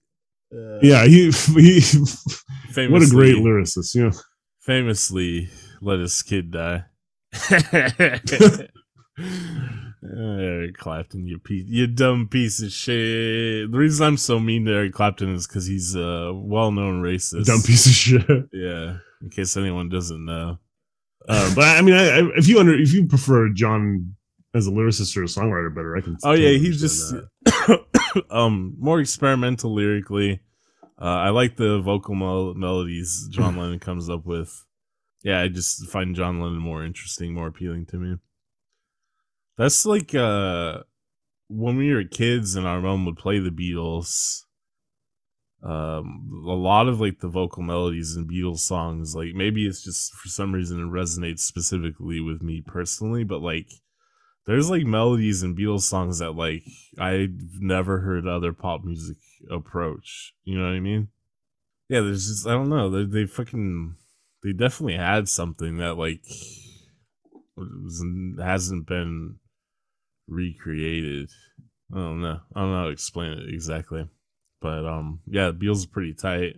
Uh, 0.55 0.79
yeah, 0.81 1.05
he, 1.07 1.25
he 1.27 1.81
famously, 1.81 2.89
what 2.89 3.03
a 3.03 3.09
great 3.11 3.37
lyricist. 3.37 3.95
You 3.95 4.05
know, 4.05 4.13
famously 4.61 5.49
let 5.81 5.99
his 5.99 6.23
kid 6.23 6.53
die. 6.53 6.85
Eric 10.19 10.77
Clapton, 10.77 11.27
you 11.27 11.39
piece, 11.39 11.67
you 11.69 11.87
dumb 11.87 12.29
piece 12.29 12.63
of 12.63 12.71
shit. 12.71 13.71
The 13.71 13.79
reason 13.79 14.07
I'm 14.07 14.17
so 14.17 14.39
mean 14.39 14.65
to 14.67 14.73
Eric 14.73 14.93
Clapton 14.93 15.35
is 15.35 15.47
because 15.47 15.67
he's 15.67 15.95
a 15.95 16.33
well-known 16.35 17.03
racist. 17.03 17.47
dumb 17.47 17.63
piece 17.63 17.87
of 17.87 17.93
shit. 17.93 18.49
Yeah, 18.53 18.99
in 19.23 19.31
case 19.31 19.57
anyone 19.57 19.89
doesn't 19.89 20.25
know. 20.25 20.59
Uh, 21.29 21.55
but 21.55 21.65
I 21.65 21.83
mean, 21.83 21.95
I, 21.95 22.19
I, 22.19 22.23
if 22.37 22.47
you 22.47 22.61
under 22.61 22.79
if 22.79 22.93
you 22.93 23.07
prefer 23.07 23.49
John 23.51 24.15
as 24.55 24.67
a 24.67 24.71
lyricist 24.71 25.17
or 25.17 25.23
a 25.23 25.27
songwriter 25.27 25.75
better, 25.75 25.97
I 25.97 26.01
can. 26.01 26.17
Oh 26.23 26.33
yeah, 26.33 26.57
he's 26.59 26.81
just 26.81 27.15
um 28.31 28.75
more 28.79 29.01
experimental 29.01 29.75
lyrically. 29.75 30.41
Uh, 31.01 31.05
I 31.05 31.31
like 31.31 31.57
the 31.57 31.81
vocal 31.81 32.15
mel- 32.15 32.55
melodies 32.55 33.29
John 33.31 33.57
Lennon 33.59 33.81
comes 33.81 34.09
up 34.09 34.25
with. 34.25 34.65
Yeah, 35.23 35.41
I 35.41 35.49
just 35.49 35.87
find 35.89 36.15
John 36.15 36.41
Lennon 36.41 36.59
more 36.59 36.85
interesting, 36.85 37.35
more 37.35 37.49
appealing 37.49 37.87
to 37.87 37.97
me. 37.97 38.17
That's 39.57 39.87
like 39.87 40.15
uh 40.15 40.81
when 41.49 41.77
we 41.77 41.93
were 41.93 42.05
kids 42.05 42.57
and 42.57 42.67
our 42.67 42.81
mom 42.81 43.05
would 43.07 43.17
play 43.17 43.39
the 43.39 43.51
Beatles. 43.51 44.43
Um, 45.63 46.45
a 46.47 46.53
lot 46.53 46.87
of 46.87 47.01
like 47.01 47.21
the 47.21 47.29
vocal 47.29 47.63
melodies 47.63 48.15
in 48.15 48.29
Beatles 48.29 48.59
songs, 48.59 49.17
like 49.17 49.35
maybe 49.35 49.67
it's 49.67 49.83
just 49.83 50.13
for 50.15 50.29
some 50.29 50.53
reason 50.53 50.79
it 50.79 50.93
resonates 50.93 51.41
specifically 51.41 52.21
with 52.21 52.43
me 52.43 52.63
personally, 52.65 53.25
but 53.25 53.41
like 53.41 53.69
there's 54.47 54.71
like 54.71 54.85
melodies 54.85 55.43
in 55.43 55.57
Beatles 55.57 55.83
songs 55.83 56.19
that 56.19 56.33
like 56.33 56.63
I've 56.99 57.35
never 57.59 58.01
heard 58.01 58.27
other 58.29 58.53
pop 58.53 58.85
music 58.85 59.17
approach. 59.51 60.35
You 60.45 60.59
know 60.59 60.65
what 60.67 60.75
I 60.75 60.81
mean? 60.81 61.09
Yeah, 61.89 62.01
there's 62.01 62.29
just 62.29 62.47
I 62.47 62.53
don't 62.53 62.69
know. 62.69 62.91
They 62.91 63.05
they 63.05 63.27
fucking 63.27 63.97
they 64.47 64.53
definitely 64.53 64.97
had 64.97 65.29
something 65.29 65.79
that 65.79 65.99
like 65.99 66.21
was, 67.57 68.05
hasn't 68.39 68.87
been 68.87 69.37
recreated. 70.29 71.29
I 71.93 71.97
don't 71.97 72.23
know. 72.23 72.39
I 72.55 72.61
don't 72.61 72.71
know 72.71 72.79
how 72.79 72.85
to 72.85 72.91
explain 72.91 73.33
it 73.33 73.53
exactly. 73.53 74.09
But 74.61 74.87
um 74.87 75.21
yeah, 75.27 75.47
the 75.51 75.55
Beatles 75.55 75.85
are 75.85 75.91
pretty 75.91 76.15
tight. 76.15 76.55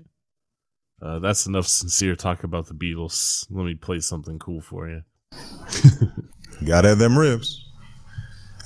Uh, 1.00 1.18
that's 1.20 1.46
enough 1.46 1.66
sincere 1.66 2.14
talk 2.14 2.44
about 2.44 2.66
the 2.66 2.74
Beatles. 2.74 3.46
Let 3.50 3.64
me 3.64 3.74
play 3.74 4.00
something 4.00 4.38
cool 4.38 4.60
for 4.60 4.90
you. 4.90 5.02
Gotta 6.66 6.88
have 6.88 6.98
them 6.98 7.16
ribs. 7.16 7.64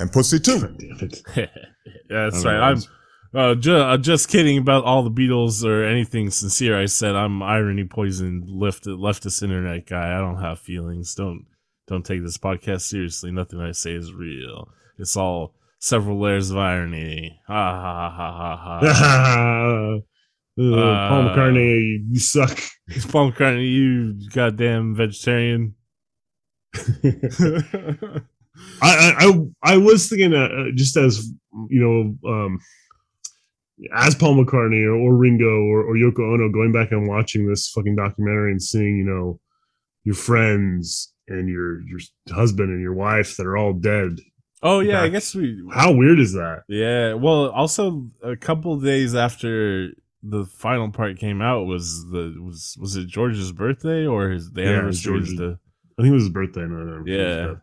And 0.00 0.11
pussy 0.11 0.40
too. 0.40 0.58
Damn 0.61 0.98
it. 1.00 1.22
yeah, 1.37 1.46
that's 2.08 2.44
I 2.44 2.48
right. 2.48 2.56
know. 2.56 2.62
I'm 2.62 2.82
uh, 3.34 3.54
ju- 3.54 3.76
uh, 3.76 3.96
just 3.96 4.28
kidding 4.28 4.58
about 4.58 4.84
all 4.84 5.02
the 5.02 5.10
Beatles 5.10 5.64
or 5.64 5.84
anything 5.84 6.30
sincere. 6.30 6.80
I 6.80 6.86
said 6.86 7.14
I'm 7.14 7.42
irony 7.42 7.84
poisoned 7.84 8.48
left 8.48 8.84
leftist 8.84 9.42
internet 9.42 9.86
guy. 9.86 10.14
I 10.16 10.18
don't 10.20 10.40
have 10.40 10.58
feelings. 10.58 11.14
Don't 11.14 11.46
don't 11.88 12.04
take 12.04 12.22
this 12.22 12.38
podcast 12.38 12.82
seriously. 12.82 13.30
Nothing 13.30 13.60
I 13.60 13.72
say 13.72 13.92
is 13.92 14.12
real. 14.12 14.68
It's 14.98 15.16
all 15.16 15.54
several 15.78 16.20
layers 16.20 16.50
of 16.50 16.58
irony. 16.58 17.40
Ha 17.46 17.54
ha 17.54 18.10
ha 18.10 18.36
ha 18.36 18.56
ha. 18.56 18.92
ha. 18.92 19.98
Uh, 20.60 21.08
Paul 21.08 21.22
McCartney, 21.30 22.04
you 22.10 22.18
suck. 22.18 22.60
Paul 23.08 23.32
McCartney, 23.32 23.70
you 23.72 24.28
goddamn 24.28 24.94
vegetarian. 24.94 25.74
I, 26.76 28.20
I 28.82 29.14
I 29.18 29.32
I 29.62 29.76
was 29.78 30.08
thinking 30.10 30.34
uh, 30.34 30.44
uh, 30.44 30.64
just 30.74 30.96
as 30.98 31.30
you 31.70 31.80
know 32.22 32.30
um 32.30 32.58
as 33.94 34.14
Paul 34.14 34.36
McCartney 34.44 34.84
or, 34.86 34.94
or 34.94 35.16
Ringo 35.16 35.44
or, 35.64 35.82
or 35.82 35.94
Yoko 35.96 36.34
Ono 36.34 36.48
going 36.50 36.72
back 36.72 36.92
and 36.92 37.08
watching 37.08 37.46
this 37.48 37.68
fucking 37.70 37.96
documentary 37.96 38.50
and 38.52 38.62
seeing 38.62 38.96
you 38.98 39.04
know 39.04 39.40
your 40.04 40.14
friends 40.14 41.12
and 41.28 41.48
your 41.48 41.80
your 41.88 42.00
husband 42.30 42.70
and 42.70 42.80
your 42.80 42.94
wife 42.94 43.36
that 43.36 43.46
are 43.46 43.56
all 43.56 43.72
dead. 43.72 44.18
oh 44.62 44.80
yeah, 44.80 45.02
I 45.02 45.08
guess 45.08 45.34
we 45.34 45.62
How 45.72 45.92
weird 45.92 46.18
is 46.20 46.32
that? 46.34 46.62
Yeah, 46.68 47.14
well, 47.14 47.50
also 47.50 48.08
a 48.22 48.36
couple 48.36 48.78
days 48.78 49.14
after 49.14 49.88
the 50.22 50.44
final 50.44 50.90
part 50.90 51.18
came 51.18 51.42
out 51.42 51.66
was 51.66 52.04
the 52.10 52.36
was 52.40 52.76
was 52.80 52.94
it 52.96 53.08
George's 53.08 53.50
birthday 53.52 54.06
or 54.06 54.30
his 54.30 54.50
the 54.52 54.62
Yeah, 54.62 54.68
anniversary 54.68 55.12
George's- 55.14 55.36
the 55.36 55.58
I 55.98 56.02
think 56.02 56.12
it 56.12 56.14
was 56.14 56.22
his 56.24 56.32
birthday. 56.32 56.60
No, 56.62 56.84
no, 56.84 57.02
Yeah. 57.04 57.54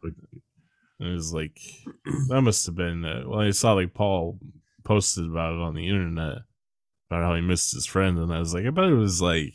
it 0.99 1.11
was 1.13 1.33
like 1.33 1.57
that 2.27 2.41
must 2.41 2.65
have 2.65 2.75
been 2.75 3.03
uh, 3.05 3.23
well 3.25 3.39
I 3.41 3.51
saw 3.51 3.73
like 3.73 3.93
Paul 3.93 4.37
posted 4.89 5.25
about 5.29 5.53
it 5.53 5.59
on 5.61 5.75
the 5.75 5.87
internet 5.87 6.39
about 7.09 7.23
how 7.23 7.35
he 7.35 7.41
missed 7.41 7.73
his 7.73 7.85
friend 7.85 8.17
and 8.17 8.33
I 8.33 8.39
was 8.39 8.53
like 8.53 8.65
I 8.65 8.71
bet 8.71 8.85
it 8.85 8.93
was 8.95 9.21
like 9.21 9.53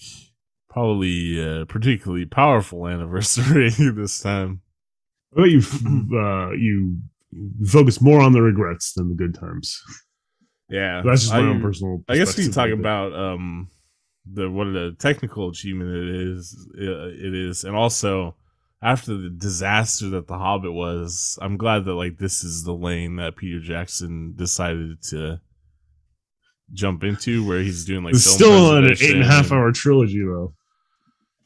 probably 0.71 1.41
a 1.41 1.67
particularly 1.67 2.25
powerful 2.25 2.87
anniversary 2.89 3.69
this 3.79 4.21
time. 4.21 4.61
I 5.37 5.41
bet 5.43 5.51
you 5.51 5.61
uh, 6.19 6.51
you 6.53 6.99
focus 7.67 8.01
more 8.01 8.21
on 8.21 8.33
the 8.33 8.43
regrets 8.43 8.93
than 8.93 9.09
the 9.09 9.15
good 9.17 9.35
times. 9.35 9.83
Yeah, 10.69 11.03
That's 11.05 11.23
just 11.23 11.33
my 11.33 11.41
I- 11.41 11.43
own 11.43 11.61
personal. 11.61 12.03
I 12.09 12.17
guess 12.17 12.37
we 12.37 12.45
can 12.45 12.53
talk 12.53 12.71
about 12.71 13.13
um 13.13 13.69
the 14.33 14.49
what 14.51 14.69
a 14.69 14.93
technical 14.99 15.51
achievement 15.51 15.91
it 15.91 16.09
is 16.31 16.69
uh, 16.81 17.09
it 17.09 17.35
is 17.35 17.65
and 17.65 17.77
also 17.77 18.35
after 18.83 19.17
the 19.17 19.31
disaster 19.31 20.11
that 20.11 20.27
the 20.27 20.39
Hobbit 20.39 20.73
was, 20.73 21.39
I'm 21.41 21.57
glad 21.57 21.85
that 21.87 21.95
like 21.95 22.19
this 22.19 22.45
is 22.45 22.65
the 22.65 22.75
lane 22.75 23.17
that 23.17 23.37
Peter 23.37 23.61
Jackson 23.61 24.35
decided 24.37 25.03
to 25.11 25.41
jump 26.73 27.05
into 27.05 27.47
where 27.47 27.61
he's 27.61 27.85
doing 27.85 28.05
like 28.05 28.15
It's 28.15 28.25
still 28.25 28.77
an 28.77 28.85
eight 28.85 29.03
and 29.03 29.23
a 29.23 29.27
half 29.27 29.53
hour 29.53 29.73
trilogy 29.73 30.21
though. 30.21 30.55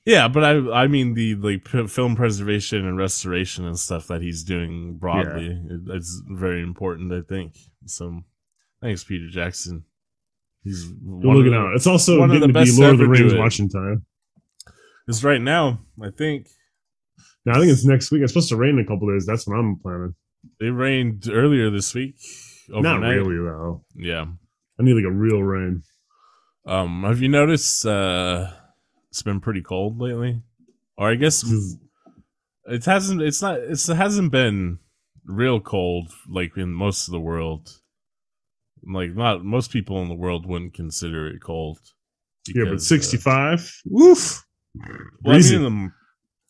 Yeah, 0.04 0.26
but 0.28 0.42
I 0.42 0.84
I 0.84 0.86
mean 0.86 1.14
the 1.14 1.34
like 1.34 1.64
p- 1.64 1.86
film 1.86 2.16
preservation 2.16 2.86
and 2.86 2.96
restoration 2.96 3.66
and 3.66 3.78
stuff 3.78 4.06
that 4.06 4.22
he's 4.22 4.42
doing 4.42 4.96
broadly. 4.96 5.48
It, 5.48 5.80
it's 5.88 6.22
very 6.26 6.62
important, 6.62 7.12
I 7.12 7.20
think. 7.20 7.56
So 7.86 8.22
thanks, 8.80 9.04
Peter 9.04 9.28
Jackson. 9.28 9.84
He's 10.64 10.90
looking 11.04 11.54
out. 11.54 11.74
It's 11.74 11.86
also 11.86 12.18
one 12.20 12.30
of 12.30 12.40
the 12.40 12.46
to 12.46 12.52
be 12.52 12.60
best 12.60 12.78
Lord 12.78 12.94
of 12.94 12.98
the 12.98 13.08
Rings 13.08 13.34
watching 13.34 13.68
time. 13.68 14.04
It's 15.06 15.22
right 15.22 15.40
now, 15.40 15.80
I 16.02 16.10
think. 16.10 16.48
Now 17.48 17.54
I 17.54 17.60
think 17.60 17.72
it's 17.72 17.84
next 17.86 18.10
week. 18.10 18.20
It's 18.22 18.30
supposed 18.30 18.50
to 18.50 18.56
rain 18.56 18.78
in 18.78 18.80
a 18.80 18.84
couple 18.84 19.10
days. 19.10 19.24
That's 19.24 19.46
what 19.46 19.54
I'm 19.54 19.78
planning. 19.78 20.14
It 20.60 20.66
rained 20.66 21.28
earlier 21.30 21.70
this 21.70 21.94
week. 21.94 22.16
Not 22.68 23.00
really 23.00 23.36
though. 23.36 23.84
Yeah. 23.96 24.26
I 24.78 24.82
need 24.82 24.92
like 24.92 25.10
a 25.10 25.10
real 25.10 25.42
rain. 25.42 25.82
Um, 26.66 27.04
have 27.04 27.22
you 27.22 27.30
noticed 27.30 27.86
uh 27.86 28.50
it's 29.10 29.22
been 29.22 29.40
pretty 29.40 29.62
cold 29.62 29.98
lately? 29.98 30.42
Or 30.98 31.10
I 31.10 31.14
guess 31.14 31.42
it 32.66 32.84
hasn't 32.84 33.22
it's 33.22 33.40
not 33.40 33.60
it's, 33.60 33.88
it 33.88 33.96
hasn't 33.96 34.30
been 34.30 34.80
real 35.24 35.58
cold 35.58 36.12
like 36.28 36.54
in 36.58 36.74
most 36.74 37.08
of 37.08 37.12
the 37.12 37.20
world. 37.20 37.80
Like 38.84 39.14
not 39.14 39.42
most 39.42 39.70
people 39.70 40.02
in 40.02 40.10
the 40.10 40.14
world 40.14 40.44
wouldn't 40.44 40.74
consider 40.74 41.26
it 41.28 41.40
cold. 41.40 41.78
Yeah, 42.46 42.64
but 42.64 42.72
because, 42.72 42.92
uh, 42.92 42.96
65. 42.96 43.82
Woof. 43.86 44.44
Well, 45.22 45.36
I 45.36 45.38
mean, 45.38 45.54
in 45.54 45.62
the, 45.62 45.92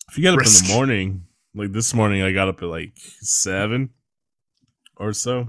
if 0.08 0.16
you 0.16 0.22
get 0.22 0.34
up 0.34 0.40
in 0.40 0.44
the 0.44 0.72
morning, 0.74 1.24
like 1.54 1.72
this 1.72 1.94
morning, 1.94 2.22
I 2.22 2.32
got 2.32 2.48
up 2.48 2.62
at 2.62 2.68
like 2.68 2.92
seven 3.20 3.90
or 4.96 5.12
so, 5.12 5.48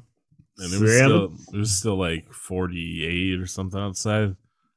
and 0.57 0.73
it 0.73 0.79
was 0.79 0.97
Seven? 0.97 1.07
still 1.09 1.55
it 1.55 1.57
was 1.57 1.77
still 1.77 1.97
like 1.97 2.31
forty 2.31 3.05
eight 3.05 3.39
or 3.39 3.45
something 3.47 3.79
outside. 3.79 4.35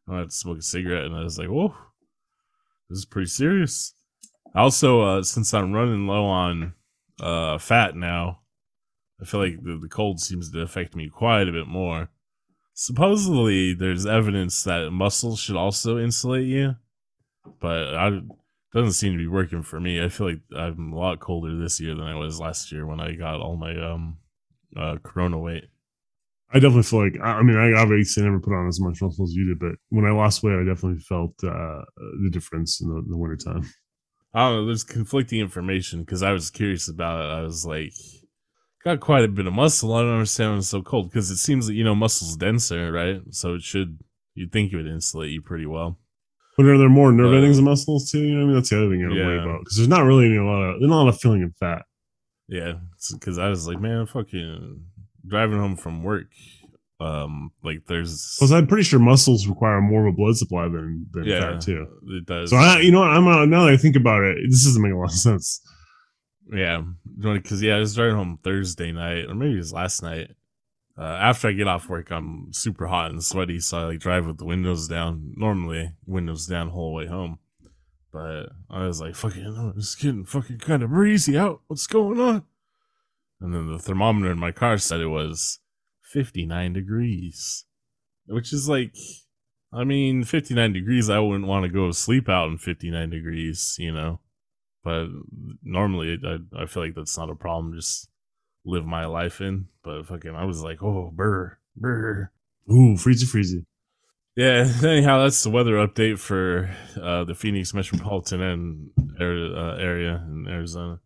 I 0.09 0.19
had 0.19 0.31
to 0.31 0.37
smoke 0.37 0.59
a 0.59 0.63
cigarette, 0.63 1.05
and 1.05 1.15
I 1.15 1.23
was 1.23 1.39
like, 1.39 1.49
"Whoa, 1.49 1.75
this 2.89 2.99
is 2.99 3.05
pretty 3.05 3.29
serious." 3.29 3.95
Also, 4.55 5.01
uh, 5.01 5.23
since 5.23 5.55
I'm 5.55 5.73
running 5.73 6.07
low 6.07 6.27
on 6.27 6.75
uh, 7.21 7.59
fat 7.59 7.97
now, 7.97 8.41
I 9.21 9.25
feel 9.25 9.41
like 9.41 9.63
the, 9.63 9.79
the 9.81 9.89
cold 9.89 10.21
seems 10.21 10.51
to 10.51 10.61
affect 10.61 10.95
me 10.95 11.09
quite 11.09 11.49
a 11.49 11.53
bit 11.53 11.67
more. 11.67 12.11
Supposedly, 12.75 13.75
there's 13.75 14.07
evidence 14.07 14.63
that 14.65 14.91
muscles 14.91 15.41
should 15.41 15.57
also 15.57 15.99
insulate 15.99 16.47
you, 16.47 16.77
but 17.61 17.95
I 17.95 18.21
doesn't 18.73 18.93
seem 18.93 19.13
to 19.13 19.19
be 19.19 19.27
working 19.27 19.63
for 19.63 19.79
me. 19.81 20.03
I 20.03 20.09
feel 20.09 20.29
like 20.29 20.41
I'm 20.57 20.93
a 20.93 20.99
lot 20.99 21.21
colder 21.21 21.57
this 21.57 21.81
year 21.81 21.95
than 21.95 22.07
I 22.07 22.15
was 22.15 22.41
last 22.41 22.73
year 22.73 22.87
when 22.87 23.01
I 23.01 23.13
got 23.13 23.41
all 23.41 23.57
my 23.57 23.77
um 23.77 24.19
uh 24.77 24.97
corona 25.03 25.39
weight. 25.39 25.65
I 26.51 26.59
definitely 26.59 26.83
feel 26.83 27.05
like 27.05 27.21
I 27.23 27.43
mean 27.43 27.57
I 27.57 27.81
obviously 27.81 28.23
never 28.23 28.41
put 28.41 28.55
on 28.55 28.69
as 28.69 28.81
much 28.81 29.01
muscle 29.01 29.25
as 29.25 29.33
you 29.33 29.47
did, 29.47 29.59
but 29.59 29.77
when 29.91 30.05
I 30.05 30.11
lost 30.11 30.43
weight, 30.43 30.59
I 30.59 30.65
definitely 30.65 31.01
felt 31.01 31.33
uh, 31.45 31.83
the 32.23 32.31
difference 32.31 32.81
in 32.81 32.89
the, 32.89 33.03
the 33.09 33.17
wintertime. 33.17 33.71
I 34.35 34.49
don't 34.49 34.61
know. 34.61 34.67
There's 34.67 34.85
conflicting 34.85 35.41
information 35.41 36.01
because 36.01 36.23
I 36.23 36.33
was 36.33 36.51
curious 36.51 36.89
about 36.89 37.25
it. 37.25 37.39
I 37.39 37.43
was 37.43 37.67
like, 37.67 37.93
got 38.85 39.01
quite 39.01 39.25
a 39.25 39.29
bit 39.29 39.47
of 39.47 39.53
muscle. 39.53 39.93
I 39.95 40.03
don't 40.03 40.15
understand 40.15 40.53
why 40.53 40.59
it's 40.59 40.69
so 40.69 40.83
cold 40.83 41.11
because 41.11 41.31
it 41.31 41.37
seems 41.37 41.67
that 41.67 41.75
you 41.75 41.85
know 41.85 41.95
muscle's 41.95 42.37
denser, 42.37 42.91
right? 42.93 43.21
So 43.31 43.55
it 43.55 43.63
should 43.63 43.99
you'd 44.35 44.53
think 44.53 44.73
it 44.73 44.77
would 44.77 44.87
insulate 44.87 45.31
you 45.31 45.43
pretty 45.43 45.67
well. 45.67 45.99
But 46.57 46.67
are 46.67 46.79
there 46.79 46.89
more 46.89 47.13
nerve 47.13 47.33
endings 47.33 47.59
and 47.59 47.65
muscles 47.65 48.11
too? 48.11 48.21
You 48.21 48.35
know, 48.35 48.43
I 48.43 48.45
mean 48.45 48.55
that's 48.55 48.71
the 48.71 48.79
other 48.79 48.91
thing 48.91 49.01
you 49.01 49.09
gotta 49.09 49.25
worry 49.25 49.43
about 49.43 49.61
because 49.61 49.77
there's 49.77 49.89
not 49.89 50.05
really 50.05 50.27
any, 50.27 50.37
a 50.37 50.45
lot 50.45 50.63
of 50.63 50.81
there's 50.81 50.91
not 50.91 50.97
a 50.97 51.05
lot 51.05 51.09
of 51.09 51.21
filling 51.21 51.43
in 51.43 51.53
fat. 51.53 51.87
Yeah, 52.49 52.75
because 53.13 53.39
I 53.39 53.49
was 53.49 53.67
like, 53.67 53.81
man, 53.81 54.07
fucking 54.07 54.85
driving 55.27 55.59
home 55.59 55.77
from 55.77 56.03
work. 56.03 56.27
Um, 57.01 57.51
like 57.65 57.87
there's 57.87 58.37
Plus, 58.39 58.53
I'm 58.53 58.67
pretty 58.67 58.85
sure 58.85 59.01
muscles 59.01 59.47
require 59.47 59.81
more 59.81 60.07
of 60.07 60.13
a 60.13 60.17
blood 60.17 60.37
supply 60.37 60.65
than 60.65 61.07
than 61.13 61.25
yeah, 61.25 61.41
fat 61.41 61.63
too. 61.63 61.87
it 62.09 62.27
does. 62.27 62.51
So 62.51 62.57
I, 62.57 62.81
you 62.81 62.93
know, 62.93 63.01
what, 63.01 63.11
I'm 63.11 63.27
uh, 63.27 63.47
now 63.47 63.65
that 63.65 63.73
I 63.73 63.77
think 63.77 63.97
about 63.97 64.23
it, 64.23 64.37
this 64.49 64.65
doesn't 64.65 64.83
make 64.83 64.93
a 64.93 64.97
lot 64.97 65.07
of 65.07 65.13
sense. 65.13 65.63
Yeah, 66.53 66.83
because 67.19 67.63
yeah, 67.63 67.77
I 67.77 67.79
was 67.79 67.95
driving 67.95 68.17
home 68.17 68.39
Thursday 68.45 68.93
night, 68.93 69.25
or 69.27 69.35
maybe 69.35 69.55
it 69.55 69.59
was 69.59 69.73
last 69.73 70.03
night. 70.03 70.31
Uh, 70.97 71.03
after 71.03 71.49
I 71.49 71.53
get 71.53 71.69
off 71.69 71.89
work, 71.89 72.11
I'm 72.11 72.53
super 72.53 72.87
hot 72.87 73.11
and 73.11 73.23
sweaty, 73.23 73.61
so 73.61 73.79
I 73.79 73.85
like 73.85 74.01
drive 74.01 74.27
with 74.27 74.39
the 74.39 74.45
windows 74.45 74.89
down. 74.89 75.33
Normally, 75.37 75.93
windows 76.07 76.47
down 76.47 76.69
whole 76.69 76.93
way 76.93 77.07
home, 77.07 77.39
but 78.13 78.51
I 78.71 78.87
was 78.87 79.01
like, 79.01 79.15
"Fucking, 79.15 79.75
it's 79.77 79.95
getting 79.95 80.25
fucking 80.25 80.59
kind 80.59 80.83
of 80.83 80.91
breezy 80.91 81.39
out. 81.39 81.63
What's 81.67 81.87
going 81.87 82.21
on?" 82.21 82.45
And 83.41 83.55
then 83.55 83.73
the 83.73 83.79
thermometer 83.79 84.31
in 84.31 84.39
my 84.39 84.53
car 84.53 84.79
said 84.79 85.01
it 85.01 85.07
was 85.07 85.61
59 86.03 86.75
degrees, 86.75 87.65
which 88.27 88.53
is 88.53 88.69
like, 88.69 88.95
I 89.73 89.85
mean, 89.85 90.25
59 90.25 90.73
degrees. 90.73 91.09
I 91.09 91.19
wouldn't 91.19 91.49
want 91.49 91.65
to 91.65 91.71
go 91.71 91.91
sleep 91.93 92.29
out 92.29 92.51
in 92.51 92.59
59 92.59 93.11
degrees, 93.11 93.77
you 93.79 93.93
know 93.93 94.21
but 94.83 95.07
normally 95.63 96.19
I, 96.25 96.63
I 96.63 96.67
feel 96.67 96.83
like 96.85 96.95
that's 96.95 97.17
not 97.17 97.31
a 97.31 97.35
problem 97.35 97.75
just 97.75 98.09
live 98.65 98.85
my 98.87 99.05
life 99.07 99.41
in 99.41 99.67
but 99.83 100.07
fucking 100.07 100.35
i 100.35 100.45
was 100.45 100.63
like 100.63 100.83
oh 100.83 101.11
brr 101.15 101.59
brr 101.77 102.31
Ooh, 102.71 102.95
freezy, 102.95 103.25
freezy. 103.25 103.65
yeah 104.37 104.71
anyhow 104.89 105.23
that's 105.23 105.43
the 105.43 105.51
weather 105.51 105.75
update 105.75 106.19
for 106.19 106.71
uh 107.01 107.25
the 107.25 107.35
phoenix 107.35 107.75
metropolitan 107.75 108.41
and 108.41 108.91
area, 109.21 109.53
uh, 109.55 109.77
area 109.79 110.25
in 110.29 110.47
arizona 110.49 111.01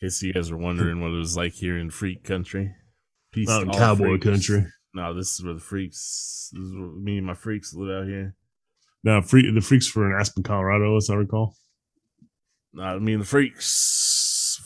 in 0.00 0.06
case 0.08 0.22
you 0.22 0.32
guys 0.32 0.50
were 0.52 0.58
wondering 0.58 1.00
what 1.00 1.08
it 1.10 1.16
was 1.18 1.36
like 1.36 1.52
here 1.52 1.76
in 1.78 1.90
freak 1.90 2.22
country 2.24 2.74
peace 3.32 3.48
Not 3.48 3.62
in 3.64 3.70
cowboy 3.72 4.18
freaks. 4.20 4.24
country. 4.24 4.66
no 4.94 5.12
this 5.14 5.32
is 5.32 5.44
where 5.44 5.54
the 5.54 5.60
freaks 5.60 6.50
this 6.52 6.62
is 6.64 6.72
where 6.74 6.86
me 6.88 7.18
and 7.18 7.26
my 7.26 7.34
freaks 7.34 7.74
live 7.74 8.02
out 8.02 8.06
here 8.08 8.36
Now, 9.02 9.20
free, 9.20 9.50
the 9.50 9.60
freaks 9.60 9.86
for 9.88 10.06
in 10.10 10.18
Aspen, 10.18 10.42
Colorado, 10.44 10.96
as 10.96 11.10
I 11.10 11.14
recall. 11.16 11.56
I 12.80 12.98
mean 12.98 13.18
the 13.18 13.24
freaks 13.26 13.66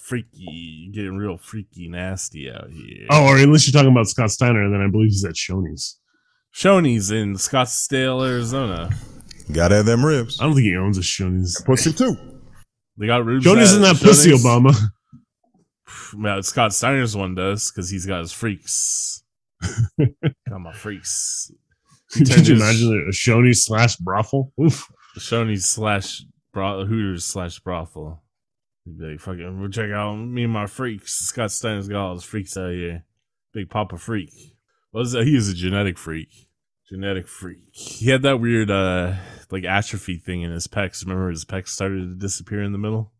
freaky 0.08 0.90
getting 0.94 1.16
real 1.16 1.36
freaky 1.36 1.88
nasty 1.88 2.50
out 2.50 2.70
here 2.70 3.06
Oh, 3.10 3.26
or 3.26 3.36
unless 3.36 3.66
you're 3.66 3.78
talking 3.78 3.92
about 3.92 4.08
Scott 4.08 4.30
Steiner, 4.30 4.70
then 4.70 4.80
I 4.80 4.90
believe 4.90 5.10
he's 5.10 5.24
at 5.24 5.34
Shoney's. 5.34 5.98
Shoney's 6.54 7.10
in 7.10 7.34
Scottsdale, 7.34 8.26
Arizona. 8.26 8.90
Gotta 9.52 9.76
have 9.76 9.86
them 9.86 10.04
ribs. 10.04 10.40
I 10.40 10.44
don't 10.44 10.54
think 10.54 10.64
he 10.64 10.76
owns 10.76 10.96
a 10.98 11.02
Shoney's. 11.02 11.62
Pussy 11.66 11.92
too. 11.92 12.16
They 12.96 13.06
got 13.06 13.24
ribs. 13.24 13.44
Shoney's 13.44 13.72
at 13.72 13.76
in 13.76 13.82
that 13.82 13.96
pussy, 14.02 14.30
Obama. 14.30 14.74
Well, 16.16 16.42
Scott 16.42 16.72
Steiner's 16.72 17.14
one 17.16 17.34
does 17.34 17.70
because 17.70 17.90
he's 17.90 18.06
got 18.06 18.20
his 18.20 18.32
freaks. 18.32 19.22
got 19.98 20.60
my 20.60 20.72
freaks. 20.72 21.50
Could 22.12 22.48
you 22.48 22.56
imagine 22.56 23.06
a 23.08 23.12
Shoney's 23.12 23.64
slash 23.64 23.96
brothel? 23.96 24.52
Oof. 24.62 24.86
Shoney's 25.18 25.66
slash 25.66 26.22
bro- 26.52 26.86
Hooters 26.86 27.24
slash 27.26 27.58
brothel. 27.60 28.22
He'd 28.88 28.98
be 28.98 29.04
like, 29.04 29.20
fucking, 29.20 29.60
we'll 29.60 29.70
check 29.70 29.90
out 29.90 30.16
me 30.16 30.44
and 30.44 30.52
my 30.52 30.66
freaks. 30.66 31.12
Scott 31.12 31.52
Steiner's 31.52 31.88
got 31.88 32.06
all 32.06 32.14
his 32.14 32.24
freaks 32.24 32.56
out 32.56 32.72
here. 32.72 33.04
Big 33.52 33.68
Papa 33.68 33.98
Freak. 33.98 34.56
What 34.92 35.02
is 35.02 35.12
that? 35.12 35.26
He 35.26 35.36
is 35.36 35.48
a 35.48 35.54
genetic 35.54 35.98
freak. 35.98 36.48
Genetic 36.88 37.28
freak. 37.28 37.68
He 37.72 38.08
had 38.08 38.22
that 38.22 38.40
weird, 38.40 38.70
uh, 38.70 39.14
like 39.50 39.64
atrophy 39.64 40.16
thing 40.16 40.42
in 40.42 40.52
his 40.52 40.66
pecs. 40.66 41.04
Remember 41.04 41.28
his 41.28 41.44
pecs 41.44 41.68
started 41.68 42.00
to 42.00 42.14
disappear 42.14 42.62
in 42.62 42.72
the 42.72 42.78
middle? 42.78 43.12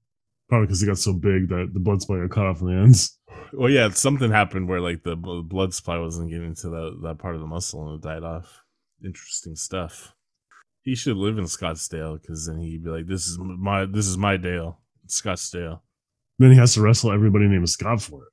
Probably 0.49 0.67
because 0.67 0.81
he 0.81 0.87
got 0.87 0.97
so 0.97 1.13
big 1.13 1.49
that 1.51 1.71
the 1.75 1.81
blood 1.81 2.01
supply 2.01 2.21
got 2.21 2.31
cut 2.31 2.47
off 2.47 2.63
in 2.63 2.69
the 2.69 2.73
ends. 2.73 3.19
Well, 3.53 3.69
yeah, 3.69 3.91
something 3.91 4.31
happened 4.31 4.69
where 4.69 4.81
like 4.81 5.03
the 5.03 5.17
blood 5.17 5.75
supply 5.75 5.99
wasn't 5.99 6.31
getting 6.31 6.55
to 6.57 6.69
that 6.71 6.99
that 7.03 7.19
part 7.19 7.35
of 7.35 7.41
the 7.43 7.47
muscle 7.47 7.87
and 7.87 7.97
it 7.97 8.07
died 8.07 8.23
off. 8.23 8.63
Interesting 9.05 9.57
stuff. 9.57 10.15
He 10.83 10.95
should 10.95 11.17
live 11.17 11.37
in 11.37 11.45
Scottsdale 11.45 12.21
because 12.21 12.47
then 12.47 12.59
he'd 12.59 12.85
be 12.85 12.91
like, 12.91 13.07
"This 13.07 13.27
is 13.27 13.39
my 13.39 13.85
this 13.85 14.07
is 14.07 14.17
my 14.17 14.39
Dale, 14.39 14.81
Scottsdale." 15.09 15.81
Then 16.39 16.53
he 16.53 16.57
has 16.57 16.75
to 16.75 16.81
wrestle 16.83 17.13
everybody 17.13 17.47
named 17.49 17.69
Scott 17.69 18.01
for 18.01 18.25
it. 18.25 18.29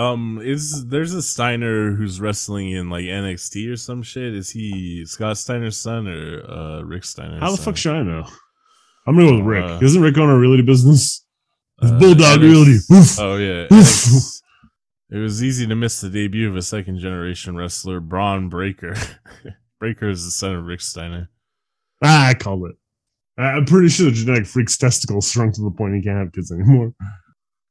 Um, 0.00 0.38
is 0.42 0.86
there's 0.88 1.14
a 1.14 1.22
Steiner 1.22 1.92
who's 1.92 2.20
wrestling 2.20 2.70
in 2.70 2.90
like 2.90 3.04
NXT 3.04 3.72
or 3.72 3.76
some 3.76 4.02
shit? 4.02 4.34
Is 4.34 4.50
he 4.50 5.04
Scott 5.06 5.38
Steiner's 5.38 5.76
son 5.76 6.06
or 6.06 6.42
uh 6.48 6.82
Rick 6.82 7.04
Steiner? 7.04 7.40
How 7.40 7.50
the 7.50 7.56
fuck 7.56 7.76
should 7.76 7.96
I 7.96 8.02
know? 8.02 8.24
I'm 9.06 9.16
gonna 9.16 9.28
go 9.28 9.36
with 9.38 9.46
Rick. 9.46 9.64
Uh, 9.64 9.78
Isn't 9.82 10.02
Rick 10.02 10.18
on 10.18 10.28
a 10.28 10.38
reality 10.38 10.62
business? 10.62 11.24
It's 11.80 11.90
Uh, 11.90 11.98
Bulldog 11.98 12.38
NXT 12.40 12.42
Realty. 12.42 12.78
Woof. 12.90 13.18
Oh 13.18 13.36
yeah. 13.36 13.62
Oof. 13.64 13.70
NXT. 13.70 14.34
It 15.10 15.16
was 15.16 15.42
easy 15.42 15.66
to 15.66 15.74
miss 15.74 16.02
the 16.02 16.10
debut 16.10 16.50
of 16.50 16.54
a 16.54 16.60
second 16.60 16.98
generation 16.98 17.56
wrestler, 17.56 17.98
Bron 17.98 18.50
Breakker. 18.50 18.94
Breakker 19.80 20.10
is 20.10 20.26
the 20.26 20.30
son 20.30 20.54
of 20.54 20.66
Rick 20.66 20.82
Steiner. 20.82 21.30
Ah, 22.04 22.26
I 22.28 22.34
called 22.34 22.66
it. 22.66 22.76
I'm 23.38 23.64
pretty 23.64 23.88
sure 23.88 24.06
the 24.06 24.12
genetic 24.12 24.46
freak's 24.46 24.76
testicles 24.76 25.30
shrunk 25.30 25.54
to 25.54 25.62
the 25.62 25.70
point 25.70 25.94
he 25.94 26.02
can't 26.02 26.18
have 26.18 26.32
kids 26.32 26.50
anymore. 26.52 26.92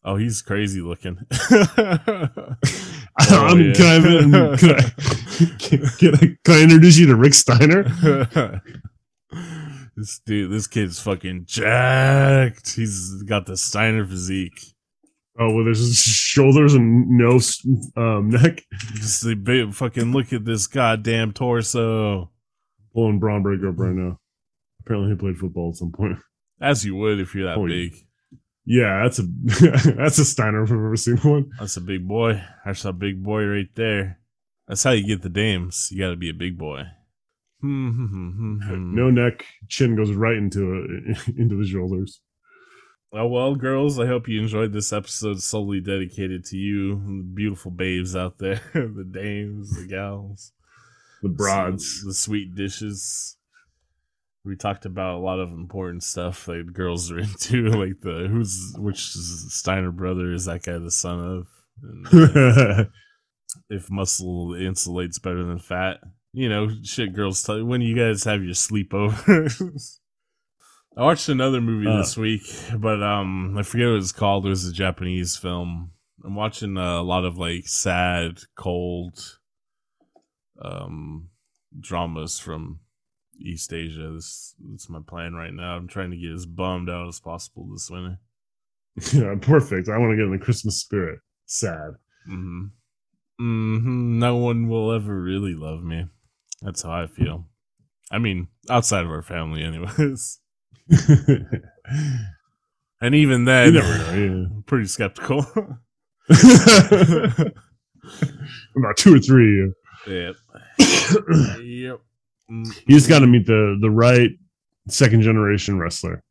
Oh, 0.04 0.16
he's 0.16 0.42
crazy 0.42 0.80
looking. 0.80 1.18
I 1.52 1.68
Oh, 3.30 3.56
mean, 3.56 3.68
yeah. 3.70 3.74
can, 3.74 3.86
I, 3.86 4.58
can, 4.58 4.72
I, 4.72 4.88
can, 5.60 5.86
can 6.00 6.16
I 6.16 6.38
can 6.46 6.56
I 6.56 6.62
introduce 6.62 6.98
you 6.98 7.08
to 7.08 7.16
Rick 7.18 7.34
Steiner? 7.34 7.84
this 9.98 10.22
dude, 10.26 10.50
this 10.50 10.66
kid's 10.66 11.02
fucking 11.02 11.44
jacked. 11.46 12.74
He's 12.76 13.22
got 13.24 13.48
the 13.48 13.58
Steiner 13.58 14.06
physique. 14.06 14.62
Oh, 15.38 15.54
well, 15.54 15.66
there's 15.66 15.80
his 15.80 15.98
shoulders 15.98 16.74
and 16.74 17.10
no 17.10 17.40
um, 17.98 18.30
neck. 18.30 18.64
Just 18.94 19.26
the 19.26 19.36
big 19.36 19.74
fucking 19.74 20.14
look 20.14 20.32
at 20.32 20.46
this 20.46 20.68
goddamn 20.68 21.34
torso. 21.34 22.32
Pulling 22.94 23.20
Bron 23.20 23.44
Breakker 23.44 23.70
up 23.70 23.78
right 23.78 23.94
now. 23.94 24.20
Apparently, 24.88 25.12
he 25.12 25.18
played 25.18 25.38
football 25.38 25.70
at 25.72 25.76
some 25.76 25.92
point. 25.92 26.18
As 26.62 26.84
you 26.86 26.96
would 26.96 27.20
if 27.20 27.36
you're 27.36 27.46
that 27.48 27.64
big. 27.68 27.94
Yeah, 28.66 29.04
that's 29.04 29.20
a 29.20 29.24
that's 29.94 30.18
a 30.18 30.26
Steiner 30.26 30.64
if 30.64 30.70
I've 30.72 30.78
ever 30.78 30.96
seen 30.96 31.18
one. 31.18 31.52
That's 31.60 31.78
a 31.78 31.82
big 31.82 32.08
boy. 32.08 32.42
That's 32.66 32.84
a 32.86 32.92
big 32.94 33.24
boy 33.24 33.44
right 33.46 33.70
there. 33.76 34.20
That's 34.68 34.84
how 34.84 34.92
you 34.92 35.06
get 35.08 35.22
the 35.22 35.30
dames. 35.30 35.90
You 35.92 36.00
got 36.04 36.10
to 36.10 36.16
be 36.18 36.30
a 36.30 36.34
big 36.34 36.58
boy. 36.58 36.84
Hmm, 37.62 38.60
No 38.96 39.10
neck, 39.10 39.46
chin 39.68 39.96
goes 39.96 40.12
right 40.12 40.36
into 40.38 40.76
it, 40.76 41.18
into 41.38 41.56
the 41.58 41.66
shoulders. 41.68 42.22
Oh 43.14 43.28
well, 43.28 43.56
girls. 43.56 44.00
I 44.00 44.06
hope 44.06 44.28
you 44.28 44.42
enjoyed 44.42 44.74
this 44.74 44.92
episode 44.92 45.42
solely 45.42 45.80
dedicated 45.80 46.44
to 46.46 46.58
you, 46.58 46.96
the 46.96 47.24
beautiful 47.34 47.72
babes 47.72 48.16
out 48.16 48.38
there, 48.40 48.62
the 48.74 49.08
dames, 49.10 49.76
the 49.78 49.88
gals, 49.88 50.52
The 51.24 51.30
broads. 51.30 52.04
the 52.04 52.14
sweet 52.14 52.54
dishes. 52.54 53.37
We 54.46 54.56
talked 54.56 54.86
about 54.86 55.16
a 55.16 55.20
lot 55.24 55.40
of 55.40 55.50
important 55.50 56.04
stuff 56.04 56.46
that 56.46 56.74
girls 56.74 57.12
are 57.12 57.20
into, 57.28 57.70
like 57.70 58.00
the 58.02 58.28
who's 58.30 58.74
which 58.78 59.02
Steiner 59.12 59.92
brother 59.92 60.32
is 60.32 60.46
that 60.46 60.64
guy 60.64 60.78
the 60.78 60.92
son 60.92 61.20
of, 61.20 61.48
and, 61.84 62.38
uh, 62.38 62.84
if 63.70 63.90
muscle 63.92 64.50
insulates 64.52 65.22
better 65.22 65.44
than 65.44 65.60
fat. 65.60 65.98
You 66.34 66.50
know, 66.50 66.70
shit 66.84 67.14
girls 67.14 67.42
tell 67.44 67.58
you 67.58 67.66
when 67.66 67.82
you 67.82 67.96
guys 67.96 68.24
have 68.26 68.44
your 68.44 68.54
sleepovers. 68.54 69.98
I 70.98 71.04
watched 71.04 71.30
another 71.30 71.62
movie 71.62 71.88
Uh. 71.88 71.98
this 71.98 72.16
week, 72.18 72.44
but 72.78 73.02
um 73.04 73.58
I 73.58 73.64
forget 73.64 73.88
what 73.88 73.98
it's 73.98 74.12
called. 74.12 74.46
It 74.46 74.50
was 74.50 74.66
a 74.66 74.74
Japanese 74.74 75.36
film. 75.36 75.92
I'm 76.26 76.36
watching 76.36 76.78
a 76.78 77.02
lot 77.02 77.26
of 77.26 77.38
like 77.38 77.68
sad, 77.68 78.40
cold 78.56 79.38
um 80.62 81.30
dramas 81.80 82.40
from 82.40 82.80
East 83.40 83.74
Asia. 83.74 84.12
This 84.14 84.56
that's 84.70 84.90
my 84.90 85.00
plan 85.06 85.34
right 85.34 85.54
now. 85.54 85.76
I'm 85.76 85.88
trying 85.88 86.12
to 86.12 86.18
get 86.18 86.32
as 86.32 86.46
bummed 86.46 86.90
out 86.90 87.08
as 87.08 87.20
possible 87.20 87.68
this 87.72 87.90
winter. 87.90 88.20
yeah, 89.14 89.36
perfect. 89.40 89.90
I 89.90 89.98
want 89.98 90.12
to 90.12 90.16
get 90.18 90.26
in 90.26 90.32
the 90.32 90.44
Christmas 90.44 90.80
spirit. 90.80 91.20
Sad. 91.46 91.92
hmm 92.26 92.66
hmm 93.40 94.18
no 94.20 94.36
one 94.38 94.68
will 94.68 94.92
ever 94.92 95.22
really 95.22 95.54
love 95.54 95.84
me. 95.84 96.06
That's 96.62 96.82
how 96.82 96.92
I 96.92 97.08
feel. 97.08 97.46
I 98.12 98.18
mean, 98.20 98.48
outside 98.70 99.06
of 99.06 99.12
our 99.12 99.22
family, 99.22 99.64
anyways. 99.64 100.40
And 103.00 103.14
even 103.14 103.46
then, 103.46 103.74
You 103.76 103.80
never 103.82 103.98
know, 103.98 104.14
yeah. 104.14 104.46
I'm 104.56 104.64
pretty 104.66 104.86
skeptical. 104.88 105.46
About 108.76 108.98
two 108.98 109.16
or 109.16 109.20
three. 109.20 109.72
yep. 110.08 110.36
yep. 111.62 112.00
You 112.50 112.66
just 112.88 113.10
got 113.10 113.20
to 113.20 113.28
meet 113.28 113.46
the 113.46 113.78
the 113.82 113.90
right 113.92 114.32
second 114.88 115.22
generation 115.22 115.80
wrestler. 115.80 116.24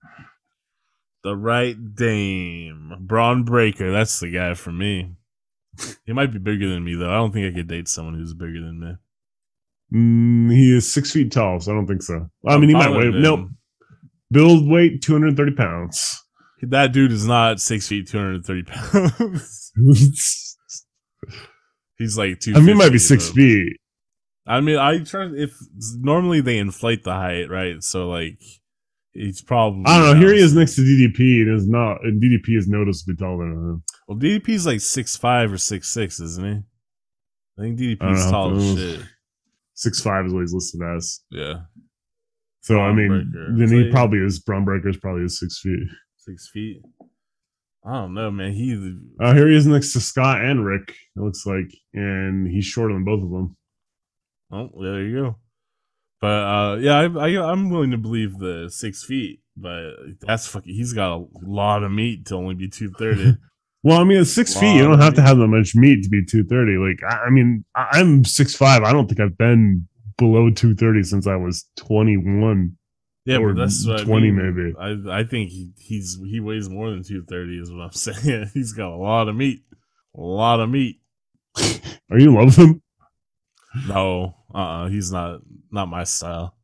The 1.24 1.36
right 1.36 1.76
dame. 1.94 2.94
Bron 3.00 3.44
Breakker. 3.44 3.90
That's 3.92 4.20
the 4.20 4.30
guy 4.30 4.54
for 4.54 4.72
me. 4.72 5.12
He 6.06 6.12
might 6.12 6.32
be 6.32 6.38
bigger 6.38 6.68
than 6.68 6.84
me, 6.84 6.94
though. 6.94 7.10
I 7.10 7.16
don't 7.16 7.32
think 7.32 7.52
I 7.52 7.54
could 7.54 7.68
date 7.68 7.88
someone 7.88 8.14
who's 8.14 8.32
bigger 8.32 8.60
than 8.60 8.80
me. 8.80 8.92
Mm, 9.94 10.52
he 10.54 10.76
is 10.76 10.90
six 10.90 11.12
feet 11.12 11.30
tall, 11.32 11.60
so 11.60 11.72
I 11.72 11.74
don't 11.74 11.86
think 11.86 12.02
so. 12.02 12.30
I 12.46 12.56
mean, 12.58 12.70
he 12.70 12.74
might 12.74 12.90
weigh 12.90 13.10
than- 13.10 13.22
no 13.22 13.48
build 14.30 14.68
weight 14.68 15.02
two 15.02 15.12
hundred 15.12 15.36
thirty 15.36 15.52
pounds. 15.52 16.22
That 16.62 16.92
dude 16.92 17.12
is 17.12 17.26
not 17.26 17.60
six 17.60 17.86
feet, 17.86 18.08
230 18.08 18.62
pounds. 18.62 19.72
He's 21.98 22.16
like 22.18 22.40
two. 22.40 22.52
I 22.54 22.58
mean, 22.58 22.68
he 22.68 22.74
might 22.74 22.92
be 22.92 22.98
six 22.98 23.28
feet. 23.30 23.76
I 24.46 24.60
mean, 24.60 24.76
I 24.78 25.02
try 25.02 25.28
if 25.34 25.56
normally 25.98 26.40
they 26.40 26.58
inflate 26.58 27.04
the 27.04 27.12
height, 27.14 27.50
right? 27.50 27.82
So 27.82 28.08
like, 28.08 28.40
he's 29.12 29.42
probably. 29.42 29.84
I 29.86 29.98
don't 29.98 30.14
know. 30.20 30.26
Here 30.26 30.34
he 30.34 30.40
is 30.40 30.54
next 30.54 30.76
to 30.76 30.82
DDP, 30.82 31.42
and 31.42 31.56
is 31.56 31.68
not. 31.68 32.04
And 32.04 32.22
DDP 32.22 32.56
is 32.56 32.68
noticeably 32.68 33.16
taller 33.16 33.44
than 33.48 33.52
him. 33.58 33.82
Well, 34.06 34.18
DDP's 34.18 34.66
like 34.66 34.80
six 34.80 35.16
five 35.16 35.52
or 35.52 35.58
six 35.58 35.88
six, 35.88 36.20
isn't 36.20 36.44
he? 36.44 36.62
I 37.58 37.62
think 37.62 37.80
I 37.80 37.84
don't 37.84 38.14
DDP's 38.14 38.24
know. 38.26 38.30
tall 38.30 38.56
as 38.56 38.78
shit. 38.78 39.00
Six 39.74 40.00
five 40.00 40.26
is 40.26 40.32
what 40.32 40.40
he's 40.40 40.54
listed 40.54 40.80
as. 40.96 41.20
Yeah, 41.30 41.60
So 42.60 42.80
I 42.80 42.92
mean, 42.92 43.32
then 43.58 43.68
he 43.68 43.90
probably 43.90 44.20
is. 44.20 44.38
Bron 44.38 44.66
is 44.86 44.96
probably 44.96 45.24
is 45.24 45.38
six 45.40 45.60
feet. 45.60 45.88
six 46.16 46.48
feet. 46.52 46.82
I 47.84 47.92
don't 47.92 48.14
know, 48.14 48.30
man. 48.30 48.52
He 48.52 48.98
Uh, 49.20 49.34
here 49.34 49.48
he 49.48 49.56
is 49.56 49.66
next 49.66 49.92
to 49.92 50.00
Scott 50.00 50.40
and 50.44 50.64
Rick. 50.64 50.90
It 51.16 51.20
looks 51.20 51.46
like, 51.46 51.72
and 51.94 52.48
he's 52.48 52.64
shorter 52.64 52.94
than 52.94 53.04
both 53.04 53.22
of 53.22 53.30
them. 53.30 53.56
Oh, 54.50 54.70
there 54.80 55.02
you 55.02 55.16
go. 55.22 55.36
But 56.20 56.26
uh, 56.28 56.76
yeah, 56.80 56.98
I, 57.00 57.28
I 57.28 57.52
I'm 57.52 57.68
willing 57.70 57.90
to 57.90 57.98
believe 57.98 58.38
the 58.38 58.70
six 58.70 59.04
feet, 59.04 59.40
but 59.56 59.90
that's 60.20 60.46
fucking. 60.46 60.72
He's 60.74 60.92
got 60.92 61.16
a 61.18 61.24
lot 61.42 61.82
of 61.82 61.92
meat 61.92 62.26
to 62.26 62.36
only 62.36 62.54
be 62.54 62.68
two 62.68 62.90
thirty. 62.90 63.36
Well, 63.82 64.00
I 64.00 64.04
mean, 64.04 64.18
at 64.18 64.26
six 64.26 64.58
feet, 64.58 64.74
you 64.74 64.82
don't 64.82 64.94
of 64.94 65.00
have 65.00 65.14
to 65.14 65.22
have 65.22 65.36
that 65.38 65.46
much 65.46 65.76
meat 65.76 66.02
to 66.02 66.08
be 66.08 66.24
two 66.24 66.42
thirty. 66.42 66.72
Like, 66.76 67.00
I, 67.08 67.26
I 67.26 67.30
mean, 67.30 67.64
I, 67.76 67.86
I'm 67.92 68.24
six 68.24 68.52
five. 68.56 68.82
I 68.82 68.92
don't 68.92 69.06
think 69.06 69.20
I've 69.20 69.38
been 69.38 69.86
below 70.18 70.50
two 70.50 70.74
thirty 70.74 71.04
since 71.04 71.28
I 71.28 71.36
was 71.36 71.68
twenty 71.76 72.16
one. 72.16 72.78
yeah, 73.26 73.36
Or 73.36 73.52
but 73.52 73.60
that's 73.60 73.86
what 73.86 74.00
20 74.04 74.26
I 74.28 74.30
mean. 74.32 74.74
maybe. 74.74 75.08
I 75.12 75.20
I 75.20 75.22
think 75.24 75.50
he, 75.50 75.70
he's 75.78 76.18
he 76.28 76.40
weighs 76.40 76.68
more 76.68 76.90
than 76.90 77.04
two 77.04 77.22
thirty. 77.28 77.60
Is 77.60 77.70
what 77.70 77.82
I'm 77.82 77.92
saying. 77.92 78.50
He's 78.54 78.72
got 78.72 78.90
a 78.92 78.96
lot 78.96 79.28
of 79.28 79.36
meat. 79.36 79.60
A 80.16 80.20
lot 80.20 80.58
of 80.58 80.68
meat. 80.68 81.00
Are 82.10 82.18
you 82.18 82.30
in 82.30 82.34
love 82.34 82.46
with 82.46 82.56
him? 82.56 82.82
No, 83.88 84.36
uh, 84.54 84.58
uh 84.58 84.88
he's 84.88 85.12
not 85.12 85.40
not 85.70 85.88
my 85.88 86.04
style. 86.04 86.54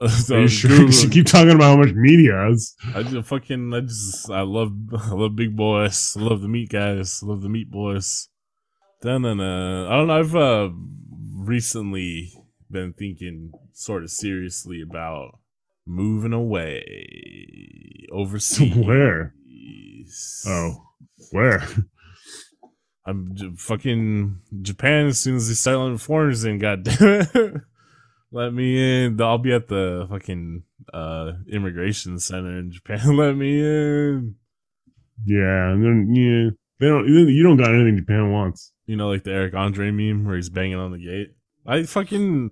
So 0.08 0.38
you 0.38 0.48
sure? 0.48 0.88
You 0.88 1.08
keep 1.10 1.26
talking 1.26 1.50
about 1.50 1.64
how 1.64 1.76
much 1.76 1.92
meat 1.92 2.20
he 2.20 2.26
has. 2.28 2.74
I 2.94 3.02
just 3.02 3.28
fucking 3.28 3.74
I 3.74 3.80
just 3.80 4.30
I 4.30 4.40
love 4.40 4.72
I 4.96 5.10
love 5.12 5.36
big 5.36 5.54
boys. 5.54 6.16
I 6.18 6.22
love 6.22 6.40
the 6.40 6.48
meat 6.48 6.70
guys. 6.70 7.20
I 7.22 7.26
love 7.26 7.42
the 7.42 7.50
meat 7.50 7.70
boys. 7.70 8.28
Then 9.02 9.26
uh 9.26 9.88
I 9.88 9.96
don't 9.96 10.06
know, 10.06 10.18
I've 10.18 10.34
uh 10.34 10.70
recently 11.36 12.32
been 12.70 12.94
thinking 12.94 13.52
sort 13.74 14.02
of 14.02 14.10
seriously 14.10 14.80
about 14.80 15.38
moving 15.86 16.32
away 16.32 16.82
overseas. 18.12 18.74
Where? 18.76 19.34
Oh, 20.46 20.82
where? 21.30 21.62
I'm 23.06 23.34
j- 23.34 23.50
fucking 23.56 24.40
Japan 24.62 25.06
as 25.06 25.18
soon 25.18 25.36
as 25.36 25.48
they 25.48 25.54
start 25.54 25.78
letting 25.78 25.98
foreigners 25.98 26.44
in, 26.44 26.58
god 26.58 26.84
damn 26.84 27.26
it. 27.34 27.54
Let 28.32 28.54
me 28.54 29.06
in. 29.06 29.20
I'll 29.20 29.38
be 29.38 29.52
at 29.52 29.68
the 29.68 30.06
fucking 30.08 30.62
uh 30.92 31.32
immigration 31.50 32.18
center 32.18 32.58
in 32.58 32.70
Japan. 32.70 33.00
Let 33.16 33.36
me 33.36 33.60
in. 33.60 34.36
Yeah, 35.24 35.70
and 35.70 35.84
then 35.84 36.14
yeah, 36.14 36.50
they 36.78 36.86
don't. 36.86 37.08
You 37.08 37.42
don't 37.42 37.56
got 37.56 37.74
anything 37.74 37.98
Japan 37.98 38.30
wants. 38.30 38.72
You 38.86 38.96
know, 38.96 39.08
like 39.08 39.24
the 39.24 39.32
Eric 39.32 39.54
Andre 39.54 39.90
meme 39.90 40.24
where 40.24 40.36
he's 40.36 40.48
banging 40.48 40.76
on 40.76 40.92
the 40.92 40.98
gate. 40.98 41.34
I 41.66 41.82
fucking 41.82 42.50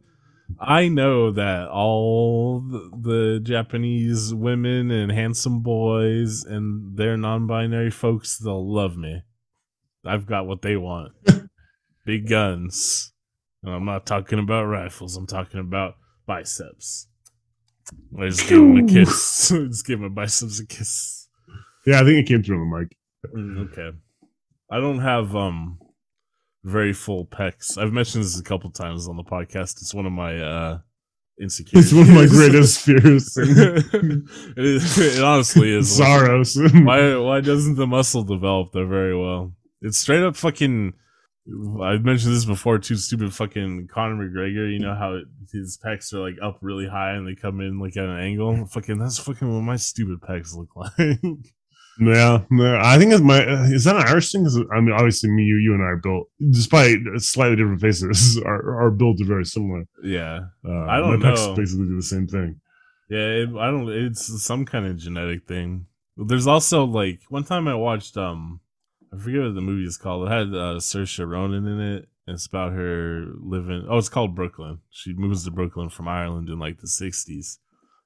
I 0.58 0.88
know 0.88 1.30
that 1.32 1.68
all 1.68 2.60
the, 2.60 2.90
the 3.00 3.40
Japanese 3.40 4.32
women 4.34 4.90
and 4.90 5.12
handsome 5.12 5.60
boys 5.60 6.44
and 6.44 6.96
their 6.96 7.16
non-binary 7.16 7.90
folks 7.90 8.38
they'll 8.38 8.72
love 8.72 8.96
me. 8.96 9.22
I've 10.04 10.26
got 10.26 10.46
what 10.46 10.62
they 10.62 10.76
want. 10.76 11.12
Big 12.06 12.28
guns. 12.28 13.12
And 13.62 13.74
I'm 13.74 13.84
not 13.84 14.06
talking 14.06 14.38
about 14.38 14.64
rifles. 14.64 15.16
I'm 15.16 15.26
talking 15.26 15.60
about 15.60 15.96
biceps. 16.26 17.08
I 18.18 18.28
just 18.28 18.48
give 18.48 18.58
him 18.58 18.76
a 18.76 18.86
kiss. 18.86 19.48
just 19.48 19.86
give 19.86 20.00
my 20.00 20.08
biceps 20.08 20.60
a 20.60 20.66
kiss. 20.66 21.28
Yeah, 21.86 22.00
I 22.00 22.04
think 22.04 22.18
it 22.18 22.28
came 22.28 22.42
through 22.42 22.58
the 22.58 22.78
mic. 22.78 22.96
Mm, 23.34 23.72
okay. 23.72 23.96
I 24.70 24.78
don't 24.78 25.00
have 25.00 25.34
um 25.34 25.78
very 26.64 26.92
full 26.92 27.26
pecs. 27.26 27.78
I've 27.78 27.92
mentioned 27.92 28.24
this 28.24 28.38
a 28.38 28.42
couple 28.44 28.70
times 28.70 29.08
on 29.08 29.16
the 29.16 29.24
podcast. 29.24 29.80
It's 29.80 29.94
one 29.94 30.06
of 30.06 30.12
my 30.12 30.38
uh 30.38 30.78
insecurities. 31.40 31.92
It's 31.92 31.98
one 31.98 32.08
of 32.08 32.14
my 32.14 32.26
greatest 32.36 32.80
fears. 32.80 33.36
it, 33.36 34.24
is, 34.56 34.98
it 34.98 35.22
honestly 35.22 35.72
is. 35.74 35.96
Sorrows. 35.96 36.56
Why 36.56 37.16
why 37.16 37.40
doesn't 37.40 37.76
the 37.76 37.86
muscle 37.86 38.22
develop 38.22 38.72
there 38.72 38.86
very 38.86 39.16
well? 39.16 39.54
It's 39.82 39.98
straight 39.98 40.22
up 40.22 40.36
fucking 40.36 40.94
I've 41.82 42.04
mentioned 42.04 42.34
this 42.34 42.44
before 42.44 42.78
too. 42.78 42.96
Stupid 42.96 43.32
fucking 43.32 43.88
Conor 43.90 44.16
McGregor. 44.28 44.70
You 44.70 44.80
know 44.80 44.94
how 44.94 45.14
it, 45.14 45.24
his 45.52 45.78
pecs 45.82 46.12
are 46.12 46.18
like 46.20 46.36
up 46.42 46.58
really 46.60 46.86
high 46.86 47.12
and 47.12 47.26
they 47.26 47.34
come 47.34 47.60
in 47.60 47.78
like 47.78 47.96
at 47.96 48.04
an 48.04 48.18
angle. 48.18 48.66
Fucking 48.66 48.98
that's 48.98 49.18
fucking 49.18 49.52
what 49.52 49.62
my 49.62 49.76
stupid 49.76 50.20
pecs 50.20 50.54
look 50.54 50.68
like. 50.76 51.18
Yeah, 52.00 52.42
no, 52.50 52.78
I 52.80 52.96
think 52.98 53.12
it's 53.12 53.22
my 53.22 53.42
is 53.72 53.84
that 53.84 53.96
an 53.96 54.02
Irish 54.06 54.30
thing? 54.30 54.44
'Cause, 54.44 54.60
I 54.72 54.80
mean, 54.80 54.92
obviously, 54.92 55.30
me, 55.30 55.42
you, 55.42 55.56
you, 55.56 55.74
and 55.74 55.82
I 55.82 55.86
are 55.86 55.96
built, 55.96 56.28
despite 56.50 56.98
slightly 57.16 57.56
different 57.56 57.80
faces, 57.80 58.40
our 58.46 58.80
our 58.82 58.90
builds 58.92 59.20
are 59.22 59.24
very 59.26 59.44
similar. 59.44 59.84
yeah. 60.04 60.40
Uh, 60.64 60.84
I 60.84 60.98
don't 60.98 61.18
my 61.18 61.30
pecs 61.30 61.46
know. 61.48 61.54
basically 61.56 61.86
do 61.86 61.96
the 61.96 62.02
same 62.02 62.28
thing. 62.28 62.60
Yeah, 63.10 63.18
it, 63.42 63.48
I 63.58 63.70
don't. 63.72 63.88
It's 63.88 64.42
some 64.44 64.64
kind 64.64 64.86
of 64.86 64.96
genetic 64.96 65.48
thing. 65.48 65.86
There's 66.16 66.46
also 66.46 66.84
like 66.84 67.20
one 67.30 67.42
time 67.44 67.66
I 67.66 67.74
watched 67.74 68.16
um, 68.16 68.60
I 69.12 69.18
forget 69.18 69.42
what 69.42 69.54
the 69.54 69.60
movie 69.60 69.86
is 69.86 69.96
called. 69.96 70.28
It 70.28 70.30
had 70.30 70.48
uh, 70.48 70.78
Saoirse 70.78 71.26
Ronan 71.26 71.66
in 71.66 71.80
it. 71.80 72.08
And 72.26 72.34
it's 72.34 72.46
about 72.46 72.72
her 72.72 73.24
living. 73.40 73.86
Oh, 73.88 73.96
it's 73.96 74.10
called 74.10 74.34
Brooklyn. 74.34 74.80
She 74.90 75.14
moves 75.14 75.44
to 75.44 75.50
Brooklyn 75.50 75.88
from 75.88 76.08
Ireland 76.08 76.50
in 76.50 76.58
like 76.58 76.78
the 76.78 76.86
'60s 76.86 77.56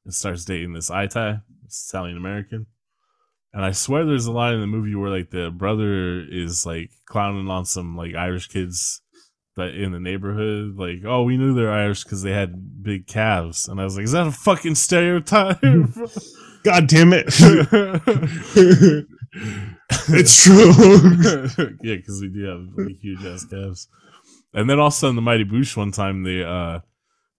and 0.04 0.14
starts 0.14 0.44
dating 0.44 0.74
this 0.74 0.90
Itai, 0.90 1.42
Italian 1.66 2.16
American. 2.16 2.66
And 3.52 3.64
I 3.64 3.72
swear 3.72 4.06
there's 4.06 4.26
a 4.26 4.32
line 4.32 4.54
in 4.54 4.60
the 4.60 4.68
movie 4.68 4.94
where 4.94 5.10
like 5.10 5.30
the 5.30 5.50
brother 5.50 6.20
is 6.20 6.64
like 6.64 6.90
clowning 7.06 7.50
on 7.50 7.64
some 7.64 7.96
like 7.96 8.14
Irish 8.14 8.46
kids 8.46 9.02
that 9.56 9.74
in 9.74 9.90
the 9.90 9.98
neighborhood, 9.98 10.76
like, 10.76 11.04
oh, 11.04 11.24
we 11.24 11.36
knew 11.36 11.52
they're 11.52 11.72
Irish 11.72 12.04
because 12.04 12.22
they 12.22 12.30
had 12.30 12.82
big 12.82 13.08
calves. 13.08 13.66
And 13.66 13.80
I 13.80 13.84
was 13.84 13.96
like, 13.96 14.04
is 14.04 14.12
that 14.12 14.28
a 14.28 14.32
fucking 14.32 14.76
stereotype? 14.76 15.60
God 16.62 16.86
damn 16.86 17.12
it! 17.12 17.26
it's 20.08 20.42
true. 20.44 21.76
yeah, 21.82 21.96
because 21.96 22.20
we 22.20 22.28
do 22.28 22.44
have 22.44 22.66
like, 22.86 22.96
huge 23.00 23.24
ass 23.24 23.44
calves. 23.44 23.88
And 24.54 24.68
then 24.68 24.78
also 24.78 25.08
in 25.08 25.16
the 25.16 25.22
Mighty 25.22 25.44
Boosh 25.44 25.76
one 25.76 25.92
time 25.92 26.22
they 26.22 26.42
uh 26.44 26.80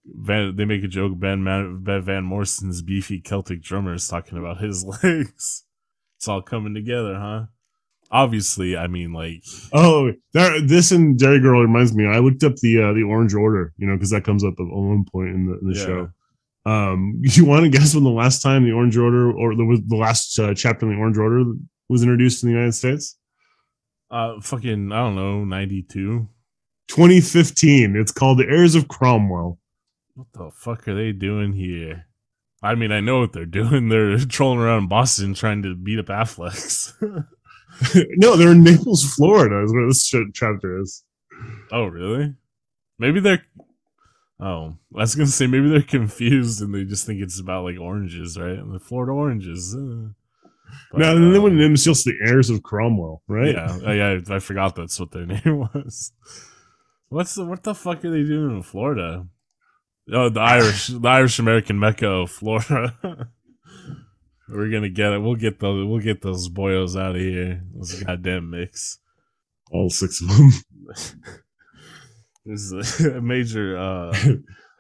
Van, 0.06 0.56
they 0.58 0.66
make 0.66 0.84
a 0.84 0.88
joke 0.88 1.18
Ben, 1.18 1.44
Man, 1.44 1.82
ben 1.84 2.02
Van 2.02 2.24
Morrison's 2.26 2.82
beefy 2.82 3.22
Celtic 3.22 3.62
drummer 3.64 3.94
is 3.94 4.08
talking 4.08 4.38
about 4.38 4.60
his 4.60 4.84
legs. 5.04 5.64
It's 6.18 6.28
all 6.28 6.42
coming 6.42 6.74
together, 6.74 7.16
huh? 7.18 7.46
Obviously, 8.12 8.76
I 8.78 8.88
mean 8.88 9.14
like 9.14 9.44
oh, 9.72 10.12
there, 10.34 10.60
this 10.62 10.92
and 10.92 11.18
Derry 11.18 11.40
Girl 11.40 11.62
reminds 11.62 11.96
me. 11.96 12.06
I 12.06 12.20
looked 12.20 12.44
up 12.44 12.56
the 12.58 12.82
uh, 12.82 12.94
the 12.94 13.04
Orange 13.04 13.34
Order, 13.34 13.74
you 13.78 13.88
know, 13.88 13.96
because 13.96 14.12
that 14.12 14.24
comes 14.24 14.44
up 14.44 14.54
at 14.60 14.66
one 14.66 15.06
point 15.12 15.30
in 15.30 15.46
the, 15.48 15.54
in 15.60 15.68
the 15.70 15.76
Yeah. 15.80 15.86
show. 15.86 16.10
Um, 16.66 17.20
you 17.24 17.44
want 17.46 17.64
to 17.64 17.70
guess 17.70 17.94
when 17.96 18.04
the 18.04 18.10
last 18.10 18.42
time 18.42 18.64
the 18.66 18.72
Orange 18.72 18.98
Order 18.98 19.32
or 19.32 19.56
the 19.56 19.82
the 19.88 19.96
last 19.96 20.38
uh, 20.38 20.54
chapter 20.54 20.86
in 20.86 20.94
the 20.94 21.00
Orange 21.00 21.18
Order 21.18 21.44
was 21.94 22.04
introduced 22.04 22.44
in 22.44 22.50
the 22.50 22.56
United 22.56 22.74
States? 22.74 23.18
uh 24.12 24.40
fucking 24.42 24.92
I 24.92 24.98
don't 24.98 25.16
know, 25.16 25.44
92. 25.46 26.28
2015. 26.90 27.96
It's 27.96 28.12
called 28.12 28.38
The 28.38 28.46
Heirs 28.48 28.76
of 28.76 28.88
Cromwell. 28.88 29.58
What 30.16 30.28
the 30.34 30.52
fuck 30.54 30.88
are 30.88 30.94
they 30.96 31.12
doing 31.12 31.54
here? 31.54 32.06
I 32.62 32.76
mean, 32.76 32.92
I 32.92 33.00
know 33.00 33.20
what 33.22 33.34
they're 33.34 33.46
doing. 33.46 33.90
They're 33.90 34.18
trolling 34.20 34.60
around 34.60 34.90
Boston 34.90 35.34
trying 35.34 35.64
to 35.64 35.76
beat 35.76 36.00
up 36.00 36.06
Affleck's. 36.08 36.94
no, 38.18 38.36
they're 38.36 38.52
in 38.52 38.64
Naples, 38.64 39.04
Florida, 39.16 39.64
is 39.64 39.74
where 39.74 39.88
this 39.88 40.08
ch- 40.08 40.16
chapter 40.34 40.80
is. 40.80 41.04
Oh, 41.72 41.86
really? 41.86 42.36
Maybe 43.00 43.20
they're. 43.20 43.44
Oh, 44.40 44.76
I 44.96 45.00
was 45.00 45.16
gonna 45.16 45.28
say 45.28 45.48
maybe 45.48 45.70
they're 45.70 45.82
confused 45.82 46.62
and 46.62 46.74
they 46.74 46.84
just 46.84 47.06
think 47.08 47.22
it's 47.22 47.40
about 47.40 47.64
like 47.64 47.80
oranges, 47.80 48.38
right? 48.38 48.60
The 48.72 48.80
Florida 48.80 49.12
oranges. 49.14 49.76
uh. 49.76 50.10
But, 50.92 51.02
and 51.04 51.34
then 51.34 51.42
when 51.42 51.58
them 51.58 51.78
still 51.78 51.94
the 51.94 52.14
heirs 52.26 52.50
of 52.50 52.64
Cromwell, 52.64 53.22
right? 53.28 53.54
Yeah, 53.54 53.80
oh, 53.86 53.92
yeah. 53.92 54.20
I 54.30 54.40
forgot 54.40 54.76
that's 54.76 55.00
what 55.00 55.12
their 55.12 55.26
name 55.28 55.60
was. 55.74 56.12
What's 57.10 57.36
the 57.36 57.46
what 57.46 57.64
the 57.64 57.76
fuck 57.76 58.04
are 58.06 58.12
they 58.12 58.24
doing 58.24 58.56
in 58.56 58.64
Florida? 58.64 59.28
Oh, 60.12 60.30
the 60.30 60.42
Irish, 60.42 60.88
the 60.88 61.08
Irish 61.08 61.40
American 61.40 61.80
Mecca 61.80 62.08
of 62.08 62.32
Florida. 62.32 62.94
We're 64.50 64.70
gonna 64.70 64.90
get 64.90 65.14
it. 65.14 65.20
We'll 65.22 65.36
get 65.36 65.60
those. 65.60 65.88
We'll 65.88 66.02
get 66.02 66.22
those 66.22 66.50
boyos 66.50 67.00
out 67.00 67.16
of 67.16 67.22
here. 67.22 67.64
This 67.76 68.04
goddamn 68.04 68.50
mix. 68.50 69.00
All 69.72 69.90
six 69.90 70.22
of 70.22 70.28
them. 70.30 70.52
This 72.46 72.74
is 72.74 73.06
a 73.06 73.22
major. 73.22 73.78
uh 73.78 74.14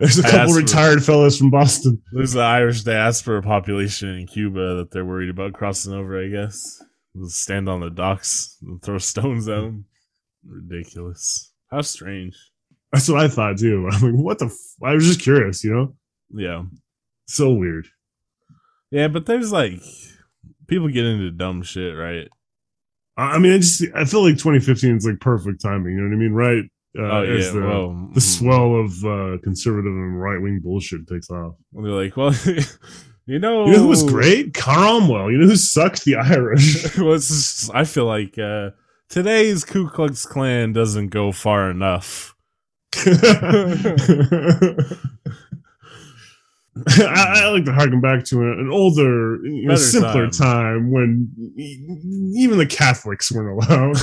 There's 0.03 0.19
a 0.19 0.23
couple 0.23 0.53
retired 0.53 1.01
fellas 1.01 1.37
from 1.37 1.49
Boston. 1.49 2.01
There's 2.11 2.33
the 2.33 2.41
Irish 2.41 2.83
diaspora 2.83 3.41
population 3.41 4.09
in 4.09 4.27
Cuba 4.27 4.75
that 4.75 4.91
they're 4.91 5.05
worried 5.05 5.29
about 5.29 5.53
crossing 5.53 5.93
over. 5.93 6.21
I 6.21 6.27
guess 6.27 6.83
They'll 7.15 7.29
stand 7.29 7.69
on 7.69 7.79
the 7.79 7.89
docks 7.89 8.57
and 8.61 8.81
throw 8.81 8.97
stones 8.97 9.47
at 9.47 9.61
them. 9.61 9.85
Ridiculous. 10.45 11.53
How 11.71 11.79
strange. 11.79 12.35
That's 12.91 13.07
what 13.07 13.21
I 13.21 13.29
thought 13.29 13.59
too. 13.59 13.87
I'm 13.93 14.01
like, 14.01 14.21
what 14.21 14.39
the? 14.39 14.47
F-? 14.47 14.75
I 14.83 14.93
was 14.93 15.05
just 15.05 15.21
curious, 15.21 15.63
you 15.63 15.73
know. 15.73 15.95
Yeah. 16.33 16.63
So 17.27 17.53
weird. 17.53 17.87
Yeah, 18.91 19.07
but 19.07 19.25
there's 19.25 19.53
like 19.53 19.79
people 20.67 20.89
get 20.89 21.05
into 21.05 21.31
dumb 21.31 21.63
shit, 21.63 21.95
right? 21.95 22.27
I 23.15 23.35
I 23.35 23.37
mean, 23.39 23.53
I 23.53 23.57
just 23.59 23.85
I 23.95 24.03
feel 24.03 24.23
like 24.23 24.37
2015 24.37 24.97
is 24.97 25.05
like 25.05 25.21
perfect 25.21 25.61
timing. 25.61 25.93
You 25.93 26.01
know 26.01 26.09
what 26.09 26.15
I 26.15 26.19
mean, 26.19 26.33
right? 26.33 26.63
Uh, 26.97 27.01
oh 27.01 27.23
yeah, 27.23 27.39
as 27.39 27.53
the, 27.53 27.59
well, 27.59 27.87
the 28.13 28.19
mm, 28.19 28.21
swell 28.21 28.75
of 28.75 29.03
uh, 29.03 29.37
conservative 29.43 29.91
and 29.91 30.21
right 30.21 30.39
wing 30.39 30.59
bullshit 30.63 31.07
takes 31.07 31.29
off. 31.31 31.55
And 31.73 31.85
They're 31.85 31.91
like, 31.91 32.15
well, 32.15 32.35
you 33.25 33.39
know, 33.39 33.65
You 33.65 33.71
know 33.73 33.79
who 33.79 33.87
was 33.87 34.03
great? 34.03 34.53
Cromwell. 34.53 35.31
You 35.31 35.39
know 35.39 35.47
who 35.47 35.55
sucked? 35.55 36.05
The 36.05 36.17
Irish. 36.17 36.95
well, 36.97 37.15
just, 37.15 37.73
I 37.73 37.83
feel 37.85 38.05
like 38.05 38.37
uh, 38.37 38.69
today's 39.09 39.65
Ku 39.65 39.89
Klux 39.89 40.23
Klan 40.27 40.71
doesn't 40.71 41.07
go 41.07 41.31
far 41.31 41.71
enough. 41.71 42.35
I, 42.95 43.09
I 46.87 47.49
like 47.49 47.65
to 47.65 47.73
harken 47.73 48.01
back 48.01 48.23
to 48.25 48.41
an 48.41 48.69
older, 48.71 49.43
you 49.45 49.67
know, 49.67 49.75
simpler 49.75 50.29
time. 50.29 50.31
time. 50.31 50.91
when 50.91 51.31
even 52.35 52.59
the 52.59 52.67
Catholics 52.67 53.31
weren't 53.31 53.63
allowed. 53.63 53.97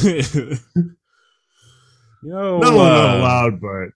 You 2.23 2.31
know, 2.31 2.59
Not 2.59 2.73
only 2.73 2.85
not 2.85 3.15
uh, 3.15 3.19
allowed, 3.19 3.61
but 3.61 3.89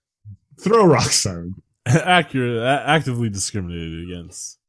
throw 0.59 0.85
rock 0.85 1.03
sign. 1.03 1.55
accurate, 1.85 2.63
actively 2.63 3.29
discriminated 3.29 4.09
against. 4.09 4.59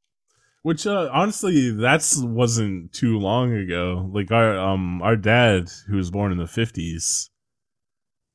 Which 0.63 0.87
uh, 0.87 1.09
honestly, 1.13 1.71
that's 1.71 2.19
wasn't 2.19 2.93
too 2.93 3.19
long 3.19 3.53
ago. 3.55 4.11
Like 4.13 4.33
our 4.33 4.59
um 4.59 5.01
our 5.01 5.17
dad, 5.17 5.71
who 5.87 5.97
was 5.97 6.11
born 6.11 6.33
in 6.33 6.39
the 6.39 6.49
fifties, 6.49 7.31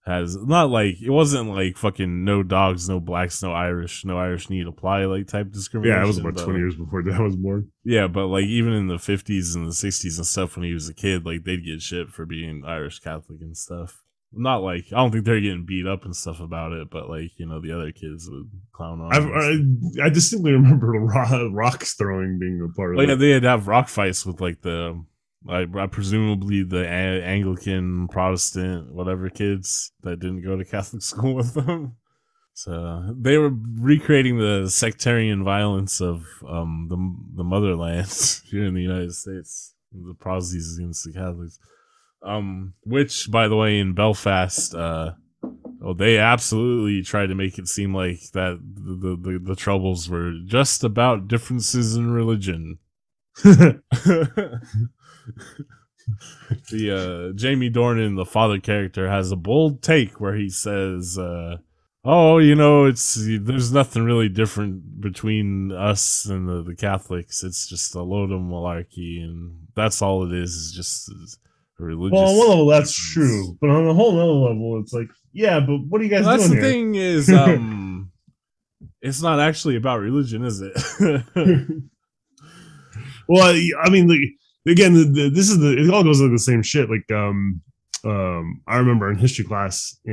has 0.05 0.37
not 0.37 0.69
like 0.69 1.01
it 1.01 1.09
wasn't 1.09 1.49
like 1.49 1.77
fucking 1.77 2.23
no 2.23 2.41
dogs, 2.41 2.87
no 2.87 3.01
blacks, 3.01 3.43
no 3.43 3.51
Irish, 3.51 4.05
no 4.05 4.17
Irish 4.17 4.49
need 4.49 4.65
apply 4.65 5.05
like 5.05 5.27
type 5.27 5.51
discrimination. 5.51 5.97
Yeah, 5.97 6.03
it 6.03 6.07
was 6.07 6.19
about 6.19 6.35
but, 6.35 6.45
20 6.45 6.59
years 6.59 6.75
before 6.75 7.01
Dad 7.01 7.19
was 7.19 7.35
born. 7.35 7.69
Yeah, 7.83 8.07
but 8.07 8.27
like 8.27 8.45
even 8.45 8.73
in 8.73 8.87
the 8.87 8.97
fifties 8.97 9.53
and 9.53 9.67
the 9.67 9.73
sixties 9.73 10.17
and 10.17 10.25
stuff, 10.25 10.55
when 10.55 10.65
he 10.65 10.73
was 10.73 10.87
a 10.87 10.93
kid, 10.93 11.25
like 11.25 11.43
they'd 11.43 11.65
get 11.65 11.81
shit 11.81 12.09
for 12.09 12.25
being 12.25 12.63
Irish 12.65 12.99
Catholic 12.99 13.41
and 13.41 13.57
stuff. 13.57 14.03
Not 14.33 14.63
like 14.63 14.85
I 14.93 14.97
don't 14.97 15.11
think 15.11 15.25
they're 15.25 15.41
getting 15.41 15.65
beat 15.65 15.85
up 15.85 16.05
and 16.05 16.15
stuff 16.15 16.39
about 16.39 16.71
it, 16.71 16.89
but 16.89 17.09
like 17.09 17.37
you 17.37 17.45
know 17.45 17.59
the 17.59 17.73
other 17.73 17.91
kids 17.91 18.29
would 18.31 18.49
clown 18.71 19.01
on. 19.01 19.11
I, 19.11 20.05
I 20.05 20.09
distinctly 20.09 20.51
remember 20.53 20.87
rocks 21.51 21.95
throwing 21.95 22.39
being 22.39 22.65
a 22.65 22.73
part 22.73 22.95
of 22.97 23.05
yeah, 23.05 23.13
it. 23.13 23.17
they'd 23.17 23.43
have 23.43 23.67
rock 23.67 23.89
fights 23.89 24.25
with 24.25 24.39
like 24.39 24.61
the, 24.61 25.03
I, 25.49 25.63
uh, 25.63 25.87
presumably 25.87 26.63
the 26.63 26.83
a- 26.85 27.23
Anglican, 27.23 28.07
Protestant, 28.07 28.93
whatever 28.93 29.29
kids 29.29 29.91
that 30.03 30.19
didn't 30.21 30.43
go 30.43 30.55
to 30.55 30.63
Catholic 30.71 31.01
school 31.01 31.35
with 31.35 31.53
them. 31.53 31.97
So 32.53 33.13
they 33.19 33.37
were 33.37 33.51
recreating 33.79 34.37
the 34.37 34.69
sectarian 34.69 35.43
violence 35.43 35.99
of 35.99 36.25
um 36.47 36.87
the 36.89 36.97
the 37.35 37.43
motherland 37.43 38.07
here 38.49 38.63
in 38.63 38.75
the 38.75 38.81
United 38.81 39.13
States, 39.13 39.73
the 39.91 40.13
Protestants 40.13 40.77
against 40.77 41.03
the 41.03 41.11
Catholics. 41.11 41.59
Um, 42.23 42.73
which, 42.83 43.31
by 43.31 43.47
the 43.47 43.55
way, 43.55 43.79
in 43.79 43.93
Belfast, 43.93 44.75
uh, 44.75 45.13
oh, 45.83 45.93
they 45.93 46.17
absolutely 46.17 47.01
tried 47.01 47.27
to 47.27 47.35
make 47.35 47.57
it 47.57 47.67
seem 47.67 47.95
like 47.95 48.19
that 48.33 48.59
the, 48.61 49.17
the, 49.19 49.39
the, 49.39 49.55
troubles 49.55 50.09
were 50.09 50.33
just 50.45 50.83
about 50.83 51.27
differences 51.27 51.95
in 51.95 52.11
religion. 52.11 52.77
the 53.43 54.61
uh, 56.69 57.33
Jamie 57.35 57.71
Dornan, 57.71 58.15
the 58.15 58.25
father 58.25 58.59
character, 58.59 59.09
has 59.09 59.31
a 59.31 59.35
bold 59.35 59.81
take 59.81 60.19
where 60.19 60.35
he 60.35 60.49
says, 60.49 61.17
uh, 61.17 61.57
"Oh, 62.03 62.37
you 62.37 62.55
know, 62.55 62.85
it's 62.85 63.17
there's 63.17 63.71
nothing 63.71 64.03
really 64.03 64.29
different 64.29 65.01
between 65.01 65.71
us 65.71 66.25
and 66.25 66.47
the, 66.47 66.61
the 66.61 66.75
Catholics. 66.75 67.43
It's 67.43 67.67
just 67.67 67.95
a 67.95 68.03
load 68.03 68.31
of 68.31 68.41
malarkey, 68.41 69.23
and 69.23 69.67
that's 69.75 70.01
all 70.01 70.25
it 70.25 70.37
is. 70.37 70.51
Is 70.51 70.73
just 70.73 71.09
religious." 71.81 72.13
well, 72.13 72.29
on 72.29 72.37
one 72.37 72.47
level, 72.49 72.65
that's 72.67 72.95
difference." 73.13 73.31
true. 73.31 73.57
But 73.61 73.69
on 73.69 73.87
a 73.87 73.93
whole 73.93 74.13
other 74.19 74.53
level, 74.53 74.79
it's 74.81 74.93
like, 74.93 75.07
yeah, 75.33 75.59
but 75.59 75.77
what 75.89 76.01
are 76.01 76.03
you 76.03 76.09
guys 76.09 76.25
Well, 76.25 76.37
that's 76.37 76.49
the 76.49 76.55
here? 76.55 76.63
thing 76.63 76.95
is, 76.95 77.29
um, 77.33 78.11
it's 79.01 79.21
not 79.21 79.39
actually 79.39 79.75
about 79.75 79.99
religion, 79.99 80.43
is 80.43 80.61
it? 80.61 80.73
well, 83.27 83.43
I, 83.83 83.89
mean, 83.89 84.07
like, 84.07 84.19
again, 84.67 84.93
the, 84.93 85.03
the, 85.05 85.29
this 85.29 85.49
is 85.49 85.59
the 85.59 85.77
it 85.77 85.89
all 85.89 86.03
goes 86.03 86.21
like 86.21 86.31
the 86.31 86.39
same 86.39 86.61
shit. 86.61 86.89
Like, 86.89 87.09
um, 87.11 87.61
um, 88.03 88.61
I 88.67 88.77
remember 88.77 89.09
in 89.11 89.17
history 89.17 89.45
class, 89.45 89.95
uh, 90.07 90.11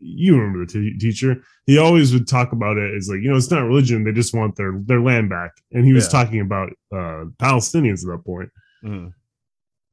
you 0.00 0.36
remember 0.36 0.64
the 0.66 0.72
t- 0.72 0.98
teacher. 0.98 1.42
He 1.66 1.78
always 1.78 2.12
would 2.12 2.28
talk 2.28 2.52
about 2.52 2.76
it 2.76 2.94
as 2.94 3.08
like, 3.08 3.20
you 3.22 3.30
know, 3.30 3.36
it's 3.36 3.50
not 3.50 3.64
religion; 3.64 4.04
they 4.04 4.12
just 4.12 4.34
want 4.34 4.56
their 4.56 4.74
their 4.84 5.00
land 5.00 5.30
back. 5.30 5.52
And 5.72 5.84
he 5.84 5.92
was 5.92 6.04
Yeah. 6.06 6.22
talking 6.24 6.40
about 6.40 6.70
uh, 6.92 7.24
Palestinians 7.38 8.02
at 8.04 8.08
that 8.10 8.22
point. 8.26 8.50
Mhm. 8.84 9.12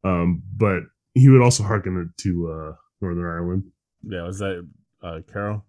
Um, 0.04 0.44
but 0.56 0.84
he 1.20 1.30
would 1.30 1.42
also 1.42 1.64
hearken 1.64 1.98
it 2.02 2.22
to 2.24 2.52
uh, 2.52 2.76
Northern 3.02 3.26
Ireland. 3.26 3.64
Yeah, 4.04 4.24
was 4.24 4.40
that 4.40 4.68
uh, 5.04 5.20
Carol? 5.32 5.66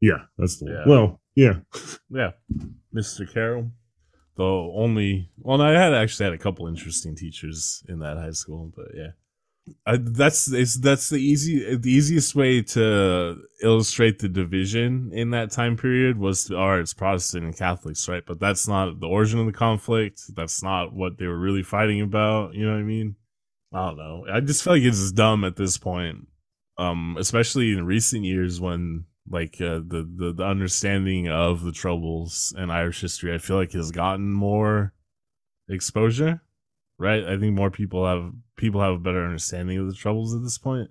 Yeah, 0.00 0.24
that's 0.38 0.58
the 0.58 0.66
Yeah. 0.66 0.78
one. 0.80 0.88
Well, 0.88 1.20
yeah, 1.34 1.54
Yeah, 2.10 2.30
Mr. 2.94 3.30
Carroll. 3.32 3.70
The 4.36 4.44
only 4.44 5.30
well, 5.38 5.60
I 5.60 5.72
had 5.72 5.92
actually 5.94 6.24
had 6.24 6.32
a 6.32 6.38
couple 6.38 6.66
interesting 6.66 7.14
teachers 7.14 7.82
in 7.88 7.98
that 8.00 8.16
high 8.16 8.30
school, 8.30 8.72
but 8.74 8.86
yeah, 8.94 9.10
I, 9.86 9.98
that's 10.00 10.50
it's, 10.50 10.76
that's 10.78 11.10
the 11.10 11.18
easy 11.18 11.76
the 11.76 11.90
easiest 11.90 12.34
way 12.34 12.62
to 12.62 13.36
illustrate 13.62 14.18
the 14.18 14.28
division 14.30 15.10
in 15.12 15.30
that 15.30 15.50
time 15.50 15.76
period 15.76 16.16
was 16.18 16.44
to, 16.44 16.56
all 16.56 16.70
right, 16.70 16.80
it's 16.80 16.94
Protestant 16.94 17.44
and 17.44 17.56
Catholics, 17.56 18.08
right? 18.08 18.24
But 18.24 18.40
that's 18.40 18.66
not 18.66 18.98
the 19.00 19.08
origin 19.08 19.40
of 19.40 19.46
the 19.46 19.52
conflict. 19.52 20.22
That's 20.34 20.62
not 20.62 20.94
what 20.94 21.18
they 21.18 21.26
were 21.26 21.38
really 21.38 21.62
fighting 21.62 22.00
about. 22.00 22.54
You 22.54 22.64
know 22.66 22.72
what 22.72 22.80
I 22.80 22.84
mean? 22.84 23.16
I 23.72 23.86
don't 23.86 23.96
know. 23.96 24.26
I 24.32 24.40
just 24.40 24.64
feel 24.64 24.72
like 24.74 24.82
it's 24.82 25.12
dumb 25.12 25.44
at 25.44 25.56
this 25.56 25.78
point, 25.78 26.26
um, 26.78 27.16
especially 27.18 27.72
in 27.72 27.86
recent 27.86 28.24
years 28.24 28.60
when 28.60 29.04
like 29.28 29.60
uh, 29.60 29.78
the, 29.86 30.08
the 30.16 30.32
the 30.32 30.44
understanding 30.44 31.28
of 31.28 31.62
the 31.62 31.72
troubles 31.72 32.52
in 32.56 32.70
Irish 32.70 33.00
history, 33.00 33.32
I 33.32 33.38
feel 33.38 33.56
like 33.56 33.72
has 33.72 33.90
gotten 33.92 34.32
more 34.32 34.92
exposure. 35.68 36.42
Right, 36.98 37.24
I 37.24 37.38
think 37.38 37.54
more 37.54 37.70
people 37.70 38.06
have 38.06 38.30
people 38.56 38.82
have 38.82 38.94
a 38.94 38.98
better 38.98 39.24
understanding 39.24 39.78
of 39.78 39.86
the 39.86 39.94
troubles 39.94 40.34
at 40.34 40.42
this 40.42 40.58
point. 40.58 40.90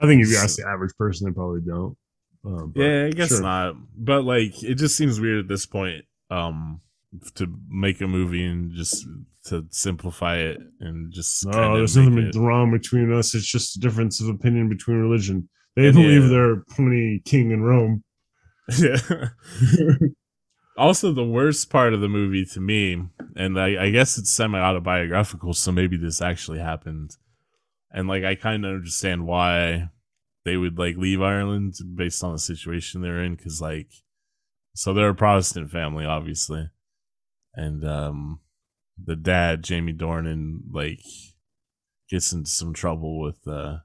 I 0.00 0.06
think 0.06 0.22
if 0.22 0.28
you 0.28 0.36
ask 0.36 0.56
the 0.56 0.66
average 0.66 0.96
person, 0.98 1.28
they 1.28 1.32
probably 1.32 1.60
don't. 1.60 1.96
Um, 2.44 2.72
Yeah, 2.74 3.04
I 3.06 3.10
guess 3.10 3.28
sure. 3.28 3.42
not. 3.42 3.76
But 3.96 4.24
like, 4.24 4.64
it 4.64 4.74
just 4.74 4.96
seems 4.96 5.20
weird 5.20 5.44
at 5.44 5.48
this 5.48 5.64
point 5.64 6.06
um, 6.28 6.80
to 7.36 7.46
make 7.68 8.00
a 8.00 8.08
movie 8.08 8.44
and 8.44 8.72
just 8.72 9.06
to 9.46 9.66
simplify 9.70 10.36
it 10.38 10.58
and 10.80 11.12
just 11.12 11.44
No, 11.46 11.76
there's 11.76 11.96
nothing 11.96 12.18
it- 12.18 12.34
wrong 12.36 12.70
between 12.70 13.12
us. 13.12 13.34
It's 13.34 13.46
just 13.46 13.76
a 13.76 13.80
difference 13.80 14.20
of 14.20 14.28
opinion 14.28 14.68
between 14.68 14.96
religion. 14.98 15.48
They 15.76 15.88
And 15.88 15.96
believe 15.96 16.22
yeah. 16.22 16.28
they're 16.28 16.56
plenty 16.70 17.20
king 17.24 17.50
in 17.50 17.62
Rome. 17.62 18.02
Yeah. 18.78 18.96
also, 20.76 21.12
the 21.12 21.24
worst 21.24 21.70
part 21.70 21.94
of 21.94 22.00
the 22.00 22.08
movie 22.08 22.44
to 22.46 22.60
me, 22.60 23.02
and 23.36 23.60
I, 23.60 23.84
I 23.84 23.90
guess 23.90 24.16
it's 24.18 24.32
semi 24.32 24.58
autobiographical, 24.58 25.54
so 25.54 25.70
maybe 25.72 25.96
this 25.96 26.22
actually 26.22 26.58
happened. 26.60 27.10
And 27.90 28.08
like, 28.08 28.24
I 28.24 28.34
kind 28.34 28.64
of 28.64 28.70
understand 28.74 29.26
why 29.26 29.90
they 30.44 30.56
would 30.56 30.78
like 30.78 30.96
leave 30.96 31.20
Ireland 31.22 31.74
based 31.94 32.24
on 32.24 32.32
the 32.32 32.38
situation 32.38 33.02
they're 33.02 33.22
in, 33.22 33.34
because 33.34 33.60
like, 33.60 33.88
so 34.74 34.92
they're 34.94 35.10
a 35.10 35.14
Protestant 35.14 35.70
family, 35.70 36.04
obviously, 36.04 36.70
and 37.54 37.84
um, 37.84 38.40
the 39.02 39.16
dad 39.16 39.62
Jamie 39.62 39.92
Dornan 39.92 40.60
like 40.72 41.00
gets 42.08 42.32
into 42.32 42.50
some 42.50 42.72
trouble 42.72 43.20
with 43.20 43.46
uh 43.46 43.78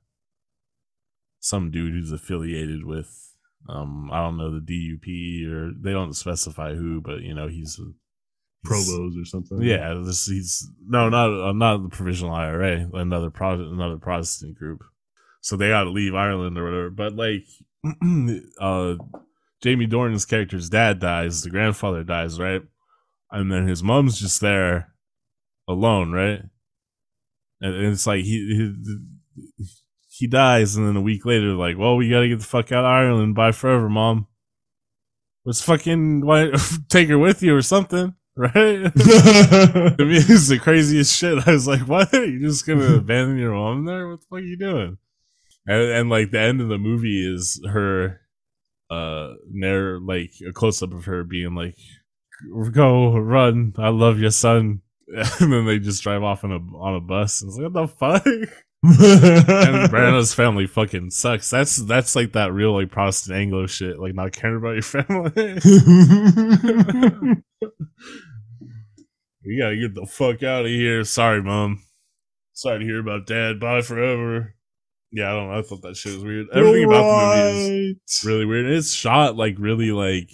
some 1.40 1.72
dude 1.72 1.94
who's 1.94 2.12
affiliated 2.12 2.86
with 2.86 3.34
Um, 3.68 4.10
I 4.12 4.22
don't 4.22 4.38
know 4.38 4.52
the 4.52 4.60
DUP 4.62 5.52
or 5.52 5.72
they 5.78 5.92
don't 5.92 6.14
specify 6.14 6.76
who, 6.76 7.02
but 7.02 7.22
you 7.22 7.34
know 7.34 7.48
he's, 7.48 7.76
he's 7.76 7.94
Provost 8.64 9.18
or 9.18 9.26
something. 9.26 9.62
Yeah, 9.62 9.94
this 10.06 10.26
he's 10.26 10.70
no, 10.86 11.10
not 11.10 11.30
uh, 11.30 11.54
not 11.54 11.84
the 11.84 11.90
provisional 11.90 12.34
IRA, 12.34 12.90
another 12.94 13.30
pro, 13.30 13.54
another 13.54 13.98
Protestant 13.98 14.58
group. 14.58 14.84
So 15.42 15.56
they 15.56 15.70
got 15.70 15.86
to 15.86 15.92
leave 15.92 16.14
Ireland 16.14 16.58
or 16.58 16.66
whatever. 16.66 16.90
But 16.90 17.16
like, 17.16 17.46
uh, 18.60 18.96
Jamie 19.62 19.88
Dornan's 19.88 20.26
character's 20.26 20.70
dad 20.70 21.00
dies, 21.00 21.42
the 21.42 21.50
grandfather 21.50 22.04
dies, 22.04 22.40
right? 22.40 22.62
And 23.32 23.52
then 23.52 23.68
his 23.68 23.82
mom's 23.82 24.20
just 24.20 24.42
there 24.42 24.94
alone, 25.70 26.12
right? 26.12 26.42
And 27.62 27.86
it's 27.86 28.08
like 28.08 28.24
he 28.24 28.74
he, 29.58 29.66
he 30.10 30.28
dies, 30.28 30.76
and 30.76 30.88
then 30.88 30.96
a 30.96 31.02
week 31.02 31.26
later, 31.26 31.54
like, 31.54 31.78
well, 31.78 31.96
we 31.96 32.10
gotta 32.10 32.28
get 32.28 32.40
the 32.40 32.46
fuck 32.46 32.72
out 32.72 32.84
of 32.84 32.92
Ireland. 32.92 33.36
Bye 33.36 33.52
forever, 33.52 33.88
mom. 33.88 34.28
Let's 35.46 35.62
fucking 35.62 36.26
why, 36.26 36.52
take 36.90 37.08
her 37.10 37.18
with 37.18 37.42
you 37.42 37.56
or 37.56 37.62
something, 37.62 38.16
right? 38.36 38.54
I 38.54 39.96
mean, 39.98 40.24
it's 40.28 40.50
the 40.50 40.60
craziest 40.62 41.16
shit. 41.16 41.48
I 41.48 41.52
was 41.52 41.68
like, 41.68 41.88
what? 41.88 42.12
You 42.14 42.40
just 42.42 42.66
gonna 42.66 42.96
abandon 42.98 43.38
your 43.38 43.54
mom 43.54 43.86
there? 43.86 44.10
What 44.10 44.22
the 44.22 44.26
fuck 44.30 44.40
are 44.40 44.42
you 44.42 44.58
doing? 44.58 44.98
And, 45.68 45.82
and 45.92 46.10
like 46.10 46.32
the 46.32 46.40
end 46.40 46.62
of 46.62 46.70
the 46.70 46.78
movie 46.78 47.26
is 47.26 47.62
her, 47.70 48.22
uh, 48.90 49.34
narr 49.52 50.00
like 50.00 50.32
a 50.48 50.52
close 50.52 50.82
up 50.82 50.94
of 50.94 51.06
her 51.06 51.24
being 51.24 51.54
like, 51.56 51.76
"Go 52.72 53.18
run, 53.18 53.74
I 53.78 53.90
love 53.90 54.20
your 54.20 54.32
son," 54.32 54.82
and 55.40 55.52
then 55.52 55.66
they 55.66 55.80
just 55.80 56.04
drive 56.04 56.24
off 56.24 56.44
on 56.44 56.52
a 56.52 56.60
on 56.78 56.96
a 56.96 57.02
bus. 57.02 57.42
And 57.42 57.50
it's 57.50 57.58
like, 57.58 57.72
what 57.72 57.74
the 57.74 57.88
fuck? 57.88 58.26
and 58.82 58.94
Branagh's 59.92 60.34
family 60.34 60.66
fucking 60.68 61.12
sucks. 61.12 61.50
That's 61.50 61.76
that's 61.78 62.16
like 62.16 62.34
that 62.34 62.54
real 62.54 62.74
like 62.74 62.92
Protestant 62.92 63.38
Anglo 63.38 63.66
shit, 63.68 64.00
like 64.00 64.14
not 64.14 64.32
caring 64.32 64.58
about 64.58 64.74
your 64.74 64.84
family. 64.84 65.32
you 69.42 69.62
gotta 69.62 69.78
get 69.78 69.96
the 69.96 70.06
fuck 70.08 70.44
out 70.44 70.66
of 70.66 70.72
here. 70.72 71.04
Sorry, 71.04 71.42
mom. 71.42 71.82
Sorry 72.54 72.80
to 72.80 72.86
hear 72.86 73.00
about 73.00 73.26
dad. 73.26 73.60
Bye 73.60 73.82
forever. 73.82 74.54
Yeah, 75.12 75.32
I 75.32 75.36
don't 75.36 75.50
know. 75.50 75.58
I 75.58 75.64
thought 75.64 75.82
that 75.82 75.98
shit 75.98 76.14
was 76.14 76.24
weird. 76.24 76.48
Everything 76.54 76.86
about 76.86 77.02
the 77.02 77.54
movie 77.54 78.00
is 78.08 78.24
really 78.24 78.46
weird. 78.46 78.68
It's 78.68 78.94
shot 78.94 79.36
like 79.36 79.56
really 79.58 79.92
like 79.92 80.30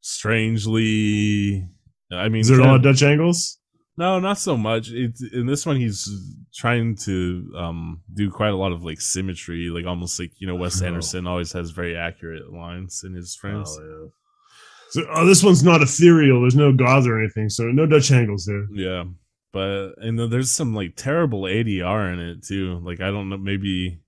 strangely. 0.00 1.68
I 2.16 2.28
mean, 2.28 2.40
Is 2.40 2.48
there 2.48 2.60
a 2.60 2.64
lot 2.64 2.76
of- 2.76 2.82
Dutch 2.82 3.02
angles? 3.02 3.58
no, 3.96 4.18
not 4.18 4.38
so 4.38 4.56
much. 4.56 4.90
It's 4.90 5.22
in 5.32 5.46
this 5.46 5.64
one 5.64 5.76
he's 5.76 6.08
trying 6.54 6.96
to 6.96 7.52
um 7.56 8.00
do 8.12 8.30
quite 8.30 8.52
a 8.52 8.56
lot 8.56 8.72
of 8.72 8.82
like 8.84 9.00
symmetry, 9.00 9.68
like 9.70 9.86
almost 9.86 10.18
like 10.18 10.32
you 10.38 10.46
know 10.46 10.56
Wes 10.56 10.82
Oh. 10.82 10.86
Anderson 10.86 11.26
always 11.26 11.52
has 11.52 11.70
very 11.70 11.96
accurate 11.96 12.52
lines 12.52 13.02
in 13.04 13.14
his 13.14 13.34
frames. 13.36 13.76
Oh, 13.80 13.84
yeah. 13.84 14.08
So, 14.90 15.06
oh, 15.12 15.26
this 15.26 15.42
one's 15.42 15.64
not 15.64 15.82
ethereal. 15.82 16.40
There's 16.40 16.54
no 16.54 16.72
gods 16.72 17.06
or 17.06 17.18
anything, 17.18 17.48
so 17.48 17.64
no 17.64 17.84
Dutch 17.86 18.12
angles 18.12 18.44
there. 18.46 18.66
Yeah, 18.72 19.04
but 19.52 19.94
and 19.98 20.18
there's 20.32 20.52
some 20.52 20.74
like 20.74 20.94
terrible 20.96 21.42
ADR 21.42 22.12
in 22.12 22.20
it 22.20 22.44
too. 22.44 22.80
Like 22.84 23.00
I 23.00 23.10
don't 23.10 23.28
know, 23.28 23.36
maybe 23.38 23.98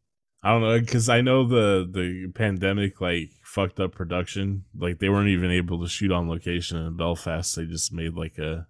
I 0.46 0.52
don't 0.52 0.62
know 0.62 0.78
because 0.78 1.08
I 1.08 1.22
know 1.22 1.44
the 1.46 1.88
the 1.90 2.30
pandemic 2.32 3.00
like 3.00 3.30
fucked 3.42 3.80
up 3.80 3.92
production. 3.92 4.64
Like 4.78 5.00
they 5.00 5.08
weren't 5.08 5.28
even 5.30 5.50
able 5.50 5.80
to 5.82 5.88
shoot 5.88 6.12
on 6.12 6.28
location 6.28 6.76
in 6.78 6.96
Belfast. 6.96 7.56
They 7.56 7.64
just 7.64 7.92
made 7.92 8.14
like 8.14 8.38
a 8.38 8.66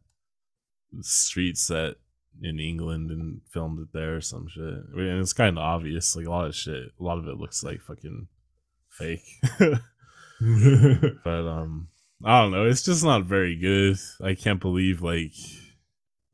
street 1.03 1.59
set 1.59 1.97
in 2.43 2.59
England 2.61 3.11
and 3.11 3.41
filmed 3.53 3.81
it 3.81 3.89
there 3.93 4.17
or 4.17 4.21
some 4.23 4.47
shit. 4.49 4.63
And 4.63 5.21
it's 5.21 5.35
kind 5.35 5.59
of 5.59 5.63
obvious. 5.63 6.17
Like 6.17 6.27
a 6.27 6.31
lot 6.31 6.47
of 6.47 6.55
shit, 6.55 6.93
a 6.99 7.03
lot 7.03 7.19
of 7.19 7.29
it 7.29 7.37
looks 7.37 7.63
like 7.63 7.83
fucking 7.83 8.29
fake. 8.89 9.25
but 9.59 11.47
um, 11.47 11.89
I 12.25 12.43
don't 12.43 12.53
know. 12.53 12.65
It's 12.67 12.83
just 12.85 13.05
not 13.05 13.25
very 13.25 13.57
good. 13.57 13.97
I 14.23 14.35
can't 14.35 14.61
believe 14.61 15.03
like 15.03 15.33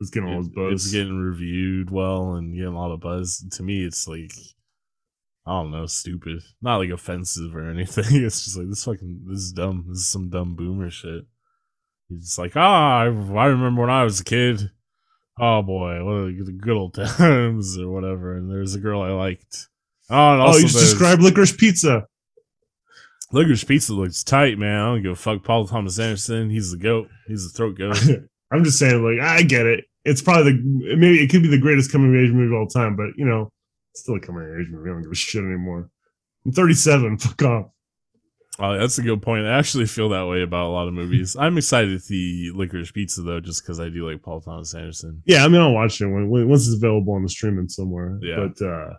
It's 0.01 0.11
getting 0.11 0.29
all 0.33 0.45
it- 0.45 0.55
buzz. 0.55 0.85
it's 0.85 0.93
getting 0.93 1.19
reviewed 1.19 1.91
well 1.91 2.35
and 2.35 2.55
getting 2.55 2.73
a 2.75 2.79
lot 2.79 2.93
of 2.93 3.01
buzz. 3.01 3.45
To 3.53 3.63
me, 3.63 3.85
it's 3.85 4.07
like 4.07 4.33
I 5.47 5.61
don't 5.61 5.73
know, 5.73 5.87
stupid. 5.87 6.43
Not 6.61 6.79
like 6.79 6.91
offensive 6.91 7.57
or 7.57 7.69
anything. 7.69 8.05
It's 8.25 8.45
just 8.45 8.57
like 8.57 8.69
this 8.69 8.85
fucking 8.85 9.23
this 9.27 9.41
is 9.41 9.53
dumb. 9.53 9.87
This 9.89 9.99
is 9.99 10.09
some 10.09 10.31
dumb 10.31 10.55
boomer 10.55 10.91
shit. 10.91 11.25
He's 12.09 12.27
just 12.27 12.39
like, 12.39 12.57
ah, 12.57 13.01
I, 13.01 13.05
I 13.05 13.47
remember 13.47 13.81
when 13.81 13.91
I 13.91 14.05
was 14.05 14.21
a 14.21 14.25
kid. 14.25 14.71
Oh 15.41 15.63
boy, 15.63 16.05
what 16.05 16.13
are 16.13 16.45
the 16.45 16.53
good 16.53 16.77
old 16.77 16.95
times 17.17 17.79
or 17.79 17.91
whatever. 17.91 18.37
And 18.37 18.51
there's 18.51 18.75
a 18.75 18.81
girl 18.81 19.03
I 19.03 19.11
liked. 19.11 19.69
Oh, 20.11 20.33
and 20.35 20.43
oh, 20.43 20.57
you 20.57 20.69
described 20.69 21.23
licorice 21.23 21.57
pizza. 21.57 22.07
Licorice 23.33 23.67
Pizza 23.67 23.95
looks 23.95 24.23
tight, 24.23 24.59
man. 24.59 24.79
I 24.79 24.85
don't 24.89 25.03
give 25.03 25.13
a 25.13 25.17
fuck. 25.17 25.43
Paul 25.43 25.67
Thomas 25.67 25.99
Anderson, 25.99 26.51
he's 26.51 26.71
the 26.71 26.77
goat. 26.77 27.09
He's 27.27 27.51
the 27.51 27.57
throat 27.57 27.79
goat. 27.79 27.99
I'm 28.53 28.63
just 28.63 28.79
saying, 28.79 29.03
like, 29.03 29.27
I 29.27 29.43
get 29.43 29.65
it. 29.65 29.87
It's 30.05 30.21
probably 30.21 30.53
the 30.53 30.97
maybe 30.97 31.23
it 31.23 31.29
could 31.29 31.43
be 31.43 31.49
the 31.49 31.59
greatest 31.61 31.91
coming 31.91 32.15
of 32.15 32.23
age 32.23 32.31
movie 32.31 32.55
of 32.55 32.61
all 32.61 32.67
time, 32.67 32.97
but 32.97 33.07
you 33.17 33.25
know, 33.25 33.49
still 33.95 34.17
a 34.17 34.21
coming 34.21 34.45
of 34.45 34.61
age 34.61 34.69
movie. 34.71 34.91
I 34.91 34.93
don't 34.93 35.03
give 35.03 35.13
a 35.13 35.15
shit 35.15 35.45
anymore. 35.45 35.91
I'm 36.45 36.53
37. 36.53 37.19
Fuck 37.19 37.43
off. 37.43 37.67
Oh, 38.59 38.79
that's 38.79 38.99
a 38.99 39.03
good 39.03 39.23
point. 39.23 39.47
I 39.47 39.59
actually 39.59 39.87
feel 39.87 40.11
that 40.11 40.27
way 40.27 40.43
about 40.43 40.67
a 40.67 40.73
lot 40.73 40.87
of 40.87 40.95
movies. 40.95 41.37
I'm 41.41 41.57
excited 41.57 41.91
to 41.91 42.01
see 42.01 42.53
Licorice 42.55 42.93
Pizza 42.93 43.23
though, 43.23 43.41
just 43.41 43.63
because 43.63 43.81
I 43.81 43.89
do 43.89 44.09
like 44.09 44.23
Paul 44.23 44.41
Thomas 44.43 44.75
Anderson. 44.75 45.23
Yeah, 45.25 45.45
I 45.45 45.49
mean, 45.49 45.61
I'll 45.61 45.73
watch 45.73 46.01
it 46.01 46.07
when, 46.07 46.29
when 46.29 46.49
once 46.49 46.67
it's 46.67 46.77
available 46.77 47.15
on 47.15 47.23
the 47.23 47.31
streaming 47.31 47.69
somewhere. 47.69 48.19
Yeah. 48.21 48.37
But 48.37 48.65
uh, 48.65 48.93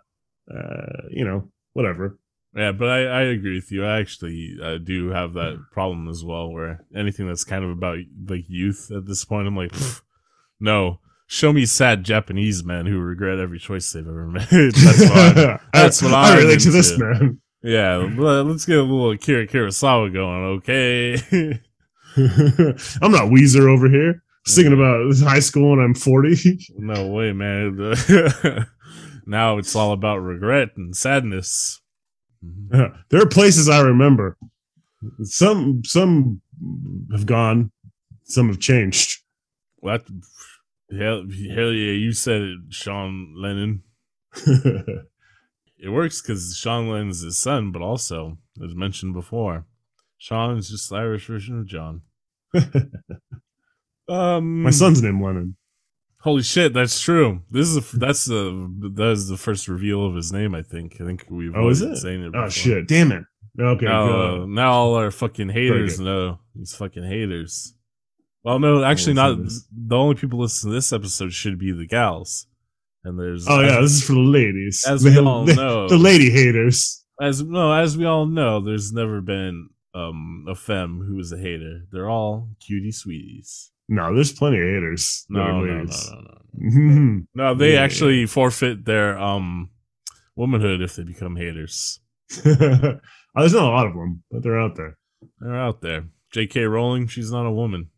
uh, 0.52 1.02
you 1.10 1.24
know, 1.24 1.50
whatever. 1.72 2.18
Yeah, 2.56 2.72
but 2.72 2.88
I, 2.88 3.04
I 3.04 3.22
agree 3.22 3.56
with 3.56 3.70
you. 3.72 3.84
I 3.84 3.98
actually 3.98 4.56
uh, 4.62 4.78
do 4.78 5.10
have 5.10 5.34
that 5.34 5.60
problem 5.72 6.08
as 6.08 6.24
well, 6.24 6.50
where 6.50 6.84
anything 6.94 7.26
that's 7.26 7.44
kind 7.44 7.64
of 7.64 7.70
about 7.70 7.98
like 8.28 8.44
youth 8.48 8.90
at 8.94 9.06
this 9.06 9.24
point, 9.24 9.48
I'm 9.48 9.56
like, 9.56 9.72
no, 10.60 11.00
show 11.26 11.52
me 11.52 11.66
sad 11.66 12.04
Japanese 12.04 12.64
men 12.64 12.86
who 12.86 12.98
regret 12.98 13.38
every 13.38 13.58
choice 13.58 13.92
they've 13.92 14.06
ever 14.06 14.26
made. 14.28 14.46
that's 14.74 15.00
what 15.00 15.18
I'm, 15.38 15.58
that's 15.72 16.02
what 16.02 16.14
I 16.14 16.32
I'm 16.32 16.38
relate 16.38 16.60
to 16.60 16.70
this 16.70 16.96
man. 16.98 17.40
yeah. 17.62 17.96
let- 17.96 18.46
Let's 18.46 18.66
get 18.66 18.78
a 18.78 18.82
little 18.82 19.10
Akira 19.10 19.46
Kurosawa 19.46 20.12
going, 20.12 20.44
okay? 20.58 21.14
I'm 23.02 23.10
not 23.10 23.30
Weezer 23.30 23.68
over 23.68 23.88
here 23.88 24.22
singing 24.46 24.72
about 24.74 25.12
high 25.18 25.40
school 25.40 25.70
when 25.70 25.80
I'm 25.80 25.94
40. 25.94 26.58
No 26.76 27.08
way, 27.08 27.32
man. 27.32 27.76
now 29.26 29.58
it's 29.58 29.74
all 29.74 29.92
about 29.92 30.18
regret 30.18 30.70
and 30.76 30.94
sadness. 30.94 31.80
Uh, 32.72 32.88
there 33.08 33.22
are 33.22 33.26
places 33.26 33.68
I 33.68 33.80
remember. 33.80 34.36
Some 35.22 35.82
some 35.84 36.40
have 37.10 37.26
gone, 37.26 37.72
some 38.24 38.48
have 38.48 38.60
changed. 38.60 39.22
What? 39.78 40.04
Hell, 40.98 41.24
hell 41.54 41.72
yeah, 41.72 41.92
you 41.92 42.12
said 42.12 42.42
it, 42.42 42.58
Sean 42.70 43.34
Lennon. 43.36 43.82
It 45.76 45.90
works 45.90 46.22
because 46.22 46.56
Sean 46.56 46.88
Lennon's 46.88 47.20
his 47.20 47.36
son, 47.36 47.70
but 47.70 47.82
also, 47.82 48.38
as 48.64 48.74
mentioned 48.74 49.12
before, 49.12 49.66
Sean 50.16 50.56
is 50.56 50.70
just 50.70 50.88
the 50.88 50.96
Irish 50.96 51.26
version 51.26 51.58
of 51.58 51.66
John. 51.66 52.00
Um, 54.08 54.62
My 54.62 54.70
son's 54.70 55.02
named 55.02 55.22
Lennon. 55.22 55.56
Holy 56.20 56.42
shit, 56.42 56.72
that's 56.72 57.00
true. 57.00 57.42
This 57.50 57.68
is 57.68 57.76
a, 57.76 57.96
that's 57.98 58.24
the 58.26 58.70
that 58.94 59.10
is 59.12 59.28
the 59.28 59.36
first 59.36 59.68
reveal 59.68 60.06
of 60.06 60.14
his 60.14 60.32
name. 60.32 60.54
I 60.54 60.62
think. 60.62 61.00
I 61.00 61.04
think 61.04 61.24
we've 61.30 61.54
Oh, 61.54 61.68
is 61.68 61.82
it? 61.82 61.96
saying 61.96 62.22
it. 62.22 62.32
Before. 62.32 62.46
Oh 62.46 62.48
shit! 62.50 62.88
Damn 62.88 63.12
it. 63.12 63.24
Okay. 63.60 63.84
Now, 63.86 64.42
uh, 64.42 64.46
now 64.46 64.72
all 64.72 64.94
our 64.94 65.10
fucking 65.10 65.50
haters 65.50 66.00
know 66.00 66.38
these 66.54 66.74
fucking 66.74 67.04
haters. 67.04 67.74
Well, 68.44 68.58
no, 68.58 68.84
actually, 68.84 69.14
not. 69.14 69.38
The 69.38 69.96
only 69.96 70.16
people 70.16 70.38
listening 70.38 70.72
to 70.72 70.74
this 70.76 70.92
episode 70.92 71.32
should 71.32 71.58
be 71.58 71.72
the 71.72 71.86
gals. 71.86 72.46
And 73.02 73.18
there's 73.18 73.46
oh 73.48 73.60
yeah, 73.60 73.80
this 73.80 73.92
is 73.92 74.04
for 74.04 74.14
the 74.14 74.18
ladies. 74.20 74.84
as 74.86 75.02
the, 75.02 75.10
we 75.10 75.18
all 75.18 75.44
know. 75.44 75.88
the 75.88 75.98
lady 75.98 76.30
haters. 76.30 77.04
as 77.20 77.42
no, 77.42 77.72
as 77.72 77.96
we 77.96 78.04
all 78.06 78.26
know, 78.26 78.60
there's 78.60 78.92
never 78.92 79.20
been 79.20 79.68
um 79.94 80.46
a 80.48 80.54
femme 80.54 81.04
who 81.06 81.18
is 81.18 81.32
a 81.32 81.38
hater. 81.38 81.82
They're 81.92 82.08
all 82.08 82.48
cutie 82.60 82.92
sweeties. 82.92 83.70
No, 83.88 84.14
there's 84.14 84.32
plenty 84.32 84.58
of 84.58 84.64
haters. 84.64 85.26
No, 85.28 85.60
no, 85.60 85.64
no, 85.64 85.82
no, 85.84 85.84
no. 85.84 86.38
Mhm. 86.70 87.26
No, 87.34 87.54
they 87.54 87.76
actually 87.76 88.24
forfeit 88.26 88.84
their 88.84 89.18
um 89.18 89.70
womanhood 90.36 90.80
if 90.80 90.96
they 90.96 91.02
become 91.02 91.36
haters. 91.36 92.00
oh, 92.44 92.44
there's 93.36 93.52
not 93.52 93.64
a 93.64 93.74
lot 93.74 93.86
of 93.86 93.92
them, 93.94 94.22
but 94.30 94.42
they're 94.42 94.60
out 94.60 94.76
there. 94.76 94.96
They're 95.40 95.60
out 95.60 95.82
there. 95.82 96.06
J.K. 96.32 96.62
Rowling, 96.64 97.06
she's 97.06 97.30
not 97.30 97.46
a 97.46 97.50
woman. 97.52 97.90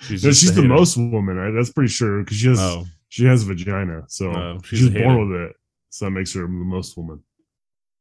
She's 0.00 0.24
no, 0.24 0.30
she's 0.32 0.54
the 0.54 0.62
most 0.62 0.96
woman, 0.96 1.36
right? 1.36 1.50
That's 1.50 1.70
pretty 1.72 1.90
sure 1.90 2.20
because 2.22 2.36
she 2.36 2.48
has 2.48 2.58
Oh, 2.60 2.84
she 3.08 3.24
has 3.24 3.42
a 3.42 3.46
vagina, 3.46 4.02
so 4.08 4.30
No, 4.30 4.58
she's 4.64 4.78
she's, 4.80 4.90
born 4.90 5.30
with 5.30 5.40
it. 5.40 5.56
So 5.90 6.04
that 6.06 6.10
makes 6.12 6.32
her 6.34 6.42
the 6.42 6.48
most 6.48 6.96
woman. 6.96 7.22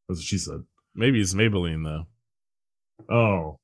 That's 0.07 0.19
what 0.19 0.25
she 0.25 0.37
said. 0.37 0.63
maybe 0.95 1.19
it's 1.21 1.33
Maybelline 1.33 1.83
though. 1.83 2.05
Oh, 3.13 3.59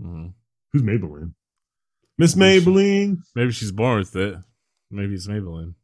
hmm 0.00 0.28
who's 0.72 0.82
Maybelline? 0.82 1.32
Miss 2.18 2.36
Maybe 2.36 2.64
she- 2.64 2.70
Maybelline. 2.70 3.16
Maybe 3.34 3.52
she's 3.52 3.72
born 3.72 3.98
with 3.98 4.14
it. 4.16 4.36
Maybe 4.90 5.14
it's 5.14 5.28
Maybelline. 5.28 5.74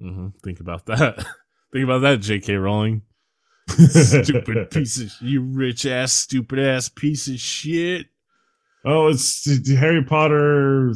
hmm 0.00 0.28
Think 0.42 0.60
about 0.60 0.86
that. 0.86 1.16
Think 1.72 1.84
about 1.84 2.00
that, 2.02 2.20
J.K. 2.20 2.54
Rowling. 2.54 3.02
stupid 3.68 4.70
piece 4.70 5.00
of 5.00 5.10
you 5.20 5.40
rich 5.40 5.86
ass, 5.86 6.12
stupid 6.12 6.58
ass 6.58 6.88
piece 6.88 7.26
of 7.28 7.40
shit. 7.40 8.06
Oh, 8.84 9.08
it's 9.08 9.46
Harry 9.70 10.04
Potter, 10.04 10.92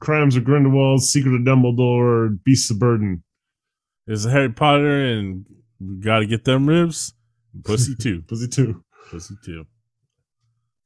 Crimes 0.00 0.36
of 0.36 0.44
Grindelwald, 0.44 1.02
Secret 1.02 1.34
of 1.34 1.40
Dumbledore, 1.40 2.38
Beasts 2.44 2.70
of 2.70 2.78
Burden. 2.78 3.24
There's 4.06 4.24
Harry 4.24 4.52
Potter, 4.52 5.04
and 5.04 5.44
we 5.80 5.96
gotta 5.96 6.26
get 6.26 6.44
them 6.44 6.68
ribs. 6.68 7.14
Pussy 7.64 7.94
two, 8.00 8.22
Pussy 8.22 8.46
two. 8.46 8.84
Pussy 9.10 9.34
two. 9.44 9.66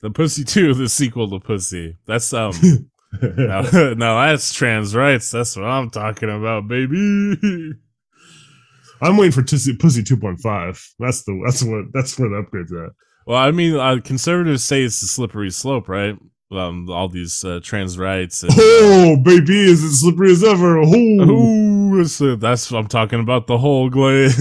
The 0.00 0.10
Pussy 0.10 0.44
two, 0.44 0.72
the 0.72 0.88
sequel 0.88 1.28
to 1.28 1.40
Pussy. 1.40 1.98
That's 2.06 2.32
um. 2.32 2.52
now, 3.22 3.60
now 3.96 4.26
that's 4.26 4.54
trans 4.54 4.94
rights. 4.94 5.30
That's 5.30 5.56
what 5.56 5.66
I'm 5.66 5.90
talking 5.90 6.30
about, 6.30 6.68
baby. 6.68 7.36
I'm 9.02 9.16
waiting 9.16 9.32
for 9.32 9.42
Pussy, 9.42 9.76
Pussy 9.76 10.02
2.5. 10.02 10.94
That's 10.98 11.22
the 11.24 11.42
that's 11.44 11.62
what 11.62 11.86
that's 11.92 12.18
where 12.18 12.30
the 12.30 12.38
upgrade's 12.38 12.72
at. 12.72 12.90
Well, 13.26 13.38
I 13.38 13.50
mean, 13.50 13.76
uh, 13.76 13.98
conservatives 14.02 14.64
say 14.64 14.82
it's 14.82 15.02
a 15.02 15.06
slippery 15.06 15.50
slope, 15.50 15.88
right? 15.88 16.18
Um, 16.52 16.90
all 16.90 17.08
these 17.08 17.44
uh, 17.44 17.60
trans 17.62 17.96
rights. 17.96 18.42
And, 18.42 18.52
oh, 18.58 19.16
baby, 19.22 19.70
is 19.70 19.84
it 19.84 19.92
slippery 19.92 20.32
as 20.32 20.42
ever? 20.42 20.80
Oh, 20.84 22.02
so 22.04 22.34
that's 22.34 22.70
what 22.70 22.78
I'm 22.80 22.88
talking 22.88 23.20
about. 23.20 23.46
The 23.46 23.58
whole 23.58 23.88
glaze. 23.88 24.34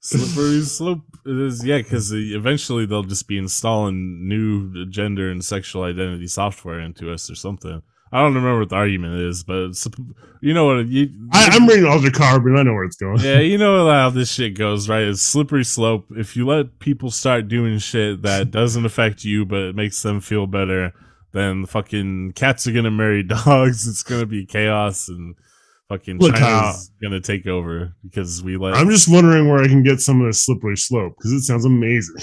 slippery 0.00 0.62
slope. 0.62 1.02
It 1.26 1.38
is, 1.38 1.62
yeah, 1.62 1.78
because 1.78 2.10
eventually 2.12 2.86
they'll 2.86 3.02
just 3.02 3.28
be 3.28 3.36
installing 3.36 4.26
new 4.26 4.86
gender 4.86 5.30
and 5.30 5.44
sexual 5.44 5.82
identity 5.82 6.26
software 6.26 6.80
into 6.80 7.12
us 7.12 7.30
or 7.30 7.34
something. 7.34 7.82
I 8.12 8.22
don't 8.22 8.34
remember 8.34 8.60
what 8.60 8.70
the 8.70 8.76
argument 8.76 9.22
is, 9.22 9.44
but 9.44 9.70
you 10.40 10.52
know 10.52 10.66
what? 10.66 10.86
You, 10.88 11.10
I, 11.32 11.54
am 11.54 11.66
reading 11.66 11.86
Altered 11.86 12.14
Carbon. 12.14 12.56
I 12.56 12.64
know 12.64 12.72
where 12.72 12.84
it's 12.84 12.96
going. 12.96 13.20
Yeah, 13.20 13.38
you 13.38 13.56
know 13.56 13.88
how 13.90 14.10
this 14.10 14.32
shit 14.32 14.58
goes, 14.58 14.88
right? 14.88 15.04
It's 15.04 15.22
slippery 15.22 15.64
slope. 15.64 16.06
If 16.16 16.36
you 16.36 16.44
let 16.46 16.80
people 16.80 17.12
start 17.12 17.46
doing 17.46 17.78
shit 17.78 18.22
that 18.22 18.50
doesn't 18.50 18.84
affect 18.84 19.24
you, 19.24 19.44
but 19.44 19.60
it 19.60 19.76
makes 19.76 20.02
them 20.02 20.20
feel 20.20 20.48
better, 20.48 20.92
then 21.32 21.66
fucking 21.66 22.32
cats 22.32 22.66
are 22.66 22.72
gonna 22.72 22.90
marry 22.90 23.22
dogs. 23.24 23.86
It's 23.86 24.02
gonna 24.02 24.26
be 24.26 24.44
chaos 24.44 25.08
and 25.08 25.36
fucking 25.88 26.18
Look 26.18 26.34
China's 26.34 26.90
how, 27.00 27.08
gonna 27.08 27.20
take 27.20 27.46
over 27.46 27.94
because 28.02 28.42
we 28.42 28.56
let. 28.56 28.74
I'm 28.74 28.90
just 28.90 29.08
wondering 29.08 29.48
where 29.48 29.62
I 29.62 29.68
can 29.68 29.84
get 29.84 30.00
some 30.00 30.20
of 30.20 30.26
this 30.26 30.44
slippery 30.44 30.76
slope 30.76 31.14
because 31.16 31.32
it 31.32 31.42
sounds 31.42 31.64
amazing. 31.64 32.16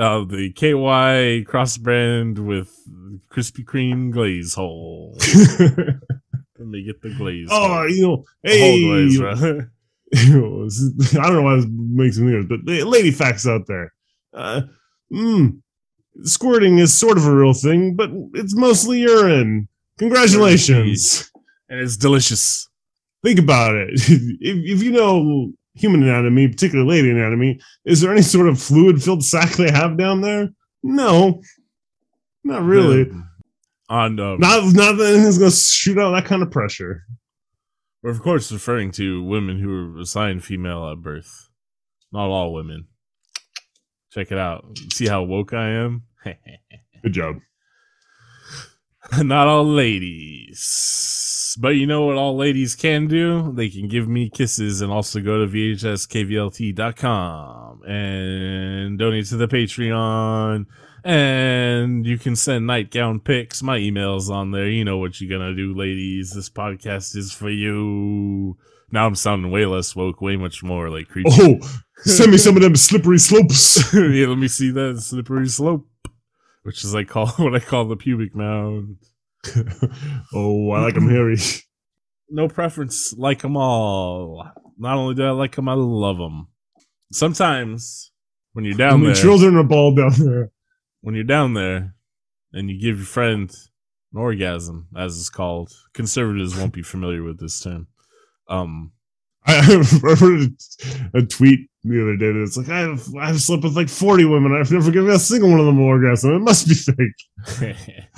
Uh, 0.00 0.24
the 0.24 0.50
KY 0.52 1.44
cross 1.44 1.76
brand 1.76 2.38
with 2.38 2.74
Krispy 3.30 3.66
Kreme 3.66 4.10
glaze 4.10 4.54
hole. 4.54 5.14
Let 6.58 6.68
me 6.68 6.82
get 6.84 7.02
the 7.02 7.14
glaze. 7.18 7.48
Oh, 7.50 7.68
hole. 7.68 7.88
you 7.90 8.02
know, 8.02 8.24
hey, 8.42 8.82
glaze, 8.82 9.20
right? 9.20 9.36
I 10.14 11.26
don't 11.26 11.34
know 11.34 11.42
why 11.42 11.56
this 11.56 11.66
makes 11.68 12.18
me 12.18 12.32
weird, 12.32 12.48
but 12.48 12.60
lady 12.64 13.10
facts 13.10 13.46
out 13.46 13.66
there. 13.66 13.92
Uh, 14.32 14.62
mm, 15.12 15.60
squirting 16.22 16.78
is 16.78 16.98
sort 16.98 17.18
of 17.18 17.26
a 17.26 17.34
real 17.34 17.52
thing, 17.52 17.94
but 17.94 18.08
it's 18.32 18.56
mostly 18.56 19.00
urine. 19.00 19.68
Congratulations. 19.98 21.30
And 21.68 21.78
it's 21.78 21.98
delicious. 21.98 22.70
Think 23.22 23.38
about 23.38 23.74
it. 23.74 23.90
if, 23.92 24.78
if 24.78 24.82
you 24.82 24.92
know 24.92 25.52
human 25.80 26.02
anatomy, 26.02 26.48
particularly 26.48 26.88
lady 26.88 27.10
anatomy, 27.10 27.58
is 27.84 28.00
there 28.00 28.12
any 28.12 28.22
sort 28.22 28.48
of 28.48 28.60
fluid 28.60 29.02
filled 29.02 29.24
sac 29.24 29.52
they 29.52 29.70
have 29.70 29.96
down 29.96 30.20
there? 30.20 30.50
No, 30.82 31.42
not 32.44 32.62
really. 32.62 33.10
On 33.88 34.20
um, 34.20 34.38
not 34.38 34.72
not 34.72 34.96
that 34.98 35.14
anything's 35.14 35.38
gonna 35.38 35.50
shoot 35.50 35.98
out 35.98 36.12
that 36.12 36.26
kind 36.26 36.42
of 36.42 36.50
pressure. 36.50 37.02
We're 38.02 38.10
of 38.10 38.22
course 38.22 38.52
referring 38.52 38.92
to 38.92 39.22
women 39.22 39.58
who 39.58 39.96
are 39.96 40.00
assigned 40.00 40.44
female 40.44 40.88
at 40.90 41.02
birth. 41.02 41.48
Not 42.12 42.28
all 42.28 42.52
women. 42.52 42.86
Check 44.12 44.32
it 44.32 44.38
out. 44.38 44.64
See 44.92 45.06
how 45.06 45.22
woke 45.22 45.52
I 45.52 45.70
am. 45.70 46.04
Good 47.02 47.12
job. 47.12 47.36
Not 49.18 49.48
all 49.48 49.64
ladies. 49.64 51.56
But 51.58 51.70
you 51.70 51.86
know 51.86 52.02
what 52.02 52.16
all 52.16 52.36
ladies 52.36 52.76
can 52.76 53.08
do? 53.08 53.50
They 53.52 53.68
can 53.68 53.88
give 53.88 54.06
me 54.06 54.30
kisses 54.30 54.80
and 54.82 54.92
also 54.92 55.20
go 55.20 55.44
to 55.44 55.50
vhskvlt.com 55.50 56.22
and 57.88 58.96
donate 58.98 59.26
to 59.26 59.36
the 59.36 59.48
Patreon. 59.48 60.66
And 61.02 62.06
you 62.06 62.18
can 62.18 62.36
send 62.36 62.68
nightgown 62.68 63.18
pics. 63.20 63.64
My 63.64 63.78
email's 63.78 64.30
on 64.30 64.52
there. 64.52 64.68
You 64.68 64.84
know 64.84 64.98
what 64.98 65.20
you're 65.20 65.36
gonna 65.36 65.56
do, 65.56 65.74
ladies. 65.74 66.30
This 66.32 66.48
podcast 66.48 67.16
is 67.16 67.32
for 67.32 67.50
you. 67.50 68.56
Now 68.92 69.06
I'm 69.06 69.16
sounding 69.16 69.50
way 69.50 69.66
less 69.66 69.96
woke, 69.96 70.20
way 70.20 70.36
much 70.36 70.62
more 70.62 70.88
like 70.88 71.08
creepy. 71.08 71.30
Oh, 71.32 71.58
send 71.96 72.30
me 72.30 72.38
some 72.38 72.54
of 72.54 72.62
them 72.62 72.76
slippery 72.76 73.18
slopes. 73.18 73.92
yeah, 73.94 74.28
let 74.28 74.38
me 74.38 74.46
see 74.46 74.70
that 74.70 75.00
slippery 75.00 75.48
slope 75.48 75.88
which 76.62 76.84
is 76.84 76.94
like 76.94 77.08
call 77.08 77.26
what 77.36 77.54
I 77.54 77.60
call 77.60 77.86
the 77.86 77.96
pubic 77.96 78.34
mound. 78.34 78.96
oh, 80.34 80.70
I 80.72 80.80
like 80.80 80.94
them 80.94 81.08
hairy. 81.08 81.38
No 82.32 82.46
preference, 82.46 83.12
like 83.18 83.42
them 83.42 83.56
all. 83.56 84.48
Not 84.78 84.96
only 84.96 85.16
do 85.16 85.24
I 85.24 85.30
like 85.30 85.56
them, 85.56 85.68
I 85.68 85.72
love 85.74 86.18
them. 86.18 86.46
Sometimes 87.10 88.12
when 88.52 88.64
you're 88.64 88.76
down 88.76 89.02
there, 89.02 89.16
children 89.16 89.56
are 89.56 89.64
bald 89.64 89.96
down 89.96 90.12
there. 90.16 90.52
When 91.00 91.16
you're 91.16 91.24
down 91.24 91.54
there, 91.54 91.96
and 92.52 92.70
you 92.70 92.80
give 92.80 92.98
your 92.98 93.06
friend 93.06 93.50
an 94.12 94.20
orgasm, 94.20 94.88
as 94.96 95.18
it's 95.18 95.28
called, 95.28 95.72
conservatives 95.92 96.56
won't 96.56 96.72
be 96.72 96.82
familiar 96.82 97.22
with 97.22 97.40
this 97.40 97.60
term. 97.60 97.86
Um, 98.48 98.92
I 99.46 99.62
heard 100.18 100.52
a 101.14 101.26
tweet 101.26 101.70
the 101.82 102.02
other 102.02 102.16
day 102.16 102.32
that's 102.32 102.56
like 102.56 102.68
I've 102.68 103.14
I've 103.16 103.40
slept 103.40 103.64
with 103.64 103.76
like 103.76 103.88
forty 103.88 104.24
women. 104.24 104.52
I've 104.52 104.70
never 104.70 104.90
given 104.90 105.10
a 105.10 105.18
single 105.18 105.50
one 105.50 105.60
of 105.60 105.66
them 105.66 105.78
an 105.78 105.84
orgasm. 105.84 106.34
It 106.34 106.40
must 106.40 106.68
be 106.68 106.74
fake. 106.74 107.76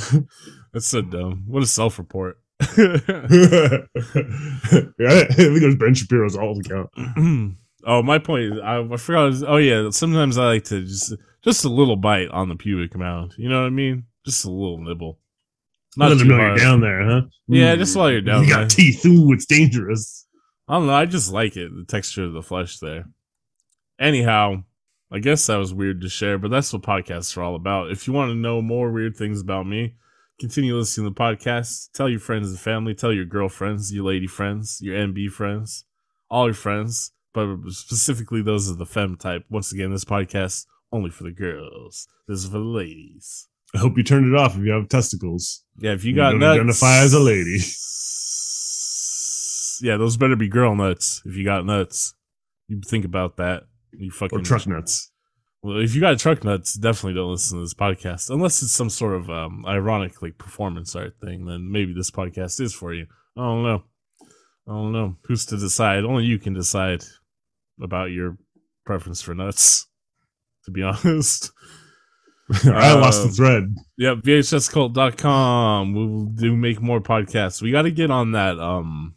that's 0.73 0.87
so 0.87 1.03
dumb. 1.03 1.45
What 1.47 1.63
a 1.63 1.67
self 1.67 1.99
report. 1.99 2.39
yeah, 2.61 2.69
I 2.69 2.71
think 5.35 5.63
it 5.63 5.67
was 5.67 5.77
Ben 5.77 5.95
Shapiro's 5.95 6.37
alt 6.37 6.59
account. 6.59 6.91
oh, 7.87 8.03
my 8.03 8.19
point. 8.19 8.55
Is, 8.55 8.61
I, 8.63 8.81
I 8.81 8.97
forgot. 8.97 9.27
Was, 9.27 9.45
oh 9.45 9.57
yeah, 9.57 9.91
sometimes 9.91 10.39
I 10.39 10.47
like 10.47 10.65
to 10.65 10.83
just 10.83 11.15
just 11.43 11.65
a 11.65 11.69
little 11.69 11.97
bite 11.97 12.29
on 12.29 12.49
the 12.49 12.57
pubic 12.57 12.97
mound. 12.97 13.35
You 13.37 13.49
know 13.49 13.61
what 13.61 13.67
I 13.67 13.71
mean? 13.71 14.05
Just 14.25 14.45
a 14.45 14.51
little 14.51 14.79
nibble. 14.79 15.19
Not 15.97 16.11
Let 16.11 16.19
them 16.19 16.29
know 16.29 16.37
you're 16.37 16.57
down 16.57 16.81
there, 16.81 17.05
huh? 17.05 17.21
Yeah, 17.49 17.77
just 17.77 17.95
while 17.95 18.11
you're 18.11 18.23
mm. 18.23 18.27
down. 18.27 18.45
You 18.45 18.49
got 18.49 18.71
teeth. 18.71 19.05
Ooh, 19.05 19.33
it's 19.33 19.47
dangerous. 19.47 20.22
I 20.73 20.77
don't 20.77 20.87
know. 20.87 20.95
I 20.95 21.05
just 21.05 21.31
like 21.31 21.55
it. 21.59 21.71
The 21.77 21.85
texture 21.85 22.25
of 22.25 22.33
the 22.33 22.41
flesh 22.41 22.79
there. 22.79 23.05
Anyhow, 24.01 24.65
I 25.11 25.19
guess 25.19 25.47
that 25.47 25.59
was 25.59 25.75
weird 25.75 26.01
to 26.01 26.09
share, 26.09 26.39
but 26.39 26.51
that's 26.51 26.73
what 26.73 26.81
podcasts 26.81 27.37
are 27.37 27.43
all 27.43 27.57
about. 27.57 27.91
If 27.91 28.07
you 28.07 28.15
want 28.15 28.31
to 28.31 28.35
know 28.35 28.63
more 28.63 28.91
weird 28.91 29.15
things 29.15 29.43
about 29.43 29.67
me, 29.67 29.97
continue 30.41 30.75
listening 30.75 31.09
to 31.09 31.11
the 31.11 31.21
podcast. 31.21 31.91
Tell 31.93 32.09
your 32.09 32.21
friends 32.21 32.49
and 32.49 32.59
family. 32.59 32.95
Tell 32.95 33.13
your 33.13 33.27
girlfriends, 33.27 33.93
your 33.93 34.07
lady 34.07 34.27
friends, 34.27 34.79
your 34.81 34.97
NB 34.97 35.33
friends, 35.33 35.85
all 36.31 36.47
your 36.47 36.55
friends, 36.55 37.13
but 37.35 37.55
specifically 37.69 38.41
those 38.41 38.71
of 38.71 38.79
the 38.79 38.87
fem 38.87 39.17
type. 39.17 39.45
Once 39.51 39.73
again, 39.73 39.91
this 39.91 40.07
podcast 40.07 40.65
only 40.91 41.11
for 41.11 41.25
the 41.25 41.33
girls. 41.33 42.09
This 42.27 42.39
is 42.39 42.47
for 42.47 42.53
the 42.53 42.61
ladies. 42.61 43.47
I 43.75 43.79
hope 43.79 43.99
you 43.99 44.03
turned 44.03 44.33
it 44.33 44.39
off 44.39 44.57
if 44.57 44.65
you 44.65 44.73
have 44.73 44.89
testicles. 44.89 45.65
Yeah, 45.77 45.93
if 45.93 46.03
you 46.03 46.17
got 46.17 46.35
nuts, 46.35 46.55
identify 46.55 46.97
as 47.01 47.13
a 47.13 47.21
lady. 47.21 47.59
yeah, 49.83 49.97
those 49.97 50.17
better 50.17 50.37
be 50.37 50.49
girl 50.49 50.75
nuts. 50.75 51.23
If 51.25 51.37
you 51.37 51.45
got 51.45 51.67
nuts, 51.67 52.15
you 52.69 52.81
think 52.85 53.05
about 53.05 53.37
that. 53.37 53.65
You 53.93 54.11
fucking 54.11 54.39
or 54.39 54.43
truck 54.43 54.67
nuts. 54.67 55.11
Well, 55.63 55.79
if 55.79 55.95
you 55.95 56.01
got 56.01 56.19
truck 56.19 56.43
nuts, 56.43 56.75
definitely 56.75 57.15
don't 57.15 57.31
listen 57.31 57.59
to 57.59 57.65
this 57.65 57.75
podcast 57.75 58.31
unless 58.31 58.63
it's 58.63 58.73
some 58.73 58.91
sort 58.91 59.15
of 59.15 59.31
um, 59.31 59.65
ironic 59.67 60.23
like 60.23 60.39
performance 60.39 60.97
art 60.97 61.15
thing. 61.23 61.45
Then 61.45 61.71
maybe 61.71 61.93
this 61.93 62.11
podcast 62.11 62.61
is 62.61 62.75
for 62.75 62.93
you. 62.93 63.07
I 63.37 63.43
don't 63.43 63.63
know. 63.63 63.85
I 64.67 64.73
don't 64.73 64.93
know 64.93 65.17
who's 65.25 65.47
to 65.47 65.57
decide. 65.57 66.05
Only 66.05 66.25
you 66.25 66.39
can 66.39 66.55
decide 66.55 67.05
about 67.81 68.07
your 68.07 68.37
preference 68.85 69.23
for 69.23 69.35
nuts. 69.35 69.87
To 70.65 70.71
be 70.71 70.83
honest. 70.83 71.53
I 72.65 72.95
lost 72.95 73.23
the 73.23 73.29
thread. 73.29 73.75
Yep, 73.99 74.19
VHScult.com. 74.19 75.95
We'll 75.95 76.25
do 76.27 76.57
make 76.57 76.83
more 76.83 77.01
podcasts. 77.01 77.63
We 77.63 77.71
got 77.71 77.83
to 77.83 77.91
get 77.91 78.11
on 78.11 78.33
that 78.33 78.59
um 78.59 79.15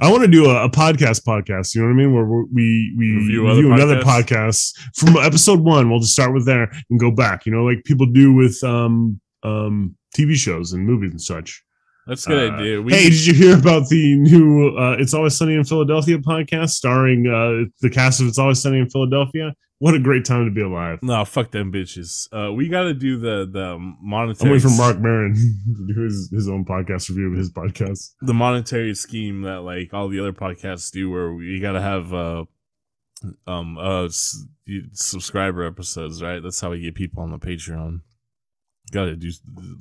I 0.00 0.10
want 0.10 0.22
to 0.22 0.28
do 0.28 0.46
a, 0.46 0.64
a, 0.64 0.70
podcast 0.70 1.24
podcast. 1.24 1.74
You 1.74 1.82
know 1.82 1.88
what 1.88 1.94
I 1.94 1.96
mean? 1.96 2.14
Where 2.14 2.24
we 2.24 2.94
we 2.96 3.12
review, 3.12 3.48
review 3.48 3.72
another 3.72 4.00
podcast 4.00 4.76
from 4.94 5.16
episode 5.16 5.60
one. 5.60 5.90
We'll 5.90 6.00
just 6.00 6.12
start 6.12 6.32
with 6.32 6.46
there 6.46 6.70
and 6.90 7.00
go 7.00 7.10
back. 7.10 7.46
You 7.46 7.52
know, 7.52 7.64
like 7.64 7.84
people 7.84 8.06
do 8.06 8.32
with 8.32 8.62
um 8.64 9.20
um 9.42 9.96
TV 10.16 10.34
shows 10.34 10.72
and 10.72 10.84
movies 10.84 11.10
and 11.12 11.20
such. 11.20 11.62
That's 12.10 12.26
a 12.26 12.30
good 12.30 12.50
Uh, 12.50 12.56
idea. 12.56 12.82
We, 12.82 12.92
hey, 12.92 13.08
did 13.10 13.24
you 13.26 13.34
hear 13.34 13.56
about 13.56 13.88
the 13.88 14.16
new 14.16 14.76
uh, 14.76 14.96
"It's 14.98 15.14
Always 15.14 15.36
Sunny 15.36 15.54
in 15.54 15.64
Philadelphia" 15.64 16.18
podcast 16.18 16.70
starring 16.70 17.26
uh, 17.26 17.70
the 17.80 17.88
cast 17.90 18.20
of 18.20 18.26
"It's 18.26 18.38
Always 18.38 18.60
Sunny 18.60 18.78
in 18.80 18.90
Philadelphia"? 18.90 19.54
What 19.78 19.94
a 19.94 19.98
great 19.98 20.24
time 20.26 20.44
to 20.44 20.50
be 20.50 20.60
alive! 20.60 20.98
no, 21.02 21.24
fuck 21.24 21.52
them 21.52 21.72
bitches. 21.72 22.28
Uh, 22.32 22.52
we 22.52 22.68
got 22.68 22.82
to 22.82 22.94
do 22.94 23.16
the 23.18 23.48
the 23.50 23.78
monetary. 23.78 24.00
I'm 24.02 24.10
monetary. 24.10 24.50
waiting 24.52 24.70
for 24.70 24.76
Marc 24.76 24.98
Maron 25.00 25.34
to 25.86 25.94
do 25.94 26.00
his, 26.02 26.28
his 26.30 26.48
own 26.50 26.64
podcast 26.66 27.08
review 27.08 27.30
of 27.32 27.38
his 27.38 27.50
podcast. 27.50 28.10
the 28.20 28.34
monetary 28.34 28.94
scheme 28.94 29.42
that 29.42 29.60
like 29.62 29.94
all 29.94 30.08
the 30.08 30.20
other 30.20 30.32
podcasts 30.34 30.90
do, 30.90 31.08
where 31.10 31.32
we 31.32 31.60
got 31.60 31.72
to 31.72 31.80
have 31.80 32.12
uh 32.12 32.44
um 33.46 33.78
uh 33.78 34.04
s- 34.04 34.44
subscriber 34.92 35.64
episodes, 35.64 36.22
right? 36.22 36.42
That's 36.42 36.60
how 36.60 36.70
we 36.72 36.80
get 36.80 36.94
people 36.94 37.22
on 37.22 37.30
the 37.30 37.38
Patreon. 37.38 38.00
Got 38.90 39.04
to 39.04 39.16
do 39.16 39.30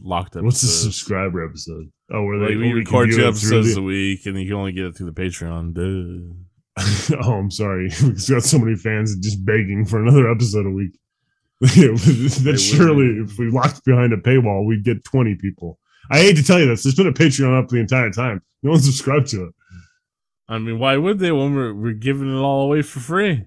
locked 0.02 0.36
up. 0.36 0.44
What's 0.44 0.62
the 0.62 0.68
subscriber 0.68 1.44
episode? 1.46 1.92
Oh, 2.12 2.24
where 2.24 2.38
Like, 2.38 2.50
they 2.50 2.56
oh, 2.56 2.60
we 2.60 2.68
can 2.70 2.76
record 2.78 3.10
two 3.12 3.26
episodes 3.26 3.74
the- 3.76 3.82
a 3.82 3.84
week, 3.84 4.26
and 4.26 4.40
you 4.40 4.46
can 4.46 4.56
only 4.56 4.72
get 4.72 4.86
it 4.86 4.96
through 4.96 5.12
the 5.12 5.22
Patreon. 5.22 5.74
Duh. 5.74 7.16
oh, 7.24 7.34
I'm 7.34 7.52
sorry. 7.52 7.90
We've 8.04 8.28
got 8.28 8.44
so 8.44 8.60
many 8.60 8.76
fans 8.76 9.16
just 9.18 9.44
begging 9.46 9.86
for 9.86 10.02
another 10.02 10.30
episode 10.30 10.66
a 10.66 10.72
week. 10.72 10.98
that 11.62 12.58
surely, 12.64 13.22
if 13.24 13.38
we 13.38 13.50
locked 13.52 13.84
behind 13.84 14.14
a 14.14 14.18
paywall, 14.18 14.66
we'd 14.66 14.86
get 14.86 15.04
20 15.04 15.36
people. 15.36 15.78
I 16.10 16.20
hate 16.20 16.38
to 16.38 16.44
tell 16.44 16.60
you 16.60 16.68
this. 16.68 16.84
There's 16.84 16.96
been 16.96 17.08
a 17.08 17.12
Patreon 17.12 17.62
up 17.62 17.68
the 17.68 17.80
entire 17.80 18.12
time. 18.12 18.42
No 18.64 18.72
one 18.72 18.80
subscribed 18.80 19.28
to 19.30 19.46
it. 19.46 19.54
I 20.48 20.58
mean, 20.58 20.80
why 20.80 20.98
would 20.98 21.20
they 21.20 21.32
when 21.32 21.54
we're 21.54 21.74
we're 21.74 21.94
giving 21.94 22.30
it 22.34 22.40
all 22.40 22.64
away 22.64 22.82
for 22.82 23.00
free? 23.00 23.46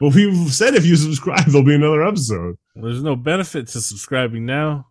But 0.00 0.14
we've 0.14 0.52
said 0.52 0.74
if 0.74 0.86
you 0.86 0.96
subscribe, 0.96 1.46
there'll 1.46 1.66
be 1.66 1.74
another 1.74 2.06
episode. 2.06 2.56
There's 2.76 3.02
no 3.02 3.16
benefit 3.16 3.66
to 3.68 3.80
subscribing 3.80 4.46
now. 4.46 4.86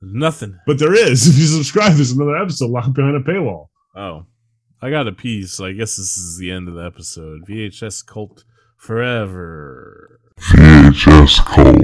There's 0.00 0.14
nothing. 0.14 0.58
But 0.66 0.78
there 0.78 0.94
is. 0.94 1.26
If 1.28 1.38
you 1.38 1.46
subscribe, 1.46 1.94
there's 1.94 2.12
another 2.12 2.36
episode 2.36 2.70
locked 2.70 2.94
behind 2.94 3.16
a 3.16 3.20
paywall. 3.20 3.68
Oh, 3.96 4.26
I 4.80 4.90
got 4.90 5.08
a 5.08 5.12
piece. 5.12 5.52
So 5.52 5.64
I 5.64 5.72
guess 5.72 5.96
this 5.96 6.16
is 6.16 6.38
the 6.38 6.50
end 6.50 6.68
of 6.68 6.74
the 6.74 6.84
episode. 6.84 7.46
VHS 7.46 8.06
cult 8.06 8.44
forever. 8.76 10.20
VHS 10.38 11.44
Cult. 11.46 11.74